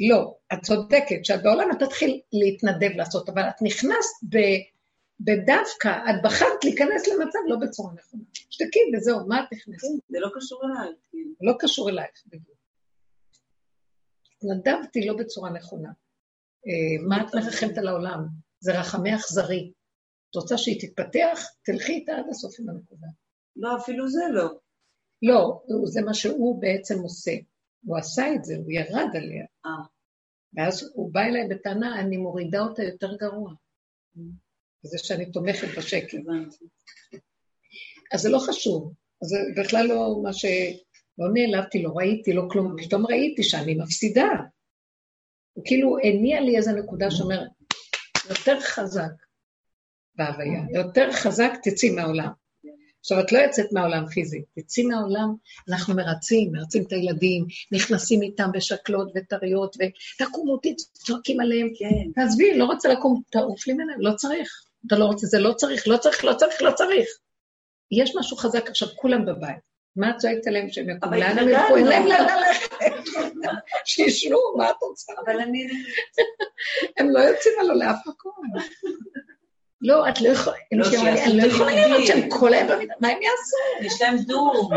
לא, 0.00 0.36
את 0.52 0.58
צודקת, 0.62 1.24
שאת 1.24 1.42
בעולם 1.42 1.68
את 1.72 1.82
תתחיל 1.82 2.20
להתנדב 2.32 2.96
לעשות, 2.96 3.28
אבל 3.28 3.42
את 3.48 3.62
נכנסת 3.62 4.24
ב... 4.28 4.36
ודווקא 5.20 5.88
את 6.10 6.22
בחרת 6.24 6.64
להיכנס 6.64 7.08
למצב 7.08 7.38
לא 7.46 7.56
בצורה 7.56 7.92
נכונה. 7.94 8.22
שתקי 8.34 8.80
וזהו, 8.96 9.26
מה 9.28 9.40
את 9.40 9.52
נכנסת? 9.52 9.88
זה 10.08 10.18
לא 10.20 10.28
קשור 10.34 10.62
אלייך. 10.64 10.96
כאילו. 11.10 11.30
לא 11.40 11.52
קשור 11.58 11.90
אלייך, 11.90 12.22
בדיוק. 12.26 12.56
התנדבתי 14.36 15.06
לא 15.06 15.16
בצורה 15.16 15.50
נכונה. 15.50 15.88
אה, 16.66 17.06
מה 17.08 17.22
את 17.22 17.34
מרחמת 17.34 17.78
על 17.78 17.88
העולם? 17.88 18.26
זה 18.60 18.80
רחמי 18.80 19.14
אכזרי. 19.14 19.72
את 20.30 20.36
רוצה 20.36 20.58
שהיא 20.58 20.80
תתפתח? 20.80 21.46
תלכי 21.62 21.92
איתה 21.92 22.12
עד 22.12 22.24
הסוף 22.30 22.60
עם 22.60 22.68
הנקודה. 22.68 23.06
לא, 23.56 23.76
אפילו 23.76 24.08
זה 24.08 24.22
לא. 24.32 24.58
לא, 25.22 25.62
זה 25.84 26.02
מה 26.02 26.14
שהוא 26.14 26.60
בעצם 26.60 26.98
עושה. 26.98 27.32
הוא 27.86 27.98
עשה 27.98 28.34
את 28.34 28.44
זה, 28.44 28.56
הוא 28.56 28.72
ירד 28.72 29.16
עליה. 29.16 29.44
אה. 29.66 29.70
ואז 30.54 30.90
הוא 30.94 31.12
בא 31.12 31.20
אליי 31.20 31.48
בטענה, 31.48 32.00
אני 32.00 32.16
מורידה 32.16 32.60
אותה 32.60 32.82
יותר 32.82 33.16
גרוע. 33.16 33.52
Mm. 34.16 34.20
זה 34.82 34.98
שאני 34.98 35.32
תומכת 35.32 35.78
בשקל. 35.78 36.18
אז 38.12 38.20
זה 38.20 38.28
לא 38.28 38.38
חשוב, 38.38 38.92
זה 39.20 39.36
בכלל 39.56 39.86
לא 39.86 40.20
מה 40.22 40.32
ש... 40.32 40.44
לא 41.18 41.26
נעלבתי, 41.34 41.82
לא 41.82 41.90
ראיתי, 41.94 42.32
לא 42.32 42.42
כלום, 42.50 42.76
פתאום 42.82 43.06
ראיתי 43.06 43.42
שאני 43.42 43.74
מפסידה. 43.74 44.28
הוא 45.52 45.64
כאילו 45.66 45.98
הניע 45.98 46.40
לי 46.40 46.56
איזו 46.56 46.72
נקודה 46.72 47.10
שאומר, 47.10 47.42
יותר 48.28 48.60
חזק 48.60 49.12
בהוויה, 50.14 50.60
יותר 50.72 51.12
חזק 51.12 51.52
תצאי 51.62 51.90
מהעולם. 51.90 52.32
עכשיו, 53.06 53.20
את 53.20 53.32
לא 53.32 53.38
יוצאת 53.38 53.72
מהעולם 53.72 54.06
פיזית, 54.06 54.44
תצאי 54.58 54.84
מהעולם, 54.84 55.34
אנחנו 55.68 55.94
מרצים, 55.94 56.52
מרצים 56.52 56.84
את 56.86 56.92
הילדים, 56.92 57.46
נכנסים 57.72 58.22
איתם 58.22 58.52
בשקלות 58.52 59.12
וטריות, 59.14 59.76
ותקומו, 59.76 60.58
צועקים 60.92 61.40
עליהם, 61.40 61.68
כן. 61.78 62.12
תעזבי, 62.14 62.58
לא 62.58 62.64
רוצה 62.64 62.88
לקום, 62.88 63.22
תעוף 63.30 63.66
לי 63.66 63.72
ממנו, 63.72 63.92
לא 63.98 64.14
צריך. 64.14 64.62
אתה 64.86 64.96
לא 64.96 65.04
רוצה, 65.04 65.26
זה 65.26 65.38
לא 65.38 65.52
צריך, 65.52 65.88
לא 65.88 65.96
צריך, 65.96 66.24
לא 66.24 66.32
צריך, 66.34 66.62
לא 66.62 66.70
צריך. 66.70 67.08
יש 67.90 68.16
משהו 68.16 68.36
חזק 68.36 68.68
עכשיו, 68.68 68.88
כולם 68.96 69.26
בבית. 69.26 69.56
מה 69.96 70.10
את 70.10 70.16
צועקת 70.16 70.46
עליהם 70.46 70.70
שהם 70.70 70.90
יקומו? 70.90 71.16
לאן 71.16 71.38
הם 71.38 71.48
ילכו? 71.48 71.76
אין 71.76 71.86
להם 71.86 72.06
לאן 72.06 72.26
ללכת. 72.26 72.70
שישנו, 73.84 74.38
מה 74.56 74.70
את 74.70 74.76
רוצה? 74.82 75.12
אבל 75.24 75.40
אני... 75.40 75.66
הם 76.98 77.10
לא 77.10 77.18
יוצאים 77.18 77.54
הלוא 77.60 77.74
לאף 77.74 78.06
מקום. 78.06 78.32
לא, 79.80 80.08
את 80.08 80.20
לא 80.20 80.28
יכולה, 80.28 80.56
אני 80.70 81.36
לא 81.36 81.46
יכולה 81.46 81.86
לראות 81.86 82.06
שהם 82.06 82.30
כל 82.30 82.54
היום 82.54 82.68
במידה, 82.68 82.94
מה 83.00 83.08
הם 83.08 83.18
יעשו? 83.22 83.86
יש 83.86 84.02
להם 84.02 84.16
דור, 84.16 84.70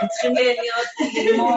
הם 0.00 0.08
צריכים 0.08 0.34
להיות 0.34 1.14
ללמוד. 1.14 1.54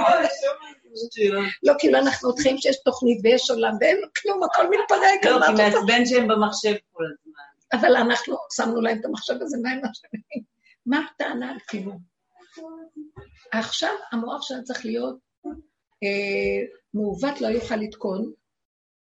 לא, 1.63 1.73
כאילו 1.79 1.97
אנחנו 1.97 2.33
חיים 2.35 2.57
שיש 2.57 2.75
תוכנית 2.85 3.19
ויש 3.23 3.51
עולם 3.51 3.73
ואין 3.81 3.97
כלום, 4.21 4.43
הכל 4.43 4.69
מתפרק. 4.69 5.25
לא, 5.25 5.45
כי 5.45 5.51
מעצבן 5.51 6.05
שהם 6.05 6.27
במחשב 6.27 6.73
כל 6.93 7.03
הזמן. 7.03 7.43
אבל 7.73 7.95
אנחנו 7.95 8.37
שמנו 8.55 8.81
להם 8.81 8.99
את 8.99 9.05
המחשב 9.05 9.33
הזה, 9.41 9.57
מה 9.63 9.69
הם 9.71 9.77
אשמים? 9.77 10.43
מה 10.85 10.99
הטענה 11.13 11.51
על 11.51 11.57
כיוון? 11.67 11.97
עכשיו 13.51 13.93
המוח 14.11 14.41
שלנו 14.41 14.63
צריך 14.63 14.85
להיות 14.85 15.17
אה, 16.03 16.65
מעוות, 16.93 17.41
לא 17.41 17.47
יוכל 17.47 17.75
לתקון. 17.75 18.31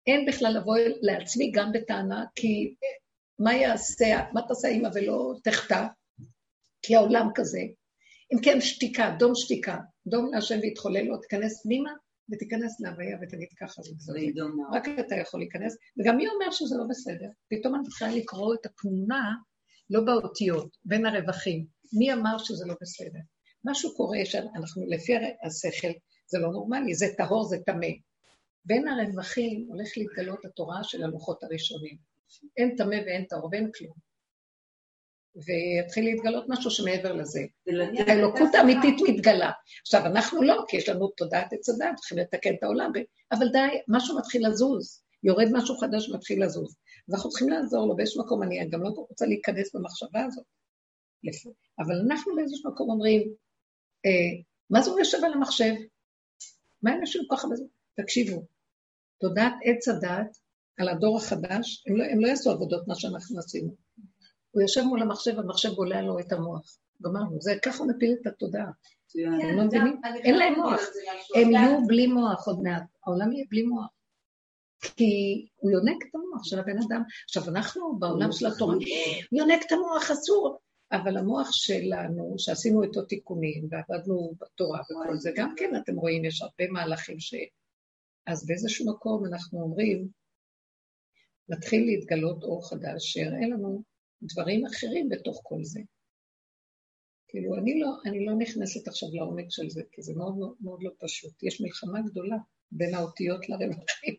אין 0.06 0.26
בכלל 0.26 0.56
לבוא 0.56 0.76
לעצמי 1.00 1.50
גם 1.54 1.72
בטענה, 1.72 2.24
כי 2.34 2.74
מה 3.38 3.54
יעשה, 3.54 4.16
מה 4.32 4.42
תעשה 4.48 4.68
אימא 4.68 4.88
ולא 4.94 5.34
תחטא? 5.44 5.86
כי 6.82 6.96
העולם 6.96 7.28
כזה. 7.34 7.60
אם 8.32 8.38
כן, 8.42 8.60
שתיקה, 8.60 9.16
דום 9.18 9.32
שתיקה, 9.34 9.78
דום 10.06 10.34
להשם 10.34 10.58
ויתחולל 10.62 11.02
לו, 11.02 11.16
תיכנס 11.16 11.62
פנימה 11.62 11.90
ותיכנס 12.32 12.80
להוויה 12.80 13.18
ותגיד 13.22 13.48
ככה 13.60 13.82
זה 13.82 13.90
בסדר. 13.96 14.46
רק 14.72 14.88
אתה 15.06 15.14
יכול 15.14 15.40
להיכנס, 15.40 15.76
וגם 16.00 16.16
מי 16.16 16.28
אומר 16.28 16.50
שזה 16.50 16.76
לא 16.78 16.84
בסדר? 16.88 17.28
פתאום 17.50 17.74
אני 17.74 17.84
צריכה 17.84 18.06
לקרוא 18.10 18.54
את 18.54 18.66
התמונה, 18.66 19.34
לא 19.90 20.00
באותיות, 20.04 20.76
בין 20.84 21.06
הרווחים. 21.06 21.66
מי 21.92 22.12
אמר 22.12 22.38
שזה 22.38 22.66
לא 22.66 22.74
בסדר? 22.80 23.20
משהו 23.64 23.94
קורה 23.96 24.18
שאנחנו, 24.24 24.86
לפי 24.88 25.12
השכל, 25.46 25.92
זה 26.26 26.38
לא 26.38 26.48
נורמלי, 26.52 26.94
זה 26.94 27.06
טהור, 27.16 27.44
זה 27.44 27.56
טמא. 27.66 27.86
בין 28.64 28.88
הרווחים 28.88 29.66
הולך 29.68 29.88
להתגלות 29.96 30.44
התורה 30.44 30.84
של 30.84 31.04
הלוחות 31.04 31.42
הראשונים. 31.42 32.11
אין 32.56 32.76
טמא 32.76 32.96
ואין 33.06 33.24
טהור 33.24 33.48
ואין 33.52 33.70
כלום. 33.78 33.92
ויתחיל 35.36 36.04
להתגלות 36.04 36.44
משהו 36.48 36.70
שמעבר 36.70 37.12
לזה. 37.12 37.40
האלוקות 38.06 38.54
האמיתית 38.54 38.96
מתגלה. 39.08 39.50
עכשיו, 39.80 40.06
אנחנו 40.06 40.42
לא, 40.42 40.64
כי 40.68 40.76
יש 40.76 40.88
לנו 40.88 41.08
תודעת 41.08 41.52
עץ 41.52 41.68
הדת, 41.68 41.96
צריכים 41.96 42.18
לתקן 42.18 42.54
את 42.54 42.62
העולם, 42.62 42.92
אבל 43.32 43.48
די, 43.48 43.80
משהו 43.88 44.18
מתחיל 44.18 44.48
לזוז, 44.48 45.02
יורד 45.22 45.48
משהו 45.52 45.76
חדש 45.76 46.08
ומתחיל 46.08 46.44
לזוז. 46.44 46.76
אז 47.08 47.14
אנחנו 47.14 47.30
צריכים 47.30 47.48
לעזור 47.48 47.86
לו 47.86 47.96
באיזשהו 47.96 48.24
מקום, 48.24 48.42
אני 48.42 48.68
גם 48.70 48.82
לא 48.82 48.88
רוצה 48.88 49.26
להיכנס 49.26 49.74
במחשבה 49.74 50.24
הזאת. 50.24 50.44
אבל 51.78 51.94
אנחנו 52.06 52.34
באיזשהו 52.36 52.70
מקום 52.70 52.90
אומרים, 52.90 53.22
אה, 54.06 54.42
מה 54.70 54.82
זה 54.82 54.90
הוא 54.90 54.98
יושב 54.98 55.18
על 55.24 55.32
המחשב? 55.32 55.74
מה 56.82 56.92
הם 56.92 57.00
יושבים 57.00 57.24
ככה 57.30 57.48
בזה? 57.48 57.64
תקשיבו, 57.94 58.46
תודעת 59.20 59.52
עץ 59.64 59.88
הדת 59.88 60.38
על 60.78 60.88
הדור 60.88 61.16
החדש, 61.16 61.84
הם 61.86 61.96
לא, 61.96 62.04
הם 62.04 62.20
לא 62.20 62.26
יעשו 62.28 62.50
עבודות 62.50 62.88
מה 62.88 62.94
שאנחנו 62.94 63.38
עשינו. 63.38 63.74
הוא 64.50 64.62
יושב 64.62 64.82
מול 64.82 65.02
המחשב, 65.02 65.38
המחשב 65.38 65.70
בולע 65.70 66.02
לו 66.02 66.18
את 66.18 66.32
המוח. 66.32 66.78
גמרנו, 67.02 67.40
זה 67.40 67.54
ככה 67.62 67.84
מפיל 67.84 68.14
את 68.20 68.26
התודעה. 68.26 68.70
הם 69.42 69.56
לא 69.56 69.64
מבינים? 69.64 70.00
אין 70.24 70.38
להם 70.38 70.54
מוח. 70.54 70.80
הם 71.36 71.50
יהיו 71.50 71.86
בלי 71.86 72.06
מוח 72.06 72.46
עוד 72.46 72.62
מעט. 72.62 72.82
העולם 73.06 73.32
יהיה 73.32 73.44
בלי 73.50 73.62
מוח. 73.62 73.86
כי 74.96 75.46
הוא 75.56 75.70
יונק 75.70 76.02
את 76.10 76.14
המוח 76.14 76.44
של 76.44 76.58
הבן 76.58 76.76
אדם. 76.86 77.02
עכשיו, 77.24 77.48
אנחנו 77.48 77.98
בעולם 77.98 78.32
של 78.32 78.46
התורה, 78.46 78.74
יונק 79.32 79.62
את 79.66 79.72
המוח, 79.72 80.10
אסור. 80.10 80.58
אבל 80.92 81.16
המוח 81.16 81.48
שלנו, 81.52 82.34
שעשינו 82.38 82.82
איתו 82.82 83.02
תיקונים, 83.02 83.68
ועבדנו 83.70 84.34
בתורה 84.40 84.80
וכל 84.80 85.18
זה, 85.18 85.30
גם 85.36 85.54
כן, 85.56 85.76
אתם 85.76 85.94
רואים, 85.94 86.24
יש 86.24 86.42
הרבה 86.42 86.72
מהלכים 86.72 87.20
ש... 87.20 87.34
אז 88.26 88.46
באיזשהו 88.46 88.92
מקום 88.92 89.26
אנחנו 89.26 89.60
אומרים, 89.60 90.08
מתחיל 91.48 91.86
להתגלות 91.86 92.42
אור 92.42 92.68
חדש, 92.70 93.12
שיראה 93.12 93.46
לנו 93.50 93.82
דברים 94.22 94.66
אחרים 94.66 95.08
בתוך 95.08 95.40
כל 95.42 95.64
זה. 95.64 95.80
כאילו, 97.28 97.54
אני 97.54 97.80
לא, 97.80 97.88
אני 98.06 98.26
לא 98.26 98.32
נכנסת 98.38 98.88
עכשיו 98.88 99.08
לעומק 99.12 99.46
של 99.50 99.70
זה, 99.70 99.82
כי 99.92 100.02
זה 100.02 100.12
מאוד 100.16 100.36
מאוד, 100.36 100.54
מאוד 100.60 100.82
לא 100.82 100.90
פשוט. 100.98 101.42
יש 101.42 101.60
מלחמה 101.60 102.00
גדולה 102.02 102.36
בין 102.72 102.94
האותיות 102.94 103.48
לרווחים. 103.48 104.14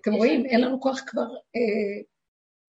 אתם 0.00 0.12
רואים, 0.12 0.46
אין 0.46 0.60
לנו 0.60 0.80
כוח 0.80 1.00
כבר 1.06 1.28
אה, 1.56 2.02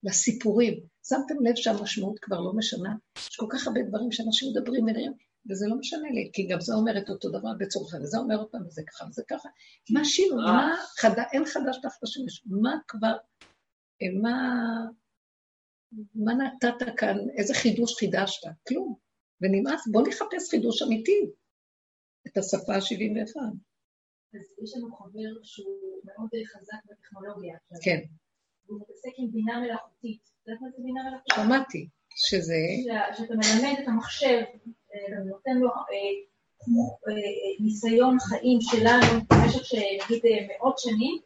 לסיפורים. 0.04 0.74
שמתם 1.08 1.46
לב 1.46 1.56
שהמשמעות 1.56 2.20
כבר 2.20 2.40
לא 2.40 2.54
משנה? 2.56 2.96
יש 3.18 3.36
כל 3.36 3.48
כך 3.50 3.68
הרבה 3.68 3.82
דברים 3.90 4.12
שאנשים 4.12 4.50
מדברים 4.50 4.84
ונראים, 4.84 5.14
וזה 5.50 5.66
לא 5.68 5.76
משנה 5.76 6.10
לי, 6.12 6.30
כי 6.34 6.48
גם 6.48 6.62
זה 6.62 6.74
אומר 6.74 6.98
את 6.98 7.10
אותו 7.10 7.30
דבר 7.30 7.50
בצורך 7.60 7.94
וזה 8.04 8.18
אומר 8.18 8.46
פעם, 8.52 8.68
וזה 8.68 8.82
ככה 8.88 9.06
וזה 9.10 9.24
ככה. 9.28 9.50
מה 9.90 10.06
שינו? 10.06 10.36
מה 10.36 10.76
חדש, 10.98 11.26
אין 11.34 11.46
חדש 11.46 11.78
תחת 11.82 12.04
השמש, 12.04 12.44
מה 12.46 12.74
כבר, 12.88 13.16
אה, 14.02 14.08
מה, 14.22 14.38
מה 16.16 16.34
נתת 16.34 16.98
כאן, 16.98 17.18
איזה 17.38 17.54
חידוש 17.54 17.96
חידשת? 18.00 18.48
כלום. 18.68 18.96
ונמאס, 19.42 19.88
בוא 19.92 20.02
נחפש 20.08 20.50
חידוש 20.50 20.82
אמיתי, 20.82 21.20
את 22.28 22.38
השפה 22.38 22.74
ה-71. 22.76 23.36
אז 24.34 24.46
יש 24.64 24.78
לנו 24.78 24.96
חבר 24.96 25.44
שהוא 25.44 26.02
מאוד 26.06 26.30
חזק 26.46 26.78
בטכנולוגיה. 26.86 27.58
כן. 27.84 28.00
והוא 28.66 28.82
מתעסק 28.82 29.12
עם 29.18 29.32
בינה 29.32 29.60
מלאכותית. 29.60 30.22
את 30.24 30.48
יודעת 30.48 30.62
מה 30.62 30.68
זה 30.70 30.78
בינה 30.84 31.02
מלאכותית? 31.04 31.36
שמעתי, 31.36 31.90
שזה... 32.16 32.56
שאתה 33.18 33.34
מלמד 33.34 33.80
את 33.84 33.88
המחשב, 33.88 34.42
אה, 34.94 35.22
ונותן 35.22 35.58
לו 35.58 35.70
אה, 35.70 35.74
אה, 37.08 37.14
ניסיון 37.60 38.18
חיים 38.20 38.62
שלנו 38.62 39.22
במשך 39.30 39.74
נגיד 39.74 40.22
מאות 40.48 40.80
שנים, 40.80 41.18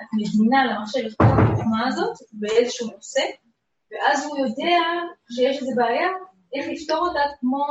את 0.00 0.08
מבינה 0.18 0.64
למחשב 0.64 1.06
את 1.06 1.14
כל 1.16 1.24
החוכמה 1.24 1.88
הזאת 1.88 2.16
באיזשהו 2.32 2.90
נושא, 2.96 3.22
ואז 3.90 4.24
הוא 4.24 4.38
יודע 4.38 4.78
שיש 5.30 5.56
איזו 5.56 5.72
בעיה, 5.76 6.08
איך 6.54 6.66
לפתור 6.68 7.08
אותה 7.08 7.20
כמו, 7.40 7.64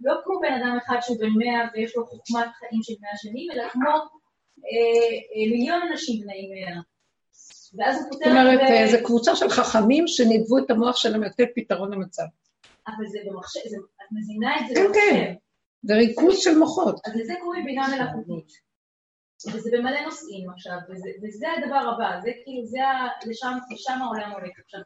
לא 0.00 0.14
כמו 0.24 0.40
בן 0.40 0.52
אדם 0.52 0.78
אחד 0.86 0.96
שהוא 1.00 1.18
בן 1.18 1.28
מאה 1.36 1.68
ויש 1.74 1.96
לו 1.96 2.06
חוכמת 2.06 2.48
חיים 2.58 2.82
של 2.82 2.94
מאה 3.00 3.16
שנים, 3.16 3.50
אלא 3.52 3.68
כמו 3.68 3.90
אה, 3.90 5.14
אה, 5.34 5.50
מיליון 5.50 5.80
אנשים 5.90 6.20
בני 6.22 6.50
מאה. 6.50 6.80
ואז 7.76 7.96
הוא 7.96 8.12
פותר... 8.12 8.24
זאת 8.24 8.30
אומרת, 8.30 8.60
ב... 8.60 8.90
זו 8.90 8.96
קבוצה 9.04 9.36
של 9.36 9.48
חכמים 9.48 10.04
שנידבו 10.06 10.58
את 10.58 10.70
המוח 10.70 10.96
שלהם 10.96 11.22
לתת 11.22 11.48
פתרון 11.54 11.92
למצב. 11.92 12.24
אבל 12.86 13.06
זה 13.08 13.18
במחשב, 13.26 13.60
זה, 13.68 13.76
את 13.76 14.12
מזינה 14.12 14.60
את 14.60 14.68
זה 14.68 14.74
כן, 14.74 14.84
במחשב. 14.84 15.00
כן, 15.00 15.24
כן, 15.24 15.34
זה 15.82 15.94
ריכוז 15.94 16.38
של 16.38 16.58
מוחות. 16.58 17.00
אז 17.06 17.12
לזה 17.16 17.34
קוראים 17.42 17.64
בינה 17.64 17.88
מלאכותית. 17.88 18.68
וזה 19.46 19.70
במלא 19.72 20.00
נושאים 20.00 20.50
עכשיו, 20.50 20.76
וזה, 20.90 21.10
וזה 21.22 21.46
הדבר 21.56 21.82
הבא, 21.90 22.20
זה 22.22 22.30
כאילו, 22.44 22.66
זה 22.66 22.84
ה... 22.84 23.06
לשם, 23.26 23.52
לשם 23.70 24.02
העולם 24.02 24.30
הולך 24.30 24.52
עכשיו. 24.64 24.80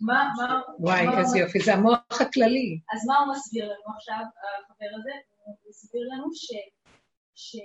מה, 0.00 0.30
מה... 0.36 0.60
וואי, 0.78 1.06
מה 1.06 1.20
איזה 1.20 1.38
יופי, 1.38 1.60
זה 1.60 1.74
המוח 1.74 2.20
הכללי. 2.20 2.80
אז 2.92 3.06
מה 3.06 3.18
הוא 3.18 3.34
מסביר 3.34 3.64
לנו 3.64 3.96
עכשיו, 3.96 4.20
החבר 4.64 4.90
הזה? 4.98 5.10
הוא 5.44 5.54
מסביר 5.68 6.02
לנו 6.12 6.26
ש... 6.34 6.52
ש... 7.34 7.56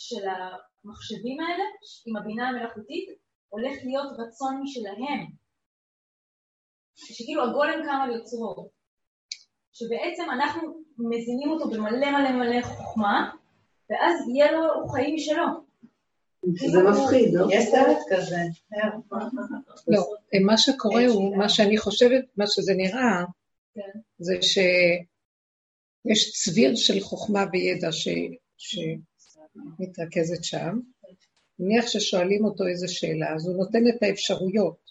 של 0.00 0.24
המחשבים 0.28 1.40
האלה, 1.40 1.64
עם 2.06 2.16
הבינה 2.16 2.48
המלאכותית, 2.48 3.08
הולך 3.48 3.72
להיות 3.84 4.12
רצון 4.18 4.60
משלהם. 4.62 5.26
שכאילו 6.94 7.44
הגולם 7.44 7.82
קם 7.86 8.00
על 8.02 8.10
יוצרו. 8.10 8.70
שבעצם 9.72 10.22
אנחנו 10.32 10.82
מזינים 10.98 11.50
אותו 11.50 11.70
במלא 11.70 12.10
מלא 12.10 12.30
מלא 12.30 12.62
חוכמה, 12.62 13.30
ואז 13.90 14.28
יהיה 14.28 14.52
לו 14.52 14.88
חיים 14.88 15.14
משלו. 15.14 15.46
זה 16.54 16.82
מפחיד, 16.82 17.34
לא? 17.34 17.46
יש 17.52 17.64
סרט 17.64 17.98
כזה. 18.10 18.36
לא, 19.88 20.14
מה 20.46 20.58
שקורה 20.58 21.06
הוא, 21.06 21.36
מה 21.36 21.48
שאני 21.48 21.78
חושבת, 21.78 22.24
מה 22.36 22.44
שזה 22.46 22.74
נראה, 22.74 23.24
כן. 23.74 23.98
זה 24.18 24.38
שיש 24.42 26.32
צביר 26.44 26.76
של 26.76 27.00
חוכמה 27.00 27.44
וידע 27.52 27.92
שמתרכזת 29.78 30.44
שם. 30.44 30.80
נניח 31.58 31.86
ששואלים 31.86 32.44
אותו 32.44 32.66
איזה 32.66 32.88
שאלה, 32.88 33.34
אז 33.34 33.46
הוא 33.46 33.56
נותן 33.56 33.78
את 33.88 34.02
האפשרויות, 34.02 34.90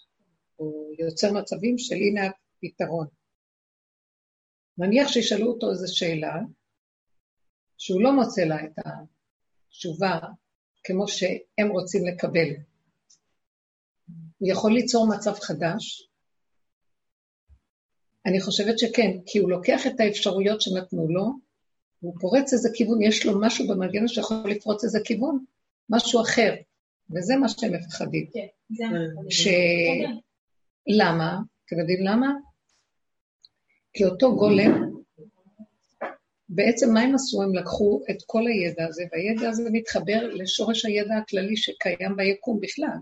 הוא 0.56 0.94
יוצר 0.98 1.32
מצבים 1.32 1.78
של 1.78 1.94
הנה 1.94 2.30
הפתרון. 2.64 3.06
נניח 4.78 5.08
שישאלו 5.08 5.52
אותו 5.52 5.70
איזה 5.70 5.88
שאלה, 5.88 6.36
שהוא 7.78 8.02
לא 8.02 8.12
מוצא 8.12 8.42
לה 8.42 8.64
את 8.64 8.72
התשובה 8.78 10.18
כמו 10.84 11.08
שהם 11.08 11.68
רוצים 11.70 12.06
לקבל. 12.06 12.48
הוא 14.38 14.48
יכול 14.50 14.72
ליצור 14.72 15.08
מצב 15.16 15.34
חדש? 15.34 16.10
אני 18.26 18.40
חושבת 18.40 18.78
שכן, 18.78 19.10
כי 19.26 19.38
הוא 19.38 19.50
לוקח 19.50 19.86
את 19.86 20.00
האפשרויות 20.00 20.60
שנתנו 20.60 21.08
לו, 21.08 21.49
הוא 22.00 22.14
פורץ 22.20 22.52
איזה 22.52 22.68
כיוון, 22.74 23.02
יש 23.02 23.26
לו 23.26 23.40
משהו 23.40 23.68
במנגנון 23.68 24.08
שיכול 24.08 24.50
לפרוץ 24.50 24.84
איזה 24.84 24.98
כיוון, 25.04 25.44
משהו 25.90 26.22
אחר, 26.22 26.54
וזה 27.10 27.36
מה 27.36 27.48
שהם 27.48 27.72
מפחדים. 27.74 28.26
כן, 28.32 28.46
זה 28.70 28.84
מה 28.86 29.30
ש... 29.30 29.48
למה? 30.86 31.38
אתם 31.66 31.78
יודעים 31.78 32.04
למה? 32.04 32.32
כי 33.92 34.04
אותו 34.04 34.36
גולם 34.36 34.90
בעצם 36.48 36.92
מה 36.94 37.00
הם 37.00 37.14
עשו? 37.14 37.42
הם 37.42 37.54
לקחו 37.54 38.02
את 38.10 38.16
כל 38.26 38.46
הידע 38.46 38.86
הזה, 38.86 39.04
והידע 39.12 39.48
הזה 39.48 39.62
מתחבר 39.72 40.34
לשורש 40.34 40.84
הידע 40.84 41.16
הכללי 41.16 41.56
שקיים 41.56 42.16
ביקום 42.16 42.60
בכלל. 42.60 42.98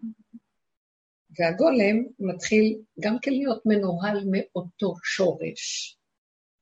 והגולם 1.39 2.05
מתחיל 2.19 2.79
גם 3.01 3.17
כן 3.23 3.31
להיות 3.31 3.67
מנוהל 3.67 4.25
מאותו 4.31 4.95
שורש. 5.05 5.97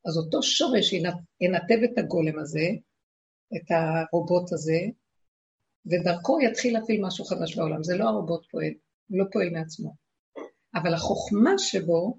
אז 0.07 0.17
אותו 0.17 0.43
שורש 0.43 0.93
ינתב 1.41 1.79
את 1.85 1.99
הגולם 1.99 2.39
הזה, 2.39 2.69
את 3.57 3.71
הרובוט 3.71 4.53
הזה, 4.53 4.81
ודרכו 5.87 6.41
יתחיל 6.41 6.79
להפעיל 6.79 7.05
משהו 7.05 7.25
חדש 7.25 7.57
בעולם. 7.57 7.83
זה 7.83 7.97
לא 7.97 8.05
הרובוט 8.05 8.47
פועל, 8.51 8.73
הוא 9.09 9.19
לא 9.19 9.25
פועל 9.33 9.51
מעצמו. 9.51 9.95
אבל 10.75 10.95
החוכמה 10.95 11.59
שבו 11.59 12.19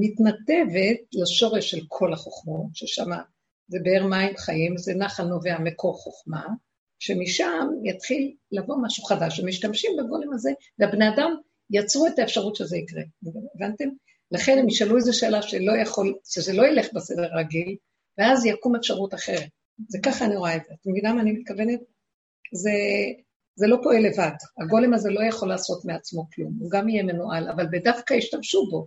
מתנתבת 0.00 1.00
לשורש 1.12 1.70
של 1.70 1.80
כל 1.88 2.12
החוכמות, 2.12 2.66
ששם 2.74 3.10
זה 3.68 3.78
באר 3.82 4.06
מים 4.06 4.36
חיים, 4.36 4.76
זה 4.76 4.94
נחל 4.94 5.24
נובע 5.24 5.58
מקור 5.58 5.94
חוכמה, 5.94 6.46
שמשם 6.98 7.68
יתחיל 7.84 8.34
לבוא 8.52 8.76
משהו 8.82 9.04
חדש, 9.04 9.40
ומשתמשים 9.40 9.90
בגולם 9.98 10.32
הזה, 10.32 10.50
והבני 10.78 11.08
אדם 11.08 11.34
יצרו 11.70 12.06
את 12.06 12.18
האפשרות 12.18 12.56
שזה 12.56 12.76
יקרה. 12.76 13.02
הבנתם? 13.54 13.88
לכן 14.30 14.58
הם 14.58 14.68
ישאלו 14.68 14.96
איזו 14.96 15.18
שאלה 15.18 15.42
שלא 15.42 15.72
יכול, 15.82 16.14
שזה 16.24 16.52
לא 16.52 16.66
ילך 16.66 16.86
בסדר 16.94 17.24
הרגיל, 17.24 17.76
ואז 18.18 18.44
יקום 18.44 18.76
אפשרות 18.76 19.14
אחרת. 19.14 19.48
זה 19.88 19.98
ככה 20.02 20.24
אני 20.24 20.36
רואה 20.36 20.56
את 20.56 20.64
זה. 20.64 20.74
את 20.74 20.86
מבינה 20.86 21.12
מה 21.12 21.20
אני 21.20 21.32
מתכוונת? 21.32 21.80
זה, 22.54 22.70
זה 23.56 23.66
לא 23.66 23.76
פועל 23.82 24.06
לבד. 24.06 24.36
הגולם 24.62 24.94
הזה 24.94 25.10
לא 25.10 25.24
יכול 25.24 25.48
לעשות 25.48 25.84
מעצמו 25.84 26.30
כלום, 26.34 26.52
הוא 26.60 26.70
גם 26.70 26.88
יהיה 26.88 27.02
מנוהל, 27.02 27.48
אבל 27.48 27.66
בדווקא 27.72 28.14
ישתמשו 28.14 28.66
בו. 28.70 28.86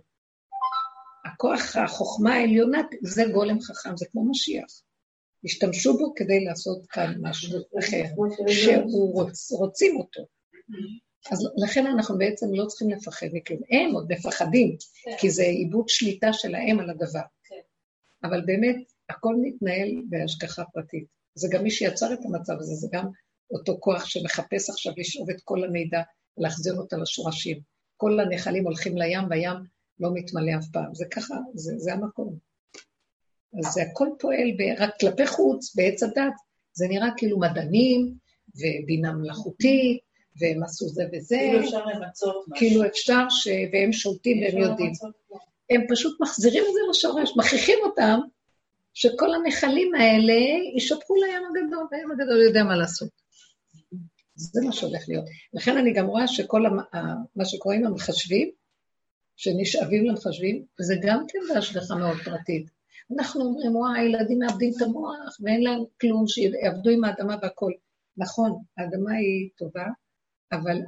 הכוח, 1.24 1.76
החוכמה 1.76 2.34
העליונה, 2.34 2.82
זה 3.02 3.22
גולם 3.32 3.60
חכם, 3.60 3.96
זה 3.96 4.06
כמו 4.12 4.30
משיח. 4.30 4.82
השתמשו 5.44 5.98
בו 5.98 6.12
כדי 6.16 6.44
לעשות 6.44 6.86
כאן 6.88 7.14
משהו 7.20 7.58
אחר, 7.78 8.02
שהוא 8.48 9.14
רוצ, 9.14 9.52
רוצים 9.52 9.96
אותו. 9.96 10.22
אז 11.32 11.48
לכן 11.64 11.86
אנחנו 11.86 12.18
בעצם 12.18 12.46
לא 12.54 12.66
צריכים 12.66 12.90
לפחד 12.90 13.26
מכלום. 13.32 13.60
הם 13.70 13.94
עוד 13.94 14.12
מפחדים, 14.12 14.76
כי 15.18 15.30
זה 15.30 15.42
איבוד 15.42 15.88
שליטה 15.88 16.32
שלהם 16.32 16.80
על 16.80 16.90
הדבר. 16.90 17.20
אבל 18.24 18.40
באמת, 18.46 18.76
הכל 19.08 19.34
מתנהל 19.42 19.90
בהשגחה 20.08 20.64
פרטית. 20.72 21.04
זה 21.34 21.48
גם 21.50 21.62
מי 21.62 21.70
שיצר 21.70 22.12
את 22.12 22.18
המצב 22.24 22.52
הזה, 22.58 22.74
זה 22.74 22.88
גם 22.92 23.06
אותו 23.50 23.76
כוח 23.80 24.04
שמחפש 24.04 24.70
עכשיו 24.70 24.92
לשאוב 24.96 25.30
את 25.30 25.40
כל 25.44 25.64
המידע, 25.64 26.02
להחזיר 26.38 26.74
אותה 26.74 26.96
לשורשים. 26.96 27.60
כל 27.96 28.20
הנחלים 28.20 28.64
הולכים 28.64 28.98
לים, 28.98 29.24
והים 29.30 29.56
לא 30.00 30.10
מתמלא 30.14 30.52
אף 30.58 30.66
פעם. 30.72 30.94
זה 30.94 31.04
ככה, 31.10 31.34
זה, 31.54 31.72
זה 31.76 31.92
המקום. 31.92 32.36
אז 33.58 33.72
זה 33.72 33.82
הכל 33.82 34.08
פועל 34.18 34.52
ב, 34.58 34.82
רק 34.82 34.90
כלפי 35.00 35.26
חוץ, 35.26 35.74
בעץ 35.76 36.02
הדת, 36.02 36.32
זה 36.72 36.88
נראה 36.88 37.08
כאילו 37.16 37.38
מדענים 37.38 38.14
ובינה 38.54 39.12
מלאכותית, 39.12 40.00
והם 40.36 40.62
עשו 40.62 40.88
זה 40.88 41.04
וזה. 41.12 41.36
כאילו 41.40 41.60
אפשר 41.60 41.84
למצות 41.84 42.44
משהו. 42.48 42.56
כאילו 42.56 42.86
אפשר, 42.86 43.26
ש... 43.30 43.48
והם 43.72 43.92
שולטים 43.92 44.42
והם 44.42 44.58
יודעים. 44.58 44.92
הם 45.70 45.80
פשוט 45.88 46.20
מחזירים 46.20 46.64
את 46.68 46.72
זה 46.72 46.80
לשורש, 46.90 47.32
מכריחים 47.36 47.78
אותם 47.82 48.20
שכל 48.94 49.34
הנחלים 49.34 49.94
האלה 49.94 50.32
יישפכו 50.74 51.14
לים 51.14 51.42
הגדול, 51.50 51.86
והים 51.90 52.10
הגדול 52.10 52.40
יודע 52.40 52.64
מה 52.64 52.76
לעשות. 52.76 53.08
זה 54.34 54.60
מה 54.64 54.72
שהולך 54.72 55.04
להיות. 55.08 55.24
לכן 55.54 55.76
אני 55.76 55.92
גם 55.92 56.06
רואה 56.06 56.28
שכל 56.28 56.66
המ... 56.66 56.78
מה 57.36 57.44
שקורה 57.44 57.74
עם 57.74 57.86
המחשבים, 57.86 58.50
שנשאבים 59.36 60.04
למחשבים, 60.04 60.64
זה 60.80 60.94
גם 61.02 61.24
כן 61.28 61.38
בהשגחה 61.54 61.94
מאוד 61.94 62.16
פרטית. 62.24 62.70
אנחנו 63.16 63.44
אומרים, 63.44 63.76
וואי, 63.76 64.00
הילדים 64.00 64.38
מאבדים 64.38 64.72
את 64.76 64.82
המוח, 64.82 65.38
ואין 65.40 65.62
להם 65.62 65.82
כלום, 66.00 66.24
שיעבדו 66.28 66.90
עם 66.90 67.04
האדמה 67.04 67.36
והכול. 67.42 67.72
נכון, 68.16 68.62
האדמה 68.78 69.12
היא 69.12 69.48
טובה, 69.56 69.86
אבל 70.52 70.78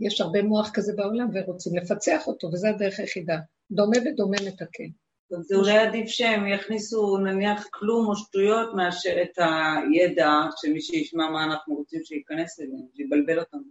יש 0.00 0.20
הרבה 0.20 0.42
מוח 0.42 0.70
כזה 0.74 0.92
בעולם 0.96 1.28
ורוצים 1.34 1.76
לפצח 1.76 2.26
אותו, 2.26 2.46
וזו 2.52 2.68
הדרך 2.68 2.98
היחידה. 2.98 3.38
דומה 3.70 3.96
ודומה 3.98 4.36
מתקן. 4.46 4.90
זה 5.40 5.56
אולי 5.56 5.78
עדיף 5.78 6.08
שהם 6.08 6.46
יכניסו 6.46 7.16
נניח 7.16 7.68
כלום 7.70 8.06
או 8.06 8.16
שטויות 8.16 8.68
מאשר 8.76 9.22
את 9.22 9.38
הידע 9.38 10.30
שמי 10.56 10.80
שישמע 10.80 11.30
מה 11.30 11.44
אנחנו 11.44 11.74
רוצים 11.74 12.00
שייכנס 12.04 12.60
אליהם, 12.60 12.86
שיבלבל 12.96 13.40
אותנו. 13.40 13.62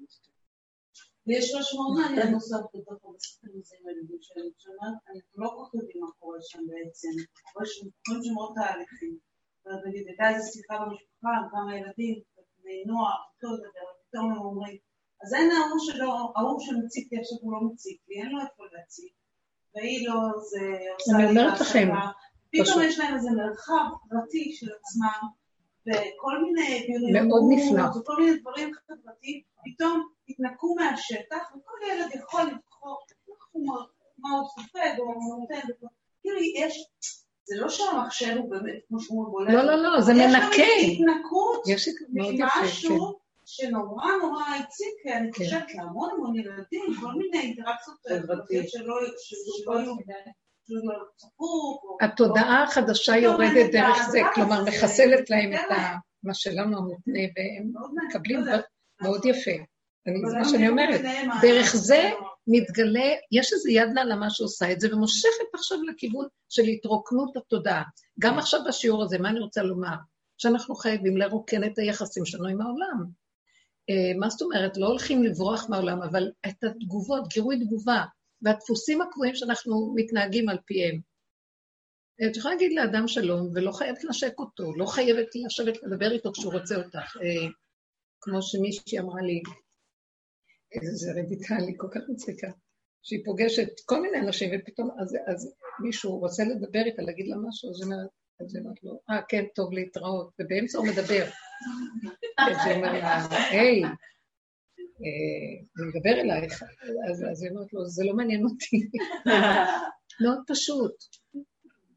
ויש 1.27 1.55
משמעות 1.59 1.97
מעניין 1.99 2.27
נוסף 2.32 2.63
בתוך 2.73 2.99
המשחקים 3.05 3.49
הזה 3.59 3.75
עם 3.82 3.88
הילדים 3.88 4.17
שלנו, 4.21 4.95
אנחנו 5.09 5.43
לא 5.43 5.49
כל 5.49 5.63
כך 5.67 5.73
יודעים 5.73 5.99
מה 6.03 6.11
קורה 6.19 6.38
שם 6.41 6.59
בעצם, 6.67 7.07
קורה 7.53 7.65
שם 7.65 7.86
דברים 8.07 8.23
שמאוד 8.23 8.53
תהליכים. 8.55 9.17
נגיד, 9.86 10.07
הייתה 10.07 10.29
איזו 10.29 10.51
שיחה 10.53 10.75
במשפחה 10.79 11.29
עם 11.38 11.49
כמה 11.51 11.77
ילדים, 11.77 12.19
בני 12.63 12.84
נוער, 12.86 13.21
פתאום 14.12 14.32
הם 14.32 14.38
אומרים, 14.38 14.78
אז 15.24 15.34
אין 15.34 15.51
ההוא 15.51 15.80
שלו, 15.80 16.12
ההוא 16.36 16.59
שמציק 16.59 17.07
לי 17.12 17.20
עכשיו 17.20 17.38
הוא 17.41 17.53
לא 17.53 17.59
מציק 17.62 17.97
לי, 18.07 18.22
אין 18.22 18.30
לו 18.32 18.39
איפה 18.41 18.64
להציק. 18.72 19.14
והיא 19.76 20.07
לא, 20.07 20.14
זה 20.49 20.59
עושה 20.95 21.18
לי... 21.18 21.24
אני 21.24 21.30
אומרת 21.30 21.62
לכם. 21.62 21.89
פתאום 22.51 22.82
יש 22.82 22.99
להם 22.99 23.16
איזה 23.16 23.30
מרחב 23.32 23.84
פרטי 24.09 24.53
של 24.53 24.68
עצמם, 24.80 25.28
וכל 25.88 26.43
מיני 26.43 26.88
נפלא. 27.49 27.89
וכל 28.01 28.16
מיני 28.20 28.38
דברים 28.39 28.72
חברתיים, 28.74 29.41
פתאום 29.66 30.07
התנקו 30.30 30.76
מהשטח, 30.76 31.51
וכל 31.51 31.78
ילד 31.91 32.09
יכול 32.16 32.41
לבחור 32.41 32.99
מה 34.18 34.30
הוא 34.30 34.47
סופג 34.49 34.99
או 34.99 35.05
מה 35.05 35.26
הוא 35.26 35.39
נותן. 35.39 35.68
כאילו 36.22 36.38
יש... 36.55 36.88
זה 37.43 37.55
לא 37.57 37.70
שהמחשב 37.70 38.38
הוא 38.38 38.49
באמת, 38.49 38.80
כמו 38.88 38.99
שהוא 38.99 39.32
בולט. 39.32 39.53
לא, 39.53 39.64
לא, 39.64 39.76
לא, 39.76 40.01
זה 40.01 40.14
מנקה. 40.14 40.62
יש 41.68 41.86
שם 41.86 41.91
התנקות 41.91 42.41
ממשהו 42.59 43.20
שנורא 43.55 44.05
נורא 44.21 44.43
הציג, 44.43 44.87
כי 45.03 45.13
אני 45.13 45.31
כן. 45.31 45.43
חושבת 45.43 45.75
להמון 45.75 46.09
המון 46.13 46.35
ילדים, 46.35 46.81
כל 47.01 47.13
מיני 47.17 47.39
אינטראקציות 47.39 47.97
חברתיות 48.09 48.69
שלא 48.69 48.99
היו... 49.79 49.95
התודעה 52.01 52.63
החדשה 52.63 53.17
יורדת 53.17 53.71
דרך 53.71 53.97
זה, 54.11 54.19
כלומר 54.35 54.63
מחסלת 54.63 55.29
להם 55.29 55.53
את 55.53 55.77
מה 56.23 56.33
שלנו 56.33 56.77
המותנה, 56.77 57.19
והם 57.35 57.71
מקבלים 58.07 58.39
מאוד 59.01 59.25
יפה. 59.25 59.51
זה 60.05 60.37
מה 60.39 60.49
שאני 60.49 60.69
אומרת. 60.69 61.01
דרך 61.41 61.75
זה 61.75 62.09
מתגלה, 62.47 63.09
יש 63.31 63.53
איזה 63.53 63.71
יד 63.71 63.89
לעלמה 63.93 64.29
שעושה 64.29 64.71
את 64.71 64.79
זה, 64.79 64.95
ומושכת 64.95 65.45
עכשיו 65.53 65.77
לכיוון 65.83 66.25
של 66.49 66.63
התרוקנות 66.63 67.37
התודעה. 67.37 67.83
גם 68.19 68.39
עכשיו 68.39 68.59
בשיעור 68.67 69.03
הזה, 69.03 69.17
מה 69.17 69.29
אני 69.29 69.39
רוצה 69.39 69.63
לומר? 69.63 69.95
שאנחנו 70.37 70.75
חייבים 70.75 71.17
לרוקן 71.17 71.63
את 71.63 71.77
היחסים 71.77 72.25
שלנו 72.25 72.47
עם 72.47 72.61
העולם. 72.61 73.20
אה, 73.91 74.17
מה 74.19 74.29
זאת 74.29 74.41
אומרת? 74.41 74.77
לא 74.77 74.87
הולכים 74.87 75.23
לברוח 75.23 75.69
מהעולם, 75.69 76.01
אבל 76.01 76.31
את 76.47 76.63
התגובות, 76.63 77.27
גירוי 77.27 77.59
תגובה, 77.65 78.03
והדפוסים 78.41 79.01
הקבועים 79.01 79.35
שאנחנו 79.35 79.93
מתנהגים 79.95 80.49
על 80.49 80.57
פיהם. 80.65 80.99
את 82.25 82.37
יכולה 82.37 82.53
להגיד 82.53 82.71
לאדם 82.73 83.07
שלום, 83.07 83.51
ולא 83.55 83.71
חייבת 83.71 84.03
לנשק 84.03 84.33
אותו, 84.39 84.73
לא 84.75 84.85
חייבת 84.85 85.27
לשבת 85.45 85.83
לדבר 85.83 86.11
איתו 86.11 86.31
כשהוא 86.31 86.53
רוצה 86.53 86.75
אותך. 86.75 87.17
אה, 87.17 87.47
כמו 88.21 88.41
שמישהי 88.41 88.99
אמרה 88.99 89.21
לי, 89.21 89.41
איזה 90.71 91.11
רויטל, 91.11 91.67
היא 91.67 91.75
כל 91.77 91.87
כך 91.91 92.01
מצחיקה, 92.09 92.51
שהיא 93.03 93.25
פוגשת 93.25 93.69
כל 93.85 94.01
מיני 94.01 94.19
אנשים, 94.19 94.49
ופתאום, 94.53 94.89
אז, 95.01 95.15
אז 95.27 95.53
מישהו 95.83 96.19
רוצה 96.19 96.43
לדבר 96.43 96.81
איתה, 96.85 97.01
להגיד 97.01 97.27
לה 97.27 97.35
משהו, 97.47 97.69
אז 97.69 97.75
היא 97.81 97.85
אומרת, 97.85 98.09
אז 98.45 98.55
היא 98.55 98.63
אומרת 98.63 98.83
לו, 98.83 98.99
אה, 99.09 99.21
כן, 99.29 99.43
טוב 99.55 99.73
להתראות, 99.73 100.29
ובאמצע 100.39 100.77
הוא 100.77 100.87
מדבר. 100.87 101.25
אז 102.37 102.57
היא 102.65 102.75
אומרת 102.75 103.03
לה, 103.03 103.27
היי, 103.49 103.83
אני 105.77 105.87
מדבר 105.87 106.21
אלייך, 106.21 106.63
אז 107.09 107.43
היא 107.43 107.51
אומרת 107.51 107.73
לו, 107.73 107.85
זה 107.85 108.03
לא 108.03 108.13
מעניין 108.13 108.43
אותי. 108.45 108.77
מאוד 110.21 110.39
פשוט. 110.47 110.93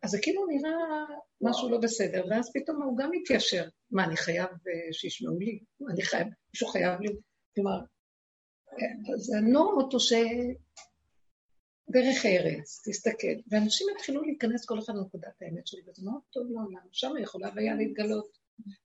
אז 0.03 0.11
זה 0.11 0.19
כאילו 0.23 0.47
נראה 0.47 0.73
משהו 1.41 1.71
לא 1.71 1.79
בסדר, 1.79 2.25
ואז 2.31 2.51
פתאום 2.55 2.83
הוא 2.83 2.99
גם 2.99 3.11
מתיישר. 3.13 3.69
מה, 3.91 4.05
אני 4.05 4.17
חייב 4.17 4.49
אה, 4.49 4.93
שישמעו 4.93 5.39
לי? 5.39 5.59
אני 5.91 6.03
חייב, 6.03 6.27
מישהו 6.55 6.67
חייב 6.69 7.01
לי? 7.01 7.09
כלומר, 7.55 7.79
אה, 8.73 9.17
זה 9.17 9.39
הנורמות 9.39 9.93
הוא 9.93 10.01
ש... 10.01 10.13
דרך 11.91 12.27
ארץ, 12.27 12.83
תסתכל, 12.89 13.37
ואנשים 13.51 13.87
יתחילו 13.97 14.23
להיכנס 14.23 14.67
כל 14.67 14.79
אחד 14.79 14.95
לנקודת 14.97 15.43
האמת 15.43 15.67
שלי, 15.67 15.81
וזה 15.87 16.03
מאוד 16.05 16.21
טוב 16.31 16.47
לעולם. 16.51 16.87
שם 16.93 17.13
יכולה 17.23 17.49
היה 17.57 17.75
להתגלות 17.75 18.39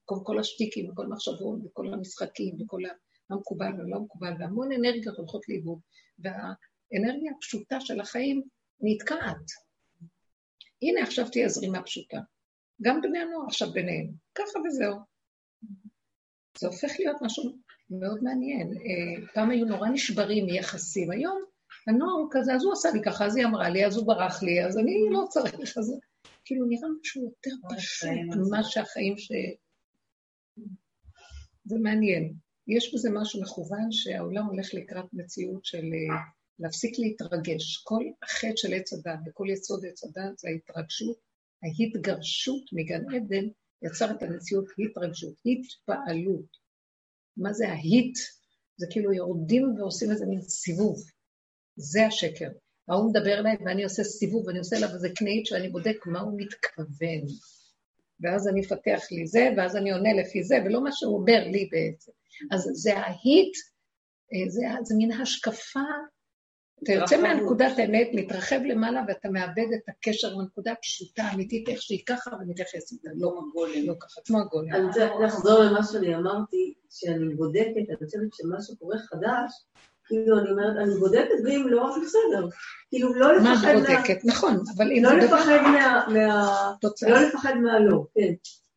כל, 0.05 0.15
כל 0.23 0.39
השטיקים, 0.39 0.89
וכל 0.89 1.05
המחשבות, 1.05 1.59
וכל 1.65 1.93
המשחקים, 1.93 2.61
וכל 2.61 2.81
המקובל 3.29 3.71
והלא 3.77 3.99
מקובל, 3.99 4.33
והמון 4.39 4.71
אנרגיות 4.71 5.17
הולכות 5.17 5.49
לאיבוד, 5.49 5.79
והאנרגיה 6.19 7.31
הפשוטה 7.37 7.81
של 7.81 7.99
החיים 7.99 8.43
נתקעת. 8.81 9.45
הנה 10.81 11.03
עכשיו 11.03 11.29
תהיה 11.29 11.49
זרימה 11.49 11.83
פשוטה. 11.83 12.19
גם 12.81 13.01
בני 13.01 13.19
הנוער 13.19 13.45
עכשיו 13.47 13.71
ביניהם, 13.71 14.07
ככה 14.35 14.59
וזהו. 14.67 14.95
זה 16.57 16.67
הופך 16.67 16.91
להיות 16.99 17.17
משהו 17.21 17.43
מאוד 17.89 18.23
מעניין. 18.23 18.73
אה, 18.73 19.27
פעם 19.33 19.49
היו 19.49 19.65
נורא 19.65 19.89
נשברים 19.89 20.45
מיחסים, 20.45 21.11
היום 21.11 21.43
הנוער 21.89 22.11
הוא 22.11 22.27
כזה, 22.31 22.53
אז 22.53 22.63
הוא 22.63 22.73
עשה 22.73 22.89
לי 22.93 22.99
ככה, 23.05 23.25
אז 23.25 23.35
היא 23.35 23.45
אמרה 23.45 23.69
לי, 23.69 23.85
אז 23.85 23.97
הוא 23.97 24.07
ברח 24.07 24.43
לי, 24.43 24.65
אז 24.65 24.77
אני 24.77 24.93
לא 25.09 25.25
צריך, 25.29 25.77
אז 25.77 25.93
כאילו 26.45 26.65
נראה 26.65 26.89
משהו 27.01 27.23
יותר 27.23 27.51
פשוט 27.75 28.09
ממה 28.37 28.63
שהחיים 28.63 29.17
ש... 29.17 29.31
זה 31.65 31.75
מעניין. 31.79 32.33
יש 32.67 32.93
בזה 32.93 33.09
משהו 33.13 33.41
מכוון 33.41 33.91
שהעולם 33.91 34.45
הולך 34.45 34.73
לקראת 34.73 35.05
מציאות 35.13 35.65
של 35.65 35.77
אה, 35.77 36.17
להפסיק 36.59 36.99
להתרגש. 36.99 37.77
כל 37.83 38.03
החטא 38.23 38.55
של 38.55 38.73
עץ 38.73 38.93
הדת 38.93 39.19
וכל 39.25 39.47
יסוד 39.49 39.85
עץ 39.85 40.03
הדת 40.03 40.37
זה 40.37 40.49
ההתרגשות, 40.49 41.17
ההתגרשות 41.63 42.63
מגן 42.73 43.15
עדן 43.15 43.47
יצר 43.81 44.11
את 44.11 44.23
המציאות 44.23 44.65
התרגשות, 44.79 45.33
התפעלות. 45.45 46.57
מה 47.37 47.53
זה 47.53 47.69
ההיט? 47.69 48.17
זה 48.77 48.87
כאילו 48.91 49.13
יורדים 49.13 49.75
ועושים 49.77 50.11
איזה 50.11 50.25
מין 50.25 50.41
סיבוב. 50.41 51.03
זה 51.79 52.05
השקר. 52.05 52.49
ההוא 52.87 53.09
מדבר 53.09 53.39
אליי 53.39 53.55
ואני 53.65 53.83
עושה 53.83 54.03
סיבוב, 54.03 54.47
ואני 54.47 54.59
עושה 54.59 54.77
עליו 54.77 54.89
איזה 54.93 55.09
קנאית 55.15 55.45
שאני 55.45 55.69
בודק 55.69 56.05
מה 56.05 56.19
הוא 56.19 56.41
מתכוון. 56.41 57.21
ואז 58.21 58.47
אני 58.47 58.61
אפתח 58.61 59.01
לי 59.11 59.27
זה, 59.27 59.49
ואז 59.57 59.75
אני 59.75 59.91
עונה 59.91 60.13
לפי 60.13 60.43
זה, 60.43 60.55
ולא 60.65 60.83
מה 60.83 60.89
שהוא 60.91 61.17
אומר 61.19 61.43
לי 61.51 61.69
בעצם. 61.71 62.11
אז 62.51 62.69
זה 62.73 62.97
ההיט, 62.97 63.53
אה, 64.33 64.49
זה, 64.49 64.61
זה 64.83 64.95
מין 64.97 65.11
השקפה, 65.11 65.79
אתה 66.83 66.93
יוצא 66.93 67.21
מהנקודת 67.21 67.77
האמת, 67.77 68.07
מתרחב 68.13 68.59
למעלה, 68.65 69.01
ואתה 69.07 69.29
מאבד 69.29 69.67
את 69.75 69.89
הקשר 69.89 70.33
לנקודה 70.35 70.71
הפשוטה, 70.71 71.23
אמיתית, 71.33 71.69
איך 71.69 71.81
שהיא 71.81 72.03
ככה, 72.05 72.31
ומתייחס 72.41 72.91
איתה, 72.91 73.09
לא 73.15 73.27
הגולם, 73.27 73.87
לא 73.87 73.93
ככה, 73.99 74.21
כמו 74.25 74.39
הגולם. 74.39 74.75
אני 74.75 74.85
רוצה 74.87 75.09
לחזור 75.25 75.59
למה 75.59 75.83
שאני 75.83 76.15
אמרתי, 76.15 76.73
שאני 76.89 77.35
בודקת, 77.35 77.89
אני 77.89 77.97
חושבת 78.05 78.33
שמה 78.33 78.61
שקורה 78.61 78.97
חדש, 78.99 79.51
כאילו, 80.09 80.39
אני 80.39 80.51
אומרת, 80.51 80.77
אני 80.77 80.95
בודקת, 80.99 81.39
ואם 81.45 81.67
לא, 81.69 81.89
אז 81.89 82.01
בסדר. 82.03 82.47
כאילו, 82.89 83.13
לא 83.13 83.33
לפחד 83.33 83.43
מה... 83.43 83.61
מה 83.61 83.71
את 83.71 83.77
בודקת? 83.77 84.25
נכון, 84.25 84.57
אבל 84.77 84.91
אם 84.91 85.03
לא 85.03 85.13
לפחד 85.13 85.61
מה... 85.63 86.05
מה... 86.07 86.73
לא 87.07 87.19
לפחד 87.21 87.53
מהלא, 87.53 88.03
כן. 88.15 88.33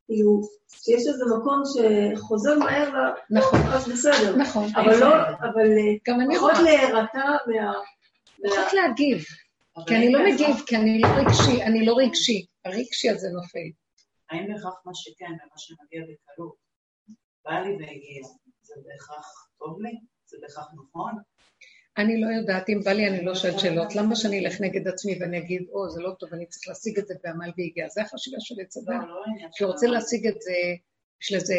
כאילו, 0.07 0.41
שיש 0.69 1.07
איזה 1.07 1.25
מקום 1.37 1.63
שחוזר 1.65 2.59
מהר 2.59 2.91
ל... 2.91 2.97
נכון. 3.31 3.61
אז 3.61 3.89
בסדר. 3.89 4.37
נכון. 4.37 4.69
אבל 4.77 5.01
לא, 5.01 5.15
אבל... 5.39 5.69
גם 6.09 6.21
אני 6.21 6.39
רואה. 6.39 6.55
פחות 6.55 6.65
להירתע 6.65 7.25
מה... 7.47 7.73
פחות 8.49 8.73
להגיב. 8.73 9.25
כי 9.87 9.97
אני 9.97 10.13
לא 10.13 10.21
מגיב, 10.25 10.57
כי 10.67 10.77
אני 10.77 11.01
לא 11.01 11.09
רגשי, 11.09 11.63
אני 11.63 11.87
לא 11.87 11.95
רגשי. 11.99 12.47
הרגשי 12.65 13.11
הזה 13.11 13.29
נופל. 13.29 13.69
האם 14.31 14.53
בהכרח 14.53 14.75
מה 14.85 14.93
שכן 14.95 15.25
ומה 15.25 15.57
שמגיע 15.57 16.03
בקלות, 16.03 16.55
בא 17.45 17.53
לי 17.53 17.73
והגיע, 17.73 18.23
זה 18.63 18.75
בהכרח 18.85 19.49
טוב 19.59 19.81
לי? 19.83 20.12
זה 20.33 20.39
בהכרח 20.43 20.69
נכון? 20.75 21.13
אני 21.99 22.21
לא 22.21 22.27
יודעת, 22.27 22.69
אם 22.69 22.81
בא 22.85 22.93
לי 22.93 23.09
אני 23.09 23.25
לא 23.25 23.35
שואלת 23.35 23.59
שאלות. 23.59 23.95
למה 23.97 24.17
שאני 24.17 24.39
אלך 24.39 24.61
נגד 24.61 24.89
עצמי 24.89 25.19
ואני 25.21 25.39
אגיד, 25.39 25.63
או, 25.73 25.91
זה 25.91 26.01
לא 26.01 26.11
טוב, 26.19 26.35
אני 26.35 26.47
צריך 26.47 26.69
להשיג 26.69 26.99
את 26.99 27.07
זה 27.07 27.15
בעמל 27.25 27.51
והגיע. 27.59 27.89
זה 27.89 28.03
החשיבה 28.03 28.37
של 28.41 28.55
עץ 28.61 28.77
הדת. 28.77 29.01
כי 29.53 29.65
הוא 29.65 29.73
רוצה 29.73 29.87
להשיג 29.87 30.27
את 30.27 30.41
זה 30.41 30.53
יש 31.23 31.33
לזה 31.33 31.55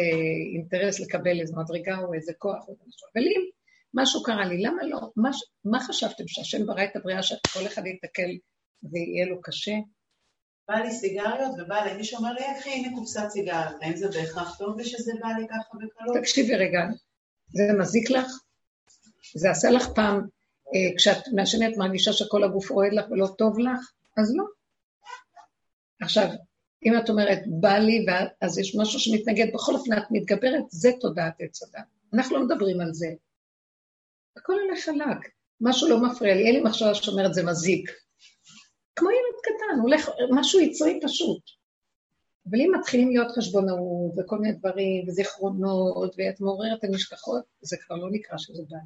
אינטרס 0.54 1.00
לקבל 1.00 1.40
איזו 1.40 1.56
מדרגה 1.56 1.98
או 1.98 2.14
איזה 2.14 2.32
כוח 2.38 2.68
או 2.68 2.76
משהו. 2.86 3.08
אבל 3.14 3.22
אם 3.22 3.42
משהו 3.94 4.22
קרה 4.22 4.44
לי, 4.46 4.62
למה 4.62 4.82
לא? 4.82 5.00
מה, 5.16 5.30
מה 5.64 5.80
חשבתם, 5.80 6.28
שהשם 6.28 6.66
ברא 6.66 6.84
את 6.84 6.96
הבריאה 6.96 7.22
שכל 7.22 7.66
אחד 7.66 7.86
ייתקל 7.86 8.30
ויהיה 8.82 9.26
לו 9.26 9.40
קשה? 9.42 9.72
בא 10.68 10.74
לי 10.74 10.90
סיגריות 10.90 11.52
ובא 11.58 11.84
לי 11.84 11.96
מישהו 11.96 12.18
אומר 12.18 12.32
לי, 12.32 12.40
איך 12.40 12.66
הנה 12.66 12.88
קופסת 12.94 13.28
סיגריות, 13.28 13.76
האם 13.82 13.96
זה 13.96 14.08
בהכרח 14.08 14.58
טוב 14.58 14.76
ושזה 14.78 15.12
בא 15.20 15.28
לי 15.28 15.46
ככה 15.48 15.78
בקלות? 15.78 16.16
תקשיבי 16.20 16.54
רגע, 16.54 16.80
זה 17.48 17.62
מזיק 17.78 18.10
לך? 18.10 18.26
זה 19.34 19.50
עשה 19.50 19.70
לך 19.70 19.88
פעם, 19.94 20.20
אה, 20.74 20.96
כשאת 20.96 21.28
מעשנת 21.32 21.76
מרגישה 21.76 22.12
שכל 22.12 22.44
הגוף 22.44 22.70
רועד 22.70 22.92
לך 22.92 23.04
ולא 23.10 23.26
טוב 23.38 23.58
לך? 23.58 23.92
אז 24.16 24.34
לא. 24.36 24.44
עכשיו, 26.00 26.28
אם 26.86 26.98
את 26.98 27.10
אומרת, 27.10 27.38
בא 27.46 27.78
לי, 27.78 28.06
אז 28.40 28.58
יש 28.58 28.76
משהו 28.76 29.00
שמתנגד, 29.00 29.46
בכל 29.54 29.74
אופן 29.74 29.92
את 29.98 30.04
מתגברת, 30.10 30.64
זה 30.70 30.90
תודעת 31.00 31.34
עץ 31.38 31.62
הדת. 31.62 31.84
אנחנו 32.14 32.36
לא 32.36 32.44
מדברים 32.44 32.80
על 32.80 32.92
זה. 32.92 33.06
הכל 34.36 34.52
הולך 34.52 34.84
חלק, 34.84 35.30
משהו 35.60 35.88
לא 35.88 36.02
מפריע 36.02 36.34
לי, 36.34 36.46
אין 36.46 36.54
לי 36.54 36.60
מחשבה 36.60 36.94
שאומרת 36.94 37.34
זה 37.34 37.42
מזיק. 37.42 37.90
כמו 38.96 39.10
ילד 39.10 39.40
קטן, 39.42 39.80
הולך, 39.80 40.10
משהו 40.30 40.60
יצרי 40.60 41.00
פשוט. 41.02 41.42
אבל 42.50 42.60
אם 42.60 42.72
מתחילים 42.78 43.08
להיות 43.08 43.32
חשבונאות 43.32 44.12
וכל 44.16 44.38
מיני 44.38 44.54
דברים, 44.54 45.08
וזיכרונות, 45.08 46.14
ואת 46.18 46.40
מעוררת 46.40 46.84
הנשכחות, 46.84 47.44
זה 47.62 47.76
כבר 47.86 47.96
לא 47.96 48.08
נקרא 48.10 48.38
שזה 48.38 48.62
בא. 48.68 48.76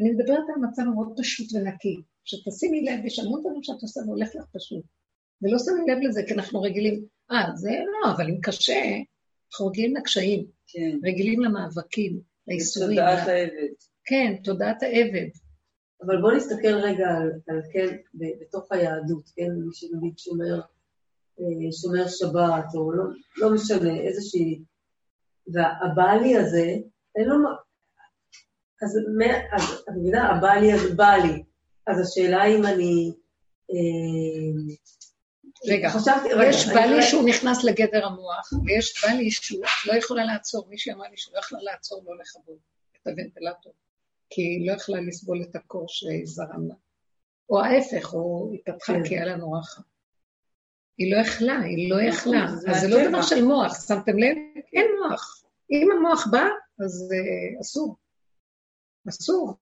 אני 0.00 0.10
מדברת 0.10 0.44
על 0.54 0.62
מצב 0.68 0.82
מאוד 0.82 1.12
פשוט 1.18 1.46
ונקי, 1.54 2.02
שתשימי 2.24 2.82
לב, 2.82 3.04
יש 3.04 3.18
המון 3.18 3.40
דברים 3.40 3.62
שאת 3.62 3.82
עושה 3.82 4.00
והולך 4.06 4.28
לך 4.34 4.44
פשוט. 4.52 4.84
ולא 5.42 5.58
שמים 5.58 5.88
לב 5.88 5.98
לזה, 6.08 6.22
כי 6.26 6.34
אנחנו 6.34 6.62
רגילים, 6.62 7.04
אה, 7.30 7.50
זה 7.54 7.70
לא, 7.70 8.12
אבל 8.12 8.28
אם 8.28 8.40
קשה, 8.42 8.82
אנחנו 9.52 9.66
רגילים 9.66 9.96
לקשיים, 9.96 10.46
כן. 10.66 10.98
רגילים 11.04 11.40
למאבקים, 11.40 12.20
לאיסורים. 12.48 12.98
תודעת 12.98 13.28
העבד. 13.28 13.72
כן, 14.04 14.34
תודעת 14.44 14.82
העבד. 14.82 15.28
אבל 16.06 16.20
בואו 16.20 16.36
נסתכל 16.36 16.74
רגע 16.74 17.08
על, 17.08 17.32
על 17.48 17.60
כן, 17.72 17.96
בתוך 18.14 18.72
היהדות, 18.72 19.30
כן, 19.36 19.50
מי 19.66 19.74
שנגיד 19.74 20.18
שומר, 20.18 20.60
אה, 21.40 21.72
שומר 21.72 22.08
שבת, 22.08 22.74
או 22.74 22.92
לא, 22.92 23.04
לא 23.36 23.54
משנה, 23.54 24.00
איזושהי... 24.00 24.62
והבעלי 25.52 26.36
הזה, 26.36 26.74
אין 27.16 27.28
לו... 27.28 27.36
אז, 28.82 28.98
אז 29.52 29.82
את 29.88 29.94
מבינה, 29.96 30.30
הבעלי 30.30 30.72
הזה 30.72 30.94
בא 30.94 31.14
לי. 31.22 31.42
אז 31.86 32.00
השאלה 32.00 32.44
אם 32.44 32.64
אני... 32.66 33.12
אה, 33.70 34.74
רגע, 35.68 35.90
חשבתי, 35.90 36.28
יש 36.48 36.68
בעלי 36.68 37.02
שהוא 37.02 37.28
נכנס 37.28 37.64
לגדר 37.64 38.06
המוח, 38.06 38.50
ויש 38.64 39.04
בעלי 39.04 39.30
שהוא 39.30 39.64
לא 39.86 39.92
יכולה 39.92 40.24
לעצור, 40.24 40.66
מישהי 40.68 40.92
אמרה 40.92 41.08
לי 41.08 41.16
שהוא 41.16 41.34
לא 41.34 41.40
יכלה 41.40 41.58
לעצור 41.62 42.02
לא 42.06 42.18
לכבוד 42.18 42.58
את 42.92 43.06
הוונטילטור. 43.06 43.72
כי 44.30 44.42
היא 44.42 44.66
לא 44.66 44.72
יכלה 44.72 45.00
לסבול 45.00 45.42
את 45.50 45.56
הקור 45.56 45.86
שזרם 45.88 46.68
לה. 46.68 46.74
או 47.50 47.60
ההפך, 47.60 48.14
או 48.14 48.50
התפתחה 48.54 48.92
כן. 48.92 49.04
כי 49.04 49.14
היה 49.14 49.26
לה 49.26 49.36
נורא 49.36 49.62
חם. 49.62 49.82
היא 50.98 51.14
לא 51.14 51.20
יכלה, 51.20 51.58
היא 51.60 51.90
לא 51.90 52.02
יכלה. 52.02 52.44
אז 52.44 52.80
זה 52.80 52.88
לא 52.88 53.08
דבר 53.08 53.22
של 53.22 53.44
מוח, 53.44 53.86
שמתם 53.86 54.18
לב? 54.18 54.36
אין 54.72 54.86
מוח. 55.02 55.42
אם 55.70 55.88
המוח 55.96 56.26
בא, 56.30 56.44
אז 56.84 57.08
uh, 57.12 57.60
אסור. 57.60 57.96
אסור. 59.08 59.56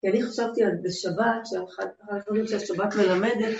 כי 0.00 0.08
אני 0.08 0.22
חשבתי 0.22 0.64
על 0.64 0.72
בשבת, 0.82 1.42
שאחד 1.44 1.86
הדברים 2.10 2.46
שהשבת 2.46 2.94
מלמדת, 2.94 3.58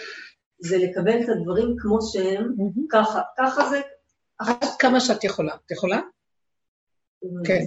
זה 0.58 0.78
לקבל 0.78 1.22
את 1.22 1.28
הדברים 1.28 1.76
כמו 1.78 1.98
שהם, 2.02 2.54
ככה, 2.90 3.20
ככה 3.38 3.68
זה... 3.68 3.80
עד 4.38 4.64
כמה 4.78 5.00
שאת 5.00 5.24
יכולה. 5.24 5.54
את 5.66 5.70
יכולה? 5.70 6.00
כן. 7.44 7.62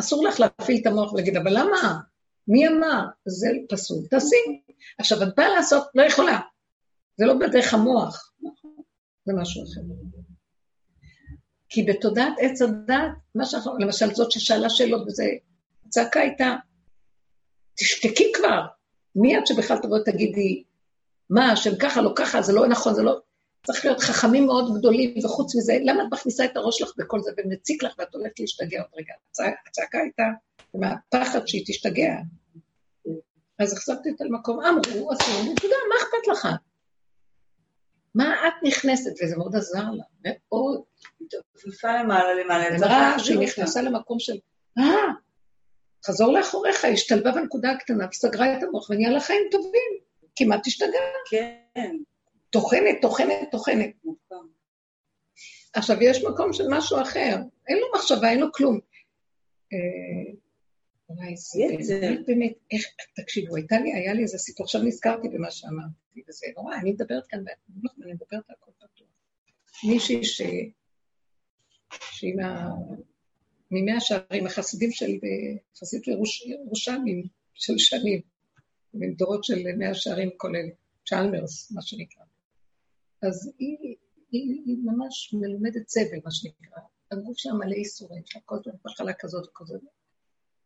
אסור 0.00 0.24
לך 0.24 0.40
להפעיל 0.40 0.80
את 0.82 0.86
המוח 0.86 1.12
ולהגיד, 1.12 1.36
אבל 1.36 1.50
למה? 1.50 2.00
מי 2.48 2.68
אמר? 2.68 3.04
זה 3.26 3.48
פסול, 3.68 3.98
תעשי. 4.10 4.62
עכשיו, 4.98 5.22
את 5.22 5.28
באה 5.36 5.48
לעשות, 5.48 5.86
לא 5.94 6.02
יכולה. 6.02 6.40
זה 7.16 7.26
לא 7.26 7.34
בדרך 7.34 7.74
המוח, 7.74 8.32
זה 9.24 9.32
משהו 9.36 9.64
אחר. 9.64 9.80
כי 11.68 11.82
בתודעת 11.82 12.32
עץ 12.38 12.62
הדת, 12.62 13.12
מה 13.34 13.44
שאנחנו, 13.44 13.78
למשל 13.78 14.14
זאת 14.14 14.30
ששאלה 14.30 14.70
שאלות 14.70 15.06
וזה, 15.06 15.24
הצעקה 15.86 16.20
הייתה, 16.20 16.56
תשתקי 17.74 18.32
כבר. 18.34 18.60
מי 19.16 19.38
את 19.38 19.46
שבכלל 19.46 19.78
תבואי 19.82 20.00
ותגידי, 20.00 20.62
מה, 21.30 21.56
שהם 21.56 21.74
ככה, 21.78 22.02
לא 22.02 22.12
ככה, 22.16 22.42
זה 22.42 22.52
לא 22.52 22.66
נכון, 22.66 22.94
זה 22.94 23.02
לא... 23.02 23.18
צריך 23.66 23.84
להיות 23.84 24.00
חכמים 24.00 24.46
מאוד 24.46 24.78
גדולים, 24.78 25.14
וחוץ 25.24 25.56
מזה, 25.56 25.78
למה 25.82 26.02
את 26.02 26.08
מכניסה 26.12 26.44
את 26.44 26.56
הראש 26.56 26.78
שלך 26.78 26.92
בכל 26.96 27.20
זה 27.20 27.30
ומציק 27.38 27.82
לך 27.82 27.94
ואת 27.98 28.14
הולכת 28.14 28.40
להשתגע 28.40 28.80
עוד 28.80 28.90
רגע? 28.96 29.14
הצעקה 29.68 29.98
הייתה 29.98 30.22
מהפחד 30.74 31.46
שהיא 31.46 31.64
תשתגע. 31.66 32.14
אז 33.58 33.72
החזקתי 33.72 34.10
אותה 34.10 34.24
למקום, 34.24 34.60
אמרו, 34.60 35.12
עשו, 35.12 35.52
נקודה, 35.52 35.76
מה 35.88 35.94
אכפת 36.02 36.28
לך? 36.32 36.48
מה 38.14 38.48
את 38.48 38.52
נכנסת? 38.62 39.10
וזה 39.22 39.36
מאוד 39.36 39.56
עזר 39.56 39.90
לה, 39.90 40.04
מאוד. 40.24 40.82
היא 41.20 41.28
תופפה 41.30 41.92
למעלה 41.92 42.34
למעלה. 42.34 42.64
היא 42.64 42.76
אמרה 42.76 43.18
שהיא 43.18 43.38
נכנסה 43.38 43.82
למקום 43.82 44.18
של, 44.18 44.36
אה, 44.78 44.84
חזור 46.06 46.32
לאחוריך, 46.32 46.84
השתלבה 46.84 47.32
בנקודה 47.32 47.70
הקטנה 47.70 48.06
וסגרה 48.10 48.58
את 48.58 48.62
המוח 48.62 48.90
ונהיה 48.90 49.10
לה 49.10 49.20
חיים 49.20 49.42
טובים. 49.50 50.04
כמעט 50.36 50.66
השתגעה. 50.66 51.02
כן. 51.30 51.96
טוחנת, 52.50 52.96
טוחנת, 53.02 53.50
טוחנת. 53.50 53.90
עכשיו, 55.74 55.96
יש 56.02 56.24
מקום 56.24 56.52
של 56.52 56.64
משהו 56.70 57.02
אחר, 57.02 57.36
אין 57.68 57.78
לו 57.78 57.86
מחשבה, 57.94 58.30
אין 58.30 58.40
לו 58.40 58.52
כלום. 58.52 58.80
אה, 59.72 60.32
וואי, 61.08 61.36
זה 61.36 62.14
באמת, 62.26 62.52
איך, 62.70 62.84
תקשיבו, 63.16 63.56
הייתה 63.56 63.78
לי, 63.78 63.94
היה 63.94 64.12
לי 64.12 64.22
איזה 64.22 64.38
סיפור, 64.38 64.64
עכשיו 64.64 64.82
נזכרתי 64.82 65.28
במה 65.28 65.50
שאמרתי, 65.50 66.22
וזה 66.28 66.46
נורא, 66.56 66.76
אני 66.76 66.92
מדברת 66.92 67.26
כאן, 67.28 67.38
אני 68.04 68.12
מדברת 68.12 68.42
על 68.48 68.56
הכל 68.60 68.70
פתוח. 68.78 69.08
מישהי 69.84 70.24
ש... 70.24 70.42
שהיא 72.00 72.34
מה... 72.36 72.68
ממאה 73.70 74.00
שערים, 74.00 74.46
החסידים 74.46 74.90
של, 74.90 75.10
חסידות 75.76 76.06
ירושלמים 76.46 77.26
של 77.54 77.78
שנים, 77.78 78.20
מדורות 78.94 79.44
של 79.44 79.76
מאה 79.76 79.94
שערים 79.94 80.30
כולל, 80.36 80.66
צ'למרס, 81.08 81.72
מה 81.72 81.82
שנקרא. 81.82 82.24
אז 83.22 83.52
היא, 83.58 83.76
היא, 84.30 84.62
היא 84.66 84.76
ממש 84.84 85.34
מלומדת 85.34 85.88
סבל, 85.88 86.18
מה 86.24 86.30
שנקרא. 86.30 86.78
הגוף 87.10 87.38
שלה 87.38 87.52
מלא 87.52 87.74
איסורים, 87.74 88.22
לה 88.34 88.40
כל 88.44 88.56
הזמן 88.58 88.72
מחלה 88.84 89.12
כזאת 89.12 89.48
וכזאת. 89.48 89.80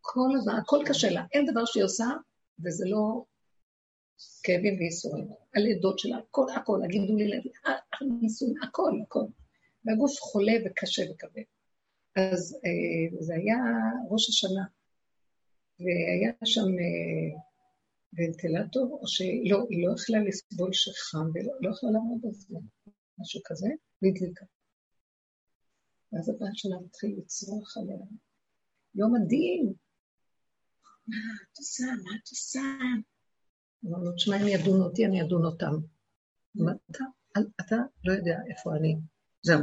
כל 0.00 0.28
הזמן, 0.36 0.54
הכל 0.54 0.84
קשה 0.86 1.10
לה. 1.10 1.24
אין 1.32 1.46
דבר 1.52 1.64
שהיא 1.64 1.84
עושה, 1.84 2.06
וזה 2.64 2.84
לא 2.88 3.24
כאבים 4.42 4.74
ואיסורים. 4.78 5.28
הלידות 5.54 5.98
שלה, 5.98 6.18
הכל, 6.18 6.46
הכל, 6.56 6.80
הגידולי 6.84 7.28
לב, 7.28 7.42
הניסויים, 8.00 8.54
הכל, 8.62 8.92
הכל. 9.02 9.24
והגוף 9.84 10.20
חולה 10.20 10.52
וקשה 10.66 11.02
וכבד. 11.10 11.42
אז 12.18 12.60
אה, 12.64 13.20
זה 13.20 13.34
היה 13.34 13.56
ראש 14.10 14.28
השנה, 14.28 14.64
והיה 15.80 16.32
שם 16.44 16.60
אה, 16.60 17.40
ונטילטור, 18.12 18.98
או 19.00 19.08
שלא, 19.08 19.66
היא 19.70 19.86
לא 19.86 19.94
יכלה 19.94 20.18
לסבול 20.18 20.72
שחם, 20.72 21.26
ולא 21.34 21.52
לא 21.60 21.70
יכלה 21.70 21.90
לעמוד 21.90 22.20
זה, 22.30 22.58
משהו 23.18 23.40
כזה, 23.44 23.68
והדליקה. 24.02 24.44
ואז 26.12 26.28
הבן 26.28 26.54
שלה 26.54 26.76
מתחיל 26.86 27.14
לצרוח 27.18 27.76
עליה, 27.76 27.96
יום 28.94 29.16
הדין, 29.16 29.72
מה 31.08 31.16
את 31.52 31.58
עושה, 31.58 31.84
מה 31.84 32.10
את 32.22 32.28
עושה? 32.30 32.60
אמרנו, 33.86 34.12
תשמע, 34.12 34.36
אם 34.36 34.48
ידונו 34.48 34.84
אותי, 34.84 35.06
אני 35.06 35.22
אדון 35.22 35.44
אותם. 35.44 35.72
אתה, 36.90 37.04
אתה 37.60 37.76
לא 38.04 38.12
יודע 38.12 38.38
איפה 38.50 38.76
אני. 38.76 38.96
זהו. 39.42 39.58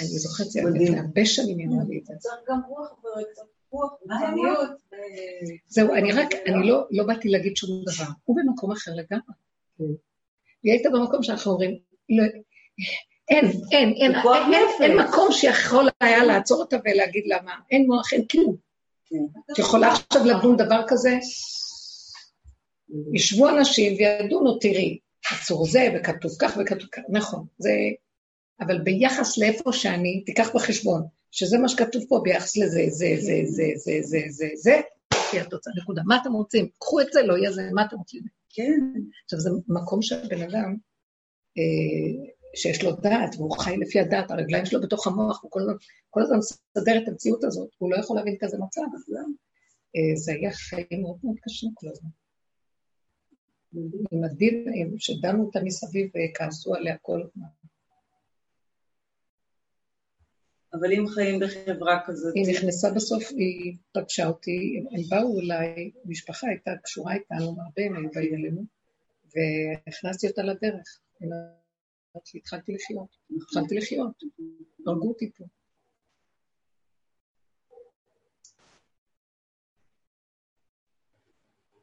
אני 0.00 0.18
זוכרת, 0.18 0.50
זה 0.50 0.60
היה 0.60 0.68
לפני 0.68 0.98
הרבה 0.98 1.24
שנים, 1.24 1.58
היא 1.58 1.66
אמרה 1.66 1.84
לי 1.88 1.98
את 1.98 2.06
זה. 2.06 2.14
צריך 2.18 2.34
גם 2.48 2.60
רוח 2.68 2.88
קצת 3.32 3.42
זהו, 5.66 5.94
אני 5.94 6.12
רק, 6.12 6.28
אני 6.46 6.68
לא, 6.68 6.84
לא 6.90 7.04
באתי 7.04 7.28
להגיד 7.28 7.56
שום 7.56 7.84
דבר. 7.84 8.10
הוא 8.24 8.36
במקום 8.36 8.72
אחר 8.72 8.90
לגמרי. 8.94 9.34
היא 10.62 10.72
הייתה 10.72 10.88
במקום 10.90 11.22
שאנחנו 11.22 11.52
אומרים, 11.52 11.78
לא, 12.08 12.24
אין, 13.28 13.44
אין, 13.72 13.92
אין, 13.92 14.12
אין 14.80 14.98
מקום 14.98 15.32
שיכול 15.32 15.88
היה 16.00 16.24
לעצור 16.24 16.60
אותה 16.60 16.76
ולהגיד 16.84 17.24
לה 17.26 17.42
מה, 17.42 17.54
אין 17.70 17.86
מוח, 17.86 18.12
אין 18.12 18.26
כלום. 18.26 18.56
את 19.52 19.58
יכולה 19.58 19.92
עכשיו 19.92 20.24
לדון 20.24 20.56
דבר 20.56 20.82
כזה? 20.88 21.18
ישבו 23.14 23.48
אנשים 23.48 23.96
וידונו, 23.98 24.58
תראי, 24.58 24.98
אסור 25.32 25.66
זה, 25.66 25.88
וכתוב 25.94 26.32
כך 26.38 26.56
וכתוב 26.60 26.88
כך, 26.92 27.02
נכון, 27.08 27.46
זה... 27.58 27.70
אבל 28.66 28.80
ביחס 28.80 29.38
לאיפה 29.38 29.72
שאני, 29.72 30.22
תיקח 30.26 30.54
בחשבון, 30.54 31.02
שזה 31.30 31.58
מה 31.58 31.68
שכתוב 31.68 32.04
פה 32.08 32.20
ביחס 32.24 32.56
לזה, 32.56 32.84
זה, 32.88 33.12
זה, 33.18 33.40
זה, 33.44 33.64
זה, 33.76 33.98
זה, 34.02 34.20
זה, 34.30 34.48
זה, 34.54 34.80
זה 35.32 35.40
התוצאה, 35.40 35.72
נקודה. 35.82 36.02
מה 36.06 36.18
אתם 36.22 36.32
רוצים? 36.32 36.68
קחו 36.78 37.00
את 37.00 37.06
זה, 37.12 37.22
לא 37.22 37.38
יהיה 37.38 37.52
זה, 37.52 37.68
מה 37.72 37.84
אתם 37.84 37.96
רוצים? 37.96 38.22
כן. 38.50 38.80
עכשיו, 39.24 39.40
זה 39.40 39.50
מקום 39.68 40.02
שהבן 40.02 40.42
אדם, 40.42 40.76
אה, 41.58 42.32
שיש 42.54 42.82
לו 42.82 42.92
דעת, 42.92 43.34
והוא 43.36 43.58
חי 43.58 43.76
לפי 43.76 44.00
הדעת, 44.00 44.30
הרגליים 44.30 44.66
שלו 44.66 44.80
בתוך 44.80 45.06
המוח, 45.06 45.42
הוא 45.42 45.50
כל, 45.50 45.60
כל 46.10 46.22
הזמן 46.22 46.36
מסדר 46.38 46.98
את 47.02 47.08
המציאות 47.08 47.44
הזאת, 47.44 47.68
הוא 47.78 47.90
לא 47.90 47.96
יכול 47.96 48.16
להבין 48.16 48.36
כזה 48.40 48.56
מצב, 48.58 48.82
אז 48.94 49.04
לא. 49.08 49.20
זה 50.14 50.32
היה 50.32 50.50
חיים 50.52 51.02
מאוד 51.02 51.16
מאוד 51.24 51.36
קשים 51.42 51.70
כל 51.74 51.86
הזמן. 51.88 52.10
עם 54.12 54.24
הדין, 54.24 54.64
שדנו 54.98 55.44
אותה 55.44 55.60
מסביב 55.64 56.10
וכעסו 56.14 56.74
עליה 56.74 56.96
כל 57.02 57.22
הזמן. 57.22 57.46
אבל 60.74 60.92
אם 60.92 61.08
חיים 61.08 61.40
בחברה 61.40 62.00
כזאת... 62.06 62.34
היא 62.34 62.54
נכנסה 62.54 62.90
בסוף, 62.90 63.22
היא 63.30 63.76
פגשה 63.92 64.26
אותי, 64.26 64.84
הם 64.90 65.02
באו 65.08 65.40
אליי, 65.40 65.90
המשפחה 66.04 66.46
הייתה 66.48 66.70
קשורה 66.82 67.14
איתנו, 67.14 67.46
הרבה 67.46 67.82
הם 67.86 67.96
היו 67.96 68.10
באים 68.14 68.34
אלינו, 68.34 68.64
והכנסתי 69.34 70.28
אותה 70.28 70.42
לדרך. 70.42 70.98
התחלתי 72.34 72.72
לחיות, 72.72 73.16
התחלתי 73.36 73.74
לחיות, 73.74 74.22
הרגו 74.86 75.08
אותי 75.08 75.30
פה. 75.36 75.44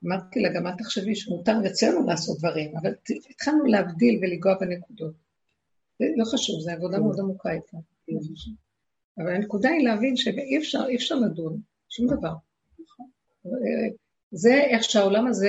אמרתי 0.06 0.40
לה, 0.40 0.50
גם 0.56 0.68
את 0.68 0.74
תחשבי 0.78 1.16
שמותר 1.16 1.56
אצלנו 1.68 2.08
לעשות 2.08 2.40
דברים, 2.40 2.78
אבל 2.78 2.94
התחלנו 3.30 3.66
להבדיל 3.66 4.20
ולגוע 4.22 4.60
בנקודות. 4.60 5.14
לא 6.00 6.26
חשוב, 6.26 6.60
זו 6.60 6.72
עבודה 6.72 7.00
מאוד 7.00 7.20
עמוקה 7.20 7.52
איתה. 7.52 7.78
אבל 9.20 9.36
הנקודה 9.36 9.70
היא 9.70 9.88
להבין 9.88 10.16
שאי 10.16 10.58
אפשר, 10.58 10.80
אפשר 10.96 11.16
לדון, 11.16 11.60
שום 11.90 12.08
דבר. 12.08 12.34
זה 14.32 14.54
איך 14.54 14.84
שהעולם 14.84 15.28
הזה 15.28 15.48